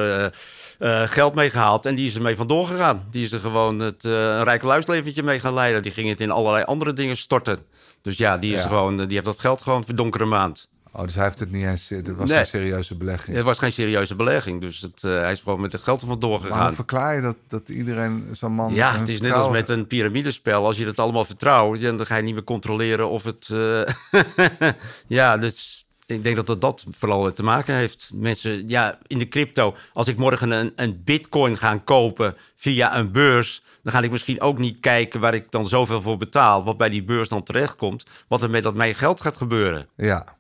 eh, 0.79 1.03
geld 1.09 1.35
mee 1.35 1.51
gehaald 1.51 1.87
en 1.87 1.95
die 1.95 2.07
is 2.07 2.15
ermee 2.15 2.37
vandoor 2.37 2.67
gegaan. 2.67 3.07
Die 3.11 3.25
is 3.25 3.33
er 3.33 3.41
gewoon 3.41 3.79
het, 3.79 4.05
een 4.05 4.45
rijk 4.45 4.63
luisleventje 4.63 5.23
mee 5.23 5.41
gaan 5.41 5.55
leiden. 5.55 5.83
Die 5.83 5.93
ging 5.93 6.09
het 6.09 6.21
in 6.21 6.31
allerlei 6.31 6.65
andere 6.65 6.93
dingen 6.93 7.17
storten. 7.17 7.59
Dus 8.03 8.17
ja, 8.17 8.39
die, 8.39 8.55
is 8.55 8.63
Ja. 8.63 8.69
gewoon, 8.69 8.97
die 8.97 9.13
heeft 9.13 9.25
dat 9.25 9.41
geld 9.41 9.63
gewoon 9.63 9.85
verdonkere 9.85 10.25
maand. 10.25 10.69
Oh, 10.97 11.03
dus 11.03 11.15
hij 11.15 11.25
heeft 11.25 11.39
het 11.39 11.51
niet 11.51 11.65
eens. 11.67 11.89
Het 11.89 12.17
was 12.17 12.31
Nee. 12.31 12.39
een 12.39 12.47
serieuze 12.47 12.97
belegging. 12.97 13.37
Het 13.37 13.45
was 13.45 13.59
geen 13.59 13.73
serieuze 13.73 14.15
belegging, 14.15 14.61
dus 14.61 14.81
het, 14.81 15.05
eh, 15.05 15.11
hij 15.11 15.33
is 15.33 15.41
gewoon 15.43 15.61
met 15.61 15.73
het 15.73 15.83
geld 15.83 16.01
er 16.01 16.07
vandoor 16.07 16.41
Maar 16.49 16.65
hoe 16.65 16.73
verklaar 16.73 17.15
je 17.15 17.21
dat, 17.21 17.37
dat 17.49 17.69
iedereen 17.69 18.29
zo'n 18.33 18.53
man. 18.53 18.75
Ja, 18.75 18.99
het 18.99 19.09
is 19.09 19.21
net 19.21 19.33
als 19.33 19.51
met 19.51 19.69
een 19.69 19.87
piramidespel. 19.87 20.65
Als 20.67 20.77
je 20.77 20.87
het 20.87 20.99
allemaal 20.99 21.25
vertrouwt, 21.25 21.81
dan 21.81 22.07
ga 22.07 22.17
je 22.17 22.23
niet 22.23 22.35
meer 22.35 22.45
controleren 22.45 23.09
of 23.09 23.25
het... 23.25 23.49
eh, 23.53 23.83
ja, 25.07 25.37
dus 25.37 25.87
ik 26.07 26.23
denk 26.25 26.37
dat 26.37 26.47
dat, 26.47 26.61
dat 26.61 26.85
vooral 26.91 27.33
te 27.33 27.43
maken 27.43 27.75
heeft. 27.75 28.11
Mensen, 28.15 28.69
ja, 28.69 28.99
in 29.07 29.19
de 29.19 29.29
crypto, 29.29 29.75
als 29.93 30.09
ik 30.09 30.17
morgen 30.17 30.51
een, 30.51 30.73
een 30.77 31.01
bitcoin 31.05 31.59
ga 31.59 31.77
kopen 31.85 32.37
via 32.57 32.99
een 32.99 33.13
beurs... 33.13 33.63
dan 33.83 33.93
ga 33.93 34.01
ik 34.01 34.11
misschien 34.11 34.41
ook 34.41 34.59
niet 34.59 34.81
kijken 34.81 35.21
waar 35.21 35.35
ik 35.35 35.51
dan 35.51 35.69
zoveel 35.69 36.01
voor 36.01 36.17
betaal... 36.17 36.65
wat 36.65 36.77
bij 36.77 36.89
die 36.89 37.05
beurs 37.05 37.29
dan 37.29 37.43
terechtkomt, 37.43 38.05
wat 38.29 38.43
er 38.43 38.51
met 38.51 38.63
dat 38.63 38.75
mijn 38.75 38.95
geld 38.95 39.21
gaat 39.21 39.37
gebeuren. 39.37 39.89
Ja, 39.97 40.37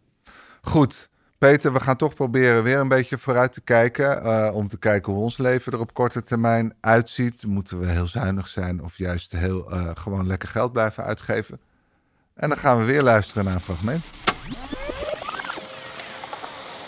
goed. 0.64 1.08
Peter, 1.38 1.72
we 1.72 1.80
gaan 1.80 1.96
toch 1.96 2.14
proberen 2.14 2.62
weer 2.62 2.78
een 2.78 2.88
beetje 2.88 3.18
vooruit 3.18 3.52
te 3.52 3.60
kijken. 3.60 4.22
eh, 4.22 4.54
om 4.54 4.68
te 4.68 4.78
kijken 4.78 5.12
hoe 5.12 5.22
ons 5.22 5.38
leven 5.38 5.72
er 5.72 5.80
op 5.80 5.94
korte 5.94 6.22
termijn 6.22 6.74
uitziet. 6.80 7.46
Moeten 7.46 7.78
we 7.78 7.86
heel 7.86 8.06
zuinig 8.06 8.48
zijn 8.48 8.82
of 8.82 8.98
juist 8.98 9.32
heel 9.32 9.70
eh, 9.70 9.90
gewoon 9.94 10.26
lekker 10.26 10.48
geld 10.48 10.72
blijven 10.72 11.04
uitgeven? 11.04 11.58
En 12.34 12.48
dan 12.48 12.58
gaan 12.58 12.78
we 12.78 12.84
weer 12.84 13.02
luisteren 13.02 13.44
naar 13.44 13.54
een 13.54 13.60
fragment. 13.60 14.04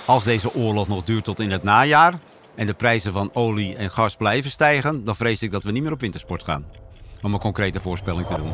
Als 0.07 0.25
deze 0.25 0.55
oorlog 0.55 0.89
nog 0.89 1.05
duurt 1.05 1.25
tot 1.25 1.41
in 1.41 1.51
het 1.51 1.63
najaar 1.63 2.19
en 2.55 2.67
de 2.67 2.75
prijzen 2.75 3.13
van 3.13 3.31
olie 3.33 3.77
en 3.77 3.91
gas 3.91 4.17
blijven 4.17 4.51
stijgen, 4.51 5.05
dan 5.05 5.17
vrees 5.17 5.43
ik 5.43 5.51
dat 5.51 5.65
we 5.65 5.71
niet 5.71 5.83
meer 5.83 5.93
op 5.93 6.01
wintersport 6.01 6.43
gaan. 6.43 6.65
Om 7.23 7.35
een 7.35 7.41
concrete 7.41 7.81
voorspelling 7.81 8.27
te 8.27 8.37
doen. 8.37 8.53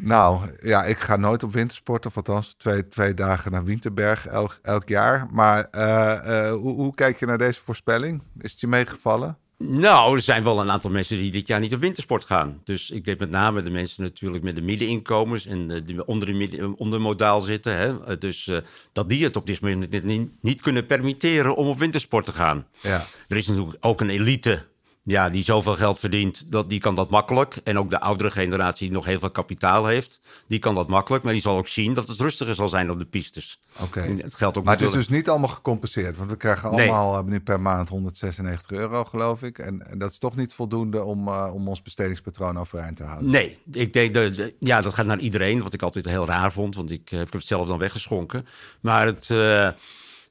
Nou, 0.00 0.40
ja, 0.62 0.84
ik 0.84 0.98
ga 0.98 1.16
nooit 1.16 1.42
op 1.42 1.52
wintersport, 1.52 2.06
of 2.06 2.16
althans 2.16 2.54
twee, 2.54 2.88
twee 2.88 3.14
dagen 3.14 3.52
naar 3.52 3.64
Winterberg 3.64 4.26
elk, 4.26 4.58
elk 4.62 4.88
jaar. 4.88 5.26
Maar 5.30 5.68
eh, 5.70 6.48
eh, 6.48 6.54
hoe, 6.54 6.74
hoe 6.74 6.94
kijk 6.94 7.18
je 7.18 7.26
naar 7.26 7.38
deze 7.38 7.60
voorspelling? 7.60 8.22
Is 8.38 8.50
het 8.50 8.60
je 8.60 8.66
meegevallen? 8.66 9.38
Nou, 9.64 10.14
er 10.14 10.22
zijn 10.22 10.44
wel 10.44 10.60
een 10.60 10.70
aantal 10.70 10.90
mensen 10.90 11.16
die 11.16 11.30
dit 11.30 11.46
jaar 11.46 11.60
niet 11.60 11.74
op 11.74 11.80
wintersport 11.80 12.24
gaan. 12.24 12.60
Dus 12.64 12.90
ik 12.90 13.04
denk 13.04 13.18
met 13.18 13.30
name 13.30 13.62
de 13.62 13.70
mensen 13.70 14.02
natuurlijk 14.02 14.44
met 14.44 14.54
de 14.54 14.62
middeninkomens 14.62 15.46
en 15.46 15.84
die 15.84 16.06
onder, 16.06 16.28
de 16.28 16.34
midden, 16.34 16.78
onder 16.78 17.00
modaal 17.00 17.40
zitten. 17.40 17.76
Hè? 17.76 18.18
Dus 18.18 18.46
eh, 18.46 18.58
dat 18.92 19.08
die 19.08 19.24
het 19.24 19.36
op 19.36 19.46
dit 19.46 19.60
moment 19.60 20.04
niet, 20.04 20.30
niet 20.40 20.60
kunnen 20.60 20.86
permitteren 20.86 21.56
om 21.56 21.66
op 21.66 21.78
wintersport 21.78 22.24
te 22.24 22.32
gaan. 22.32 22.66
Ja. 22.80 23.04
Er 23.28 23.36
is 23.36 23.48
natuurlijk 23.48 23.76
ook 23.80 24.00
een 24.00 24.10
elite 24.10 24.66
ja, 25.02 25.28
die 25.30 25.42
zoveel 25.42 25.76
geld 25.76 26.00
verdient, 26.00 26.52
dat, 26.52 26.68
die 26.68 26.80
kan 26.80 26.94
dat 26.94 27.10
makkelijk. 27.10 27.56
En 27.64 27.78
ook 27.78 27.90
de 27.90 28.00
oudere 28.00 28.30
generatie 28.30 28.86
die 28.86 28.96
nog 28.96 29.04
heel 29.06 29.18
veel 29.18 29.30
kapitaal 29.30 29.86
heeft, 29.86 30.20
die 30.46 30.58
kan 30.58 30.74
dat 30.74 30.88
makkelijk. 30.88 31.24
Maar 31.24 31.32
die 31.32 31.42
zal 31.42 31.56
ook 31.56 31.68
zien 31.68 31.94
dat 31.94 32.08
het 32.08 32.20
rustiger 32.20 32.54
zal 32.54 32.68
zijn 32.68 32.90
op 32.90 32.98
de 32.98 33.04
pistes. 33.04 33.60
Oké. 33.80 34.00
Het 34.00 34.34
geldt 34.34 34.58
ook 34.58 34.64
Maar 34.64 34.74
het 34.76 34.82
is 34.88 34.90
dus 34.92 35.08
niet 35.08 35.28
allemaal 35.28 35.48
gecompenseerd. 35.48 36.16
Want 36.16 36.30
we 36.30 36.36
krijgen 36.36 36.70
allemaal 36.70 37.18
eh, 37.18 37.24
nu 37.24 37.40
per 37.40 37.60
maand 37.60 37.88
196 37.88 38.70
euro, 38.70 39.04
geloof 39.04 39.42
ik. 39.42 39.58
En, 39.58 39.90
en 39.90 39.98
dat 39.98 40.10
is 40.10 40.18
toch 40.18 40.36
niet 40.36 40.54
voldoende 40.54 41.04
om, 41.04 41.28
eh, 41.28 41.50
om 41.54 41.68
ons 41.68 41.82
bestedingspatroon 41.82 42.58
overeind 42.58 42.96
te 42.96 43.02
houden. 43.04 43.30
Nee, 43.30 43.58
ik 43.72 43.92
denk 43.92 44.14
de, 44.14 44.30
de- 44.30 44.54
ja, 44.58 44.80
dat 44.80 44.94
gaat 44.94 45.06
naar 45.06 45.18
iedereen, 45.18 45.62
wat 45.62 45.72
ik 45.72 45.82
altijd 45.82 46.04
heel 46.04 46.26
raar 46.26 46.52
vond, 46.52 46.74
want 46.74 46.90
ik, 46.90 47.10
eh, 47.12 47.18
heb 47.18 47.32
het 47.32 47.46
zelf 47.46 47.66
dan 47.66 47.78
weggeschonken. 47.78 48.46
Maar 48.80 49.06
het, 49.06 49.28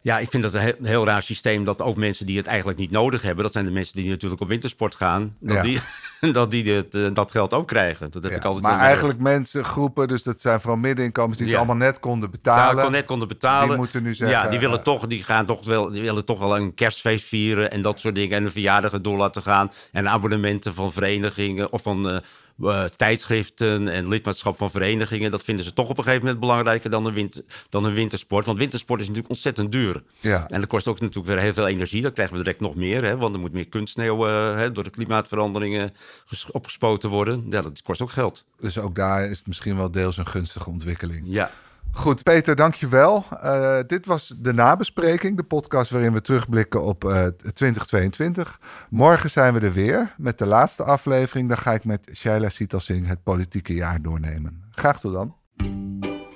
ja, 0.01 0.19
ik 0.19 0.29
vind 0.29 0.43
dat 0.43 0.53
een 0.53 0.61
heel, 0.61 0.73
heel 0.83 1.05
raar 1.05 1.21
systeem 1.21 1.63
dat 1.63 1.81
ook 1.81 1.95
mensen 1.95 2.25
die 2.25 2.37
het 2.37 2.47
eigenlijk 2.47 2.79
niet 2.79 2.91
nodig 2.91 3.21
hebben, 3.21 3.43
dat 3.43 3.53
zijn 3.53 3.65
de 3.65 3.71
mensen 3.71 3.95
die 3.95 4.09
natuurlijk 4.09 4.41
op 4.41 4.47
wintersport 4.47 4.95
gaan, 4.95 5.35
dat 5.39 5.55
Ja. 5.55 5.61
die, 5.61 5.79
dat 6.31 6.51
die 6.51 6.87
eh, 6.89 7.07
dat 7.13 7.31
geld 7.31 7.53
ook 7.53 7.67
krijgen. 7.67 8.11
Dat 8.11 8.23
heb 8.23 8.31
Ja, 8.31 8.37
ik 8.37 8.43
altijd 8.43 8.63
maar 8.63 8.79
eigenlijk 8.79 9.19
mensen, 9.19 9.65
groepen, 9.65 10.07
dus 10.07 10.23
dat 10.23 10.41
zijn 10.41 10.59
vooral 10.61 10.79
middeninkomens 10.79 11.37
die 11.37 11.47
Ja. 11.47 11.51
het 11.51 11.61
allemaal 11.61 11.87
net 11.87 11.99
konden 11.99 12.31
betalen. 12.31 12.83
kon 12.83 12.91
net 12.91 13.05
konden 13.05 13.27
betalen. 13.27 13.67
Die 13.67 13.77
moeten 13.77 14.03
nu 14.03 14.13
zeggen, 14.15 14.37
ja, 14.37 14.47
die 14.49 14.59
willen 14.59 14.77
eh, 14.77 14.83
toch, 14.83 15.07
die 15.07 15.23
gaan 15.23 15.45
toch 15.45 15.65
wel, 15.65 15.89
die 15.89 16.01
willen 16.01 16.25
toch 16.25 16.39
wel 16.39 16.55
een 16.55 16.73
kerstfeest 16.73 17.25
vieren 17.25 17.71
en 17.71 17.81
dat 17.81 17.99
soort 17.99 18.15
dingen 18.15 18.37
en 18.37 18.45
een 18.45 18.51
verjaardag 18.51 19.01
door 19.01 19.17
laten 19.17 19.41
gaan 19.41 19.71
en 19.91 20.09
abonnementen 20.09 20.73
van 20.73 20.91
verenigingen 20.91 21.71
of 21.71 21.81
van 21.81 22.09
eh, 22.09 22.17
eh, 22.61 22.83
tijdschriften 22.83 23.87
en 23.87 24.07
lidmaatschap 24.07 24.57
van 24.57 24.71
verenigingen. 24.71 25.31
Dat 25.31 25.43
vinden 25.43 25.65
ze 25.65 25.73
toch 25.73 25.89
op 25.89 25.97
een 25.97 26.03
gegeven 26.03 26.23
moment 26.25 26.41
belangrijker 26.41 26.89
dan 26.89 27.05
een, 27.05 27.13
winter, 27.13 27.43
dan 27.69 27.85
een 27.85 27.93
wintersport. 27.93 28.45
Want 28.45 28.57
wintersport 28.57 28.99
is 28.99 29.07
natuurlijk 29.07 29.33
ontzettend 29.33 29.71
duur. 29.71 30.03
Ja. 30.19 30.49
En 30.49 30.59
dat 30.59 30.69
kost 30.69 30.87
ook 30.87 30.99
natuurlijk 30.99 31.27
weer 31.27 31.39
heel 31.39 31.53
veel 31.53 31.67
energie. 31.67 32.01
Dan 32.01 32.13
krijgen 32.13 32.35
we 32.37 32.43
direct 32.43 32.59
nog 32.61 32.75
meer, 32.75 33.03
hè, 33.03 33.17
want 33.17 33.33
er 33.33 33.39
moet 33.41 33.53
meer 33.53 33.67
kunstsneeuw 33.69 34.27
eh, 34.27 34.55
hè, 34.55 34.71
door 34.71 34.83
de 34.83 34.89
klimaatveranderingen 34.89 35.93
ges- 36.25 36.51
opgespoten 36.51 37.09
worden. 37.09 37.45
Ja, 37.49 37.61
dat 37.61 37.81
kost 37.81 38.01
ook 38.01 38.11
geld. 38.11 38.45
Dus 38.59 38.77
ook 38.77 38.95
daar 38.95 39.29
is 39.29 39.37
het 39.37 39.47
misschien 39.47 39.77
wel 39.77 39.91
deels 39.91 40.17
een 40.17 40.27
gunstige 40.27 40.69
ontwikkeling. 40.69 41.21
Ja. 41.25 41.51
Goed, 41.91 42.23
Peter, 42.23 42.55
dankjewel. 42.55 43.25
Eh 43.41 43.79
dit 43.87 44.05
was 44.05 44.33
de 44.37 44.53
nabespreking, 44.53 45.37
de 45.37 45.43
podcast 45.43 45.91
waarin 45.91 46.13
we 46.13 46.21
terugblikken 46.21 46.83
op 46.83 47.05
eh 47.05 47.25
2022. 47.53 48.59
Morgen 48.89 49.29
zijn 49.29 49.53
we 49.53 49.59
er 49.59 49.73
weer 49.73 50.13
met 50.17 50.37
de 50.37 50.45
laatste 50.45 50.83
aflevering. 50.83 51.47
Dan 51.47 51.57
ga 51.57 51.73
ik 51.73 51.85
met 51.85 52.09
Shaila 52.13 52.49
Sitalsing 52.49 53.07
het 53.07 53.23
politieke 53.23 53.73
jaar 53.73 54.01
doornemen. 54.01 54.63
Graag 54.71 54.99
tot 54.99 55.13
dan. 55.13 55.35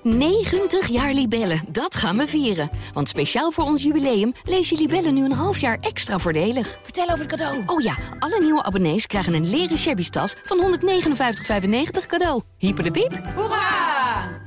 90 0.04 0.88
jaar 0.88 1.14
Libellen, 1.14 1.60
dat 1.70 1.96
gaan 1.96 2.18
we 2.18 2.28
vieren. 2.28 2.70
Want 2.94 3.10
speciaal 3.10 3.52
voor 3.52 3.64
ons 3.64 3.84
jubileum 3.84 4.34
lees 4.44 4.70
je 4.70 4.76
Libellen 4.76 5.14
nu 5.14 5.26
een 5.26 5.32
half 5.32 5.58
jaar 5.58 5.78
extra 5.82 6.18
voordelig. 6.18 6.80
Vertel 6.84 7.10
over 7.10 7.20
het 7.20 7.28
cadeau. 7.28 7.64
Oh 7.66 7.82
ja, 7.82 7.96
alle 8.20 8.40
nieuwe 8.42 8.64
abonnees 8.64 9.08
krijgen 9.08 9.34
een 9.34 9.50
leren 9.50 9.78
shabby 9.78 10.10
tas 10.10 10.36
van 10.44 10.78
159,95 10.80 12.06
cadeau. 12.08 12.42
Hyper 12.58 12.84
de 12.84 12.92
piep. 12.92 13.22
Hoera! 13.36 14.03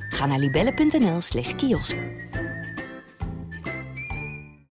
Ga 0.09 0.25
naar 0.25 0.39
libellen.nl 0.39 1.21
slash 1.21 1.55
kiosk. 1.55 1.95